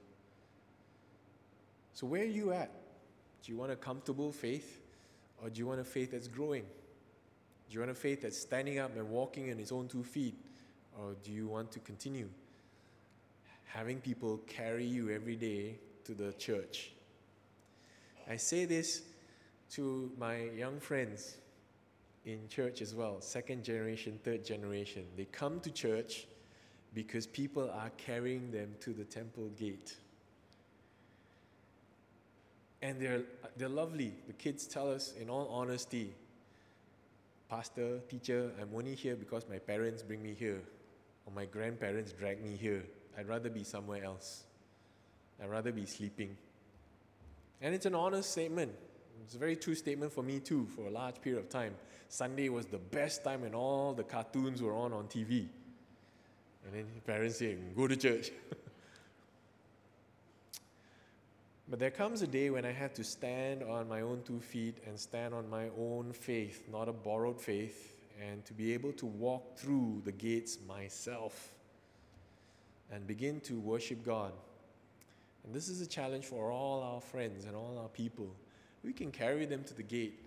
So, 1.95 2.07
where 2.07 2.23
are 2.23 2.25
you 2.25 2.53
at? 2.53 2.71
Do 3.43 3.53
you 3.53 3.57
want 3.57 3.73
a 3.73 3.77
comfortable 3.77 4.33
faith? 4.33 4.83
Or 5.43 5.51
do 5.51 5.59
you 5.59 5.67
want 5.67 5.81
a 5.81 5.85
faith 5.85 6.13
that's 6.13 6.29
growing? 6.29 6.63
Do 7.69 7.75
you 7.75 7.81
want 7.81 7.91
a 7.91 7.95
faith 7.95 8.23
that's 8.23 8.39
standing 8.39 8.79
up 8.79 8.97
and 8.97 9.09
walking 9.11 9.51
on 9.51 9.59
its 9.59 9.73
own 9.73 9.89
two 9.89 10.03
feet? 10.03 10.39
Or 10.99 11.15
do 11.23 11.33
you 11.33 11.47
want 11.47 11.73
to 11.73 11.81
continue 11.81 12.29
having 13.65 14.01
people 14.01 14.39
carry 14.47 14.85
you 14.85 15.11
every 15.11 15.37
day 15.37 15.79
to 16.05 16.15
the 16.15 16.33
church? 16.35 16.93
I 18.29 18.37
say 18.37 18.65
this 18.65 19.03
to 19.73 20.11
my 20.19 20.45
young 20.57 20.81
friends 20.81 21.37
in 22.25 22.49
church 22.49 22.81
as 22.81 22.95
well, 22.95 23.21
second 23.21 23.63
generation, 23.63 24.19
third 24.25 24.45
generation. 24.45 25.05
They 25.17 25.27
come 25.27 25.61
to 25.61 25.71
church 25.71 26.27
because 26.95 27.27
people 27.27 27.71
are 27.71 27.91
carrying 27.99 28.51
them 28.51 28.75
to 28.81 28.93
the 28.93 29.05
temple 29.05 29.51
gate 29.59 29.97
and 32.83 33.01
they're, 33.01 33.23
they're 33.57 33.69
lovely. 33.69 34.15
The 34.27 34.33
kids 34.33 34.67
tell 34.67 34.91
us, 34.91 35.15
in 35.21 35.31
all 35.31 35.49
honesty, 35.49 36.15
Pastor, 37.49 38.01
teacher, 38.09 38.51
I'm 38.61 38.71
only 38.75 38.95
here 38.95 39.15
because 39.15 39.47
my 39.49 39.59
parents 39.59 40.03
bring 40.03 40.23
me 40.23 40.35
here, 40.35 40.61
or 41.27 41.33
my 41.33 41.47
grandparents 41.47 42.13
drag 42.13 42.43
me 42.43 42.57
here. 42.57 42.85
I'd 43.17 43.29
rather 43.29 43.49
be 43.49 43.65
somewhere 43.65 44.05
else. 44.05 44.45
I'd 45.43 45.51
rather 45.51 45.73
be 45.73 45.87
sleeping. 45.87 46.37
And 47.63 47.75
it's 47.75 47.87
an 47.87 47.95
honest 47.95 48.31
statement. 48.31 48.73
It's 49.25 49.35
a 49.35 49.39
very 49.39 49.57
true 49.57 49.75
statement 49.75 50.13
for 50.13 50.23
me, 50.23 50.41
too, 50.41 50.67
for 50.75 50.87
a 50.87 50.91
large 50.91 51.21
period 51.21 51.41
of 51.41 51.49
time. 51.49 51.75
Sunday 52.09 52.49
was 52.49 52.67
the 52.67 52.79
best 52.79 53.25
time 53.25 53.43
when 53.43 53.55
all 53.55 53.93
the 53.93 54.05
cartoons 54.05 54.63
were 54.63 54.75
on 54.75 54.93
on 54.93 55.05
TV. 55.07 55.49
And 56.65 56.75
then 56.75 56.87
parents 57.07 57.39
say, 57.39 57.57
Go 57.77 57.87
to 57.87 57.97
church. 57.97 58.31
But 61.69 61.81
there 61.81 61.91
comes 61.91 62.23
a 62.23 62.27
day 62.29 62.51
when 62.51 62.65
I 62.65 62.73
have 62.73 62.95
to 62.95 63.05
stand 63.05 63.65
on 63.65 63.89
my 63.89 64.03
own 64.03 64.23
two 64.25 64.39
feet 64.41 64.79
and 64.87 64.99
stand 64.99 65.35
on 65.35 65.51
my 65.51 65.69
own 65.77 66.13
faith, 66.13 66.69
not 66.71 66.89
a 66.89 66.93
borrowed 66.93 67.41
faith, 67.41 67.97
and 68.23 68.45
to 68.45 68.55
be 68.55 68.73
able 68.73 68.93
to 68.93 69.07
walk 69.07 69.59
through 69.59 70.03
the 70.05 70.13
gates 70.13 70.59
myself 70.67 71.53
and 72.93 73.07
begin 73.07 73.41
to 73.41 73.59
worship 73.59 74.05
God. 74.05 74.33
And 75.45 75.55
this 75.55 75.69
is 75.69 75.81
a 75.81 75.87
challenge 75.87 76.25
for 76.25 76.53
all 76.53 76.83
our 76.83 77.01
friends 77.01 77.47
and 77.47 77.57
all 77.57 77.79
our 77.83 77.89
people. 77.89 78.35
We 78.85 78.93
can 78.93 79.11
carry 79.11 79.45
them 79.45 79.65
to 79.65 79.75
the 79.75 79.83
gate, 79.83 80.21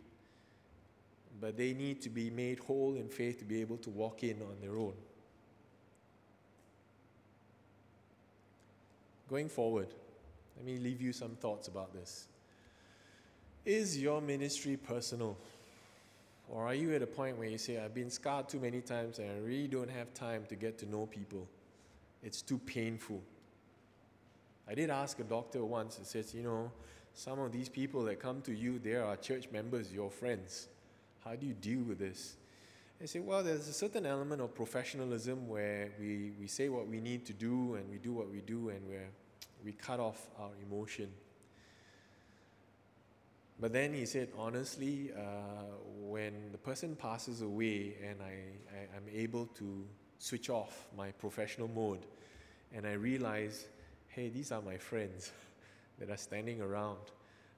but 1.40 1.56
they 1.56 1.74
need 1.74 2.02
to 2.02 2.10
be 2.10 2.30
made 2.30 2.60
whole 2.60 2.96
in 2.96 3.08
faith 3.08 3.40
to 3.40 3.46
be 3.46 3.62
able 3.62 3.78
to 3.78 3.90
walk 3.90 4.24
in 4.24 4.42
on 4.42 4.58
their 4.62 4.78
own. 4.78 4.94
Going 9.30 9.48
forward, 9.48 9.88
let 10.60 10.66
me 10.66 10.78
leave 10.78 11.01
you 11.01 11.14
some 11.14 11.38
thoughts 11.38 11.70
about 11.70 11.93
this. 11.93 12.28
Is 13.66 13.97
your 13.97 14.22
ministry 14.22 14.76
personal? 14.76 15.38
Or 16.49 16.66
are 16.66 16.74
you 16.74 16.93
at 16.93 17.01
a 17.01 17.07
point 17.07 17.38
where 17.38 17.47
you 17.47 17.57
say, 17.57 17.80
I've 17.80 17.93
been 17.93 18.10
scarred 18.10 18.49
too 18.49 18.60
many 18.60 18.82
times 18.82 19.20
and 19.20 19.32
I 19.32 19.38
really 19.39 19.68
don't 19.70 19.89
have 19.89 20.14
time 20.14 20.43
to 20.49 20.55
get 20.55 20.78
to 20.80 20.89
know 20.89 21.05
people? 21.05 21.47
It's 22.22 22.41
too 22.41 22.57
painful. 22.57 23.22
I 24.68 24.74
did 24.74 24.89
ask 24.89 25.18
a 25.20 25.24
doctor 25.24 25.64
once, 25.64 25.97
he 25.97 26.03
says, 26.03 26.34
You 26.34 26.43
know, 26.43 26.72
some 27.14 27.39
of 27.39 27.53
these 27.53 27.70
people 27.70 28.03
that 28.03 28.20
come 28.20 28.41
to 28.41 28.53
you, 28.53 28.80
they 28.80 28.95
are 28.95 29.16
church 29.16 29.47
members, 29.51 29.93
your 29.93 30.12
friends. 30.12 30.68
How 31.24 31.36
do 31.36 31.45
you 31.45 31.53
deal 31.53 31.84
with 31.84 31.99
this? 31.99 32.36
I 33.01 33.05
say, 33.05 33.20
well, 33.20 33.43
there's 33.43 33.68
a 33.70 33.74
certain 33.74 34.05
element 34.05 34.41
of 34.41 34.53
professionalism 34.53 35.47
where 35.47 35.89
we, 35.97 36.34
we 36.38 36.47
say 36.47 36.68
what 36.68 36.86
we 36.86 36.99
need 36.99 37.26
to 37.28 37.34
do 37.34 37.76
and 37.76 37.89
we 37.89 37.97
do 37.97 38.12
what 38.12 38.30
we 38.30 38.41
do 38.41 38.70
and 38.70 38.86
we're, 38.89 39.07
we 39.64 39.74
cut 39.74 39.99
off 39.99 40.30
our 40.39 40.51
emotion. 40.66 41.12
But 43.60 43.74
then 43.74 43.93
he 43.93 44.05
said, 44.05 44.30
honestly, 44.38 45.12
uh, 45.16 45.22
when 45.99 46.51
the 46.51 46.57
person 46.57 46.95
passes 46.95 47.41
away 47.41 47.95
and 48.07 48.22
I, 48.22 48.34
I, 48.74 48.95
I'm 48.95 49.05
able 49.14 49.47
to 49.57 49.86
switch 50.18 50.49
off 50.49 50.88
my 50.95 51.12
professional 51.12 51.68
mode 51.68 52.05
and 52.74 52.88
I 52.88 52.93
realize, 52.93 53.68
hey, 54.07 54.30
these 54.30 54.51
are 54.51 54.62
my 54.62 54.78
friends 54.78 55.32
that 55.99 56.10
are 56.10 56.18
standing 56.18 56.62
around. 56.62 56.99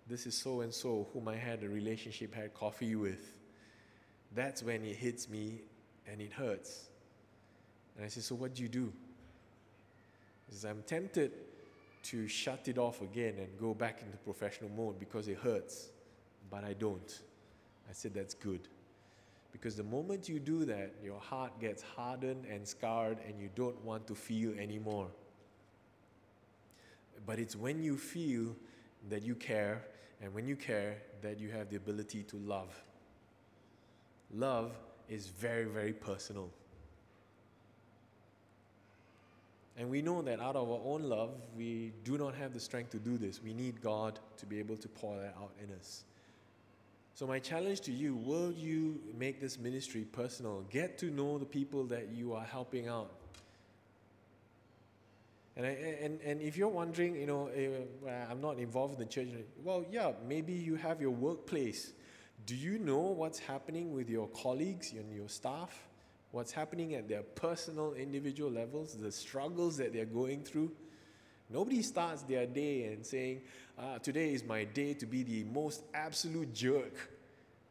This 0.08 0.26
is 0.26 0.36
so 0.36 0.62
and 0.62 0.74
so 0.74 1.08
whom 1.14 1.28
I 1.28 1.36
had 1.36 1.62
a 1.64 1.70
relationship, 1.70 2.34
had 2.34 2.54
coffee 2.54 2.96
with 2.96 3.42
that's 4.34 4.64
when 4.64 4.84
it 4.86 4.96
hits 4.96 5.30
me 5.30 5.62
and 6.08 6.22
it 6.22 6.32
hurts. 6.32 6.90
And 7.96 8.06
I 8.06 8.08
say, 8.08 8.22
So 8.22 8.36
what 8.36 8.56
do 8.56 8.64
you 8.64 8.70
do? 8.70 8.92
He 10.48 10.56
says, 10.56 10.66
I'm 10.66 10.84
tempted 10.84 11.32
to 12.04 12.28
shut 12.28 12.68
it 12.68 12.78
off 12.78 13.02
again 13.02 13.36
and 13.38 13.48
go 13.60 13.74
back 13.74 14.02
into 14.02 14.18
professional 14.18 14.70
mode 14.70 15.00
because 15.00 15.28
it 15.28 15.38
hurts, 15.38 15.90
but 16.50 16.64
I 16.64 16.74
don't. 16.74 17.22
I 17.90 17.94
said, 17.94 18.14
That's 18.14 18.34
good. 18.34 18.68
Because 19.52 19.76
the 19.76 19.84
moment 19.84 20.30
you 20.30 20.40
do 20.40 20.64
that, 20.66 20.94
your 21.04 21.20
heart 21.20 21.60
gets 21.60 21.84
hardened 21.84 22.46
and 22.46 22.66
scarred 22.66 23.18
and 23.28 23.38
you 23.38 23.50
don't 23.54 23.84
want 23.84 24.08
to 24.08 24.16
feel 24.16 24.58
anymore. 24.58 25.08
But 27.26 27.38
it's 27.38 27.56
when 27.56 27.84
you 27.84 27.98
feel 27.98 28.56
that 29.10 29.24
you 29.24 29.36
care, 29.36 29.84
and 30.22 30.34
when 30.34 30.48
you 30.48 30.56
care, 30.56 30.98
that 31.22 31.38
you 31.38 31.50
have 31.50 31.70
the 31.70 31.76
ability 31.76 32.24
to 32.24 32.38
love 32.38 32.82
love 34.34 34.72
is 35.10 35.28
very, 35.28 35.66
very 35.66 35.94
personal. 35.94 36.50
And 39.78 39.90
we 39.90 40.02
know 40.02 40.22
that 40.22 40.40
out 40.40 40.56
of 40.56 40.70
our 40.70 40.82
own 40.84 41.04
love, 41.04 41.32
we 41.56 41.94
do 42.04 42.18
not 42.18 42.36
have 42.36 42.54
the 42.54 42.60
strength 42.60 42.92
to 42.92 42.98
do 42.98 43.18
this. 43.18 43.42
We 43.42 43.54
need 43.54 43.82
God 43.82 44.20
to 44.38 44.46
be 44.46 44.60
able 44.60 44.78
to 44.78 44.88
pour 44.88 45.16
that 45.18 45.36
out 45.38 45.52
in 45.64 45.74
us. 45.76 46.04
So, 47.14 47.28
my 47.28 47.40
challenge 47.40 47.82
to 47.82 47.92
you 47.92 48.16
will 48.16 48.52
you 48.52 49.00
make 49.18 49.40
this 49.40 49.58
ministry 49.60 50.06
personal? 50.12 50.66
Get 50.70 50.98
to 51.00 51.06
know 51.06 51.38
the 51.38 51.46
people 51.46 51.86
that 51.86 52.10
you 52.10 52.34
are 52.34 52.44
helping 52.44 52.88
out. 52.88 53.12
And, 55.56 55.66
I, 55.66 55.70
and, 55.70 56.20
and 56.22 56.42
if 56.42 56.58
you're 56.58 56.70
wondering, 56.70 57.16
you 57.16 57.28
know, 57.28 57.50
uh, 58.08 58.10
I'm 58.30 58.42
not 58.42 58.58
involved 58.58 58.94
in 58.94 59.00
the 59.00 59.06
church, 59.06 59.28
well, 59.64 59.86
yeah, 59.92 60.12
maybe 60.28 60.54
you 60.54 60.76
have 60.76 61.02
your 61.02 61.12
workplace 61.12 61.92
do 62.46 62.56
you 62.56 62.80
know 62.80 63.00
what's 63.00 63.40
happening 63.40 63.94
with 63.94 64.10
your 64.10 64.28
colleagues 64.30 64.94
and 64.94 65.14
your 65.14 65.30
staff? 65.30 65.88
What's 66.32 66.52
happening 66.52 66.96
at 66.96 67.10
their 67.10 67.24
personal, 67.24 67.94
individual 67.94 68.50
levels, 68.50 68.94
the 68.94 69.12
struggles 69.12 69.78
that 69.78 69.94
they're 69.94 70.06
going 70.06 70.44
through? 70.44 70.72
Nobody 71.50 71.82
starts 71.82 72.22
their 72.22 72.46
day 72.46 72.86
and 72.86 73.06
saying, 73.06 73.42
ah, 73.78 73.98
Today 73.98 74.34
is 74.34 74.44
my 74.44 74.64
day 74.64 74.94
to 74.94 75.06
be 75.06 75.24
the 75.24 75.44
most 75.44 75.84
absolute 75.94 76.54
jerk 76.54 77.12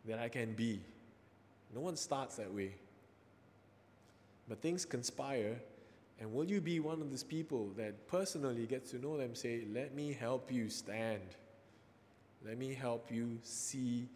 that 0.05 0.19
I 0.19 0.29
can 0.29 0.53
be. 0.53 0.81
No 1.75 1.81
one 1.81 1.97
starts 1.97 2.37
that 2.37 2.53
way. 2.53 2.75
But 4.49 4.61
things 4.61 4.85
conspire, 4.85 5.57
and 6.19 6.33
will 6.33 6.45
you 6.45 6.61
be 6.61 6.81
one 6.81 7.01
of 7.01 7.09
those 7.09 7.23
people 7.23 7.71
that 7.77 8.09
personally 8.09 8.67
gets 8.67 8.91
to 8.91 8.99
know 8.99 9.17
them, 9.17 9.35
say, 9.35 9.63
Let 9.73 9.95
me 9.95 10.13
help 10.13 10.53
you 10.53 10.69
stand? 10.69 11.23
Let 12.45 12.59
me 12.59 12.75
help 12.75 13.11
you 13.11 13.39
see 13.43 14.09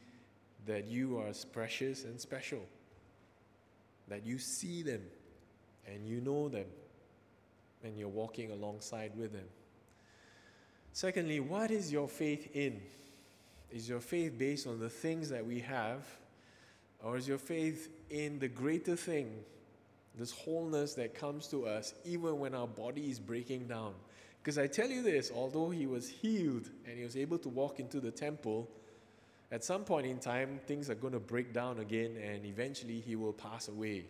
that 0.67 0.87
you 0.87 1.19
are 1.19 1.33
precious 1.53 2.05
and 2.05 2.21
special, 2.21 2.61
that 4.09 4.27
you 4.27 4.39
see 4.39 4.83
them 4.83 5.03
and 5.87 6.07
you 6.07 6.21
know 6.21 6.49
them 6.49 6.67
and 7.83 7.99
you're 7.99 8.09
walking 8.09 8.51
alongside 8.51 9.13
with 9.17 9.33
them. 9.33 9.47
Secondly, 10.93 11.41
what 11.41 11.71
is 11.71 11.93
your 11.93 12.09
faith 12.09 12.55
in? 12.55 12.81
Is 13.71 13.89
your 13.89 14.01
faith 14.01 14.39
based 14.39 14.67
on 14.67 14.79
the 14.79 14.89
things 14.89 15.29
that 15.31 15.45
we 15.45 15.59
have, 15.61 16.07
or 17.03 17.17
is 17.17 17.27
your 17.27 17.39
faith 17.39 17.89
in 18.11 18.39
the 18.39 18.49
greater 18.49 18.95
thing, 18.95 19.31
this 20.17 20.31
wholeness 20.31 20.95
that 20.95 21.15
comes 21.15 21.49
to 21.49 21.67
us 21.67 21.93
even 22.05 22.39
when 22.39 22.55
our 22.55 22.69
body 22.69 23.11
is 23.11 23.19
breaking 23.19 23.67
down? 23.67 23.95
Because 24.41 24.59
I 24.59 24.67
tell 24.67 24.89
you 24.89 25.03
this, 25.03 25.33
although 25.35 25.71
he 25.71 25.87
was 25.87 26.09
healed 26.09 26.71
and 26.87 26.97
he 26.97 27.05
was 27.05 27.17
able 27.17 27.39
to 27.39 27.49
walk 27.49 27.81
into 27.81 27.99
the 27.99 28.11
temple, 28.11 28.69
at 29.51 29.63
some 29.63 29.85
point 29.85 30.07
in 30.07 30.19
time, 30.19 30.61
things 30.67 30.91
are 30.91 30.95
going 30.95 31.13
to 31.13 31.21
break 31.21 31.53
down 31.53 31.79
again 31.79 32.17
and 32.17 32.45
eventually 32.45 33.01
he 33.01 33.17
will 33.17 33.33
pass 33.33 33.69
away. 33.69 34.07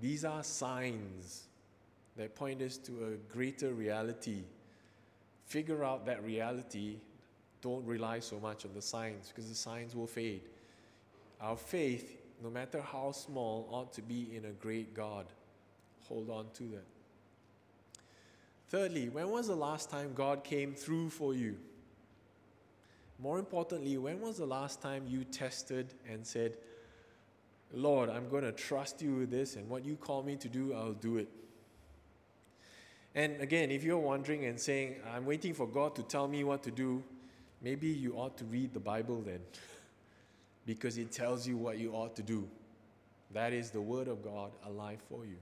These 0.00 0.24
are 0.24 0.42
signs 0.42 1.44
that 2.16 2.34
point 2.34 2.62
us 2.62 2.76
to 2.78 2.92
a 3.04 3.32
greater 3.32 3.72
reality. 3.72 4.42
Figure 5.46 5.84
out 5.84 6.06
that 6.06 6.22
reality. 6.24 6.96
Don't 7.62 7.84
rely 7.84 8.20
so 8.20 8.38
much 8.38 8.64
on 8.64 8.72
the 8.74 8.82
signs 8.82 9.28
because 9.28 9.48
the 9.48 9.54
signs 9.54 9.94
will 9.94 10.06
fade. 10.06 10.42
Our 11.40 11.56
faith, 11.56 12.18
no 12.42 12.50
matter 12.50 12.80
how 12.80 13.12
small, 13.12 13.68
ought 13.70 13.92
to 13.94 14.02
be 14.02 14.34
in 14.34 14.44
a 14.44 14.50
great 14.50 14.94
God. 14.94 15.26
Hold 16.08 16.30
on 16.30 16.46
to 16.54 16.62
that. 16.64 16.86
Thirdly, 18.68 19.08
when 19.08 19.30
was 19.30 19.48
the 19.48 19.56
last 19.56 19.90
time 19.90 20.12
God 20.14 20.44
came 20.44 20.74
through 20.74 21.10
for 21.10 21.34
you? 21.34 21.56
More 23.22 23.38
importantly, 23.38 23.98
when 23.98 24.20
was 24.20 24.38
the 24.38 24.46
last 24.46 24.80
time 24.80 25.04
you 25.06 25.24
tested 25.24 25.92
and 26.08 26.26
said, 26.26 26.56
Lord, 27.72 28.08
I'm 28.08 28.28
going 28.28 28.44
to 28.44 28.52
trust 28.52 29.02
you 29.02 29.14
with 29.14 29.30
this, 29.30 29.56
and 29.56 29.68
what 29.68 29.84
you 29.84 29.96
call 29.96 30.22
me 30.22 30.36
to 30.36 30.48
do, 30.48 30.72
I'll 30.72 30.92
do 30.92 31.18
it? 31.18 31.28
And 33.14 33.40
again, 33.40 33.70
if 33.70 33.84
you're 33.84 33.98
wondering 33.98 34.46
and 34.46 34.58
saying, 34.58 34.96
I'm 35.14 35.26
waiting 35.26 35.52
for 35.52 35.66
God 35.66 35.94
to 35.96 36.02
tell 36.02 36.28
me 36.28 36.44
what 36.44 36.62
to 36.62 36.70
do, 36.70 37.02
maybe 37.60 37.88
you 37.88 38.14
ought 38.14 38.38
to 38.38 38.44
read 38.44 38.72
the 38.72 38.80
Bible 38.80 39.20
then, 39.20 39.40
because 40.66 40.96
it 40.96 41.12
tells 41.12 41.46
you 41.46 41.56
what 41.56 41.78
you 41.78 41.92
ought 41.92 42.16
to 42.16 42.22
do. 42.22 42.48
That 43.32 43.52
is 43.52 43.70
the 43.70 43.80
Word 43.80 44.08
of 44.08 44.24
God 44.24 44.50
alive 44.66 45.00
for 45.08 45.26
you. 45.26 45.36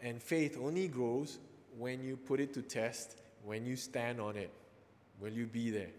And 0.00 0.22
faith 0.22 0.56
only 0.60 0.86
grows 0.86 1.38
when 1.76 2.02
you 2.02 2.16
put 2.16 2.38
it 2.40 2.54
to 2.54 2.62
test, 2.62 3.16
when 3.44 3.66
you 3.66 3.74
stand 3.74 4.20
on 4.20 4.36
it. 4.36 4.50
Will 5.20 5.32
you 5.32 5.46
be 5.46 5.70
there? 5.70 5.90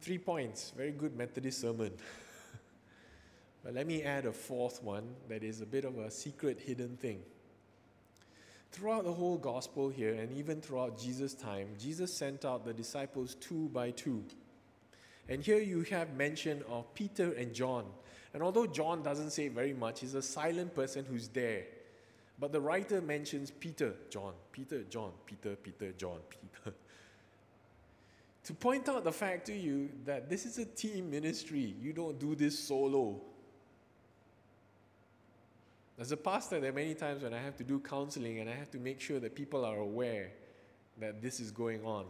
Three 0.00 0.16
points, 0.16 0.72
very 0.74 0.92
good 0.92 1.14
Methodist 1.14 1.60
sermon. 1.60 1.92
but 3.64 3.74
let 3.74 3.86
me 3.86 4.02
add 4.02 4.24
a 4.24 4.32
fourth 4.32 4.82
one 4.82 5.14
that 5.28 5.44
is 5.44 5.60
a 5.60 5.66
bit 5.66 5.84
of 5.84 5.98
a 5.98 6.10
secret 6.10 6.58
hidden 6.58 6.96
thing. 6.96 7.20
Throughout 8.72 9.04
the 9.04 9.12
whole 9.12 9.36
gospel 9.36 9.90
here, 9.90 10.14
and 10.14 10.32
even 10.32 10.62
throughout 10.62 10.98
Jesus' 10.98 11.34
time, 11.34 11.68
Jesus 11.78 12.14
sent 12.14 12.46
out 12.46 12.64
the 12.64 12.72
disciples 12.72 13.34
two 13.34 13.68
by 13.74 13.90
two. 13.90 14.24
And 15.28 15.42
here 15.42 15.60
you 15.60 15.82
have 15.90 16.14
mention 16.14 16.62
of 16.70 16.92
Peter 16.94 17.32
and 17.32 17.52
John. 17.52 17.84
And 18.32 18.42
although 18.42 18.66
John 18.66 19.02
doesn't 19.02 19.32
say 19.32 19.48
very 19.48 19.74
much, 19.74 20.00
he's 20.00 20.14
a 20.14 20.22
silent 20.22 20.74
person 20.74 21.04
who's 21.04 21.28
there. 21.28 21.64
But 22.38 22.52
the 22.52 22.60
writer 22.60 23.02
mentions 23.02 23.50
Peter, 23.50 23.92
John, 24.08 24.32
Peter, 24.50 24.82
John, 24.84 25.10
Peter, 25.26 25.56
Peter, 25.56 25.92
John, 25.92 26.20
Peter 26.30 26.74
to 28.44 28.54
point 28.54 28.88
out 28.88 29.04
the 29.04 29.12
fact 29.12 29.46
to 29.46 29.54
you 29.54 29.90
that 30.04 30.30
this 30.30 30.46
is 30.46 30.58
a 30.58 30.64
team 30.64 31.10
ministry. 31.10 31.74
You 31.80 31.92
don't 31.92 32.18
do 32.18 32.34
this 32.34 32.58
solo. 32.58 33.20
As 35.98 36.12
a 36.12 36.16
pastor, 36.16 36.60
there 36.60 36.70
are 36.70 36.74
many 36.74 36.94
times 36.94 37.22
when 37.22 37.34
I 37.34 37.42
have 37.42 37.56
to 37.56 37.64
do 37.64 37.78
counseling 37.78 38.38
and 38.38 38.48
I 38.48 38.54
have 38.54 38.70
to 38.70 38.78
make 38.78 39.00
sure 39.00 39.20
that 39.20 39.34
people 39.34 39.64
are 39.64 39.76
aware 39.76 40.30
that 40.98 41.20
this 41.20 41.40
is 41.40 41.50
going 41.50 41.84
on. 41.84 42.06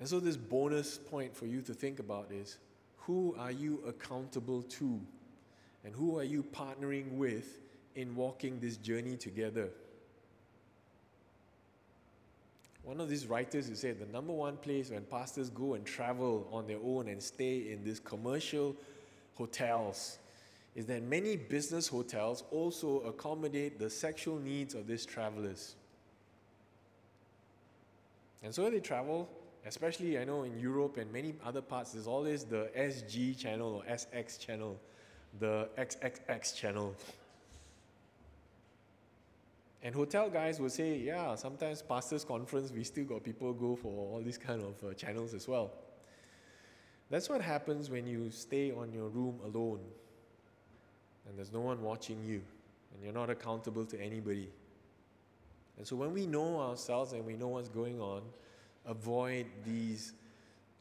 And 0.00 0.08
so, 0.08 0.20
this 0.20 0.36
bonus 0.36 0.98
point 0.98 1.36
for 1.36 1.46
you 1.46 1.60
to 1.62 1.74
think 1.74 1.98
about 1.98 2.32
is 2.32 2.56
who 2.96 3.34
are 3.38 3.52
you 3.52 3.82
accountable 3.86 4.62
to? 4.62 5.00
And 5.84 5.94
who 5.94 6.18
are 6.18 6.24
you 6.24 6.42
partnering 6.42 7.12
with 7.12 7.60
in 7.94 8.16
walking 8.16 8.58
this 8.58 8.78
journey 8.78 9.16
together? 9.16 9.68
One 12.84 13.00
of 13.00 13.08
these 13.08 13.26
writers 13.26 13.68
who 13.68 13.74
said 13.74 13.98
the 13.98 14.12
number 14.12 14.32
one 14.32 14.58
place 14.58 14.90
when 14.90 15.02
pastors 15.04 15.48
go 15.48 15.74
and 15.74 15.86
travel 15.86 16.46
on 16.52 16.66
their 16.66 16.78
own 16.84 17.08
and 17.08 17.22
stay 17.22 17.72
in 17.72 17.82
these 17.82 17.98
commercial 17.98 18.76
hotels 19.36 20.18
is 20.74 20.86
that 20.86 21.02
many 21.02 21.36
business 21.36 21.88
hotels 21.88 22.44
also 22.50 23.00
accommodate 23.00 23.78
the 23.78 23.88
sexual 23.88 24.38
needs 24.38 24.74
of 24.74 24.86
these 24.86 25.06
travelers. 25.06 25.76
And 28.42 28.54
so 28.54 28.68
they 28.68 28.80
travel, 28.80 29.28
especially 29.64 30.18
I 30.18 30.24
know 30.24 30.42
in 30.42 30.58
Europe 30.58 30.98
and 30.98 31.10
many 31.10 31.34
other 31.44 31.62
parts, 31.62 31.92
there's 31.92 32.06
always 32.06 32.44
the 32.44 32.70
SG 32.76 33.38
channel 33.38 33.76
or 33.76 33.82
SX 33.90 34.38
channel, 34.38 34.78
the 35.40 35.68
XXX 35.78 36.54
channel. 36.54 36.94
And 39.84 39.94
hotel 39.94 40.30
guys 40.30 40.58
will 40.58 40.70
say, 40.70 40.96
yeah, 40.96 41.34
sometimes 41.34 41.82
pastors' 41.82 42.24
conference, 42.24 42.72
we 42.72 42.84
still 42.84 43.04
got 43.04 43.22
people 43.22 43.52
go 43.52 43.76
for 43.76 43.88
all 43.88 44.22
these 44.24 44.38
kind 44.38 44.62
of 44.62 44.82
uh, 44.82 44.94
channels 44.94 45.34
as 45.34 45.46
well. 45.46 45.72
That's 47.10 47.28
what 47.28 47.42
happens 47.42 47.90
when 47.90 48.06
you 48.06 48.30
stay 48.30 48.72
on 48.72 48.92
your 48.92 49.08
room 49.08 49.38
alone 49.44 49.80
and 51.28 51.36
there's 51.36 51.52
no 51.52 51.60
one 51.60 51.82
watching 51.82 52.24
you 52.24 52.42
and 52.92 53.02
you're 53.02 53.12
not 53.12 53.28
accountable 53.28 53.84
to 53.84 54.00
anybody. 54.00 54.48
And 55.76 55.86
so 55.86 55.96
when 55.96 56.14
we 56.14 56.26
know 56.26 56.60
ourselves 56.60 57.12
and 57.12 57.26
we 57.26 57.34
know 57.34 57.48
what's 57.48 57.68
going 57.68 58.00
on, 58.00 58.22
avoid 58.86 59.46
these 59.66 60.14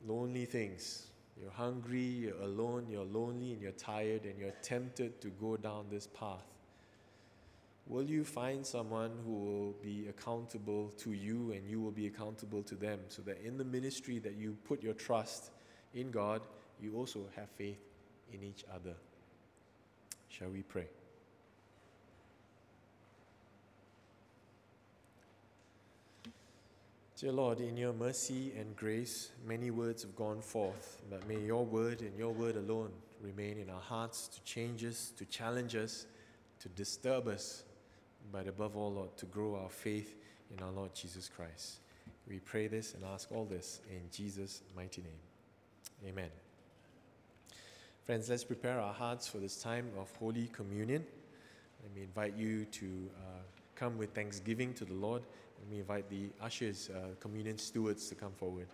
lonely 0.06 0.45
things. 0.45 1.08
You're 1.39 1.51
hungry, 1.51 1.99
you're 1.99 2.41
alone, 2.41 2.88
you're 2.89 3.04
lonely, 3.04 3.54
and 3.54 3.62
you're 3.62 3.72
tired, 3.72 4.24
and 4.24 4.38
you're 4.38 4.54
tempted 4.62 5.20
to 5.22 5.30
go 5.30 5.58
down 5.58 5.88
this 5.89 6.08
path. 6.08 6.53
Will 7.88 8.03
you 8.03 8.23
find 8.23 8.65
someone 8.65 9.11
who 9.25 9.34
will 9.34 9.73
be 9.84 10.07
accountable 10.07 10.89
to 10.99 11.11
you 11.11 11.51
and 11.51 11.67
you 11.69 11.81
will 11.81 11.91
be 11.91 12.07
accountable 12.07 12.63
to 12.63 12.75
them 12.75 12.99
so 13.09 13.21
that 13.23 13.41
in 13.45 13.57
the 13.57 13.65
ministry 13.65 14.19
that 14.19 14.36
you 14.36 14.57
put 14.65 14.81
your 14.81 14.93
trust 14.93 15.51
in 15.93 16.09
God, 16.09 16.41
you 16.81 16.95
also 16.95 17.25
have 17.36 17.49
faith 17.49 17.79
in 18.31 18.41
each 18.41 18.63
other? 18.73 18.95
Shall 20.29 20.49
we 20.49 20.63
pray? 20.63 20.88
Dear 27.17 27.31
Lord, 27.31 27.59
in 27.61 27.77
your 27.77 27.93
mercy 27.93 28.51
and 28.57 28.75
grace, 28.75 29.31
many 29.45 29.71
words 29.71 30.01
have 30.01 30.15
gone 30.15 30.41
forth, 30.41 31.01
but 31.09 31.25
may 31.27 31.39
your 31.39 31.65
word 31.65 32.01
and 32.01 32.17
your 32.17 32.31
word 32.34 32.55
alone 32.55 32.91
remain 33.21 33.57
in 33.59 33.69
our 33.69 33.79
hearts 33.79 34.27
to 34.27 34.43
change 34.43 34.84
us, 34.84 35.13
to 35.17 35.25
challenge 35.25 35.75
us, 35.75 36.05
to 36.59 36.69
disturb 36.69 37.27
us, 37.27 37.63
but 38.32 38.47
above 38.47 38.76
all, 38.76 38.93
Lord, 38.93 39.15
to 39.17 39.26
grow 39.26 39.55
our 39.55 39.69
faith 39.69 40.15
in 40.55 40.63
our 40.63 40.71
Lord 40.71 40.93
Jesus 40.93 41.30
Christ. 41.30 41.80
We 42.28 42.39
pray 42.39 42.67
this 42.67 42.93
and 42.93 43.03
ask 43.03 43.32
all 43.32 43.45
this 43.45 43.82
in 43.89 44.01
Jesus' 44.11 44.61
mighty 44.76 45.01
name. 45.01 46.09
Amen. 46.09 46.30
Friends, 48.05 48.30
let's 48.30 48.43
prepare 48.43 48.80
our 48.80 48.93
hearts 48.93 49.28
for 49.28 49.38
this 49.38 49.61
time 49.61 49.89
of 49.97 50.11
Holy 50.17 50.47
Communion. 50.47 51.05
Let 51.84 51.95
me 51.95 52.03
invite 52.03 52.36
you 52.36 52.65
to 52.65 52.86
uh, 53.17 53.41
come 53.76 53.97
with 53.97 54.13
thanksgiving 54.13 54.74
to 54.76 54.86
the 54.86 54.93
Lord. 54.93 55.21
Let 55.59 55.69
me 55.69 55.80
invite 55.80 56.09
the 56.09 56.30
ushers, 56.41 56.89
uh, 56.89 57.15
communion 57.19 57.57
stewards, 57.57 58.09
to 58.09 58.15
come 58.15 58.32
forward. 58.34 58.67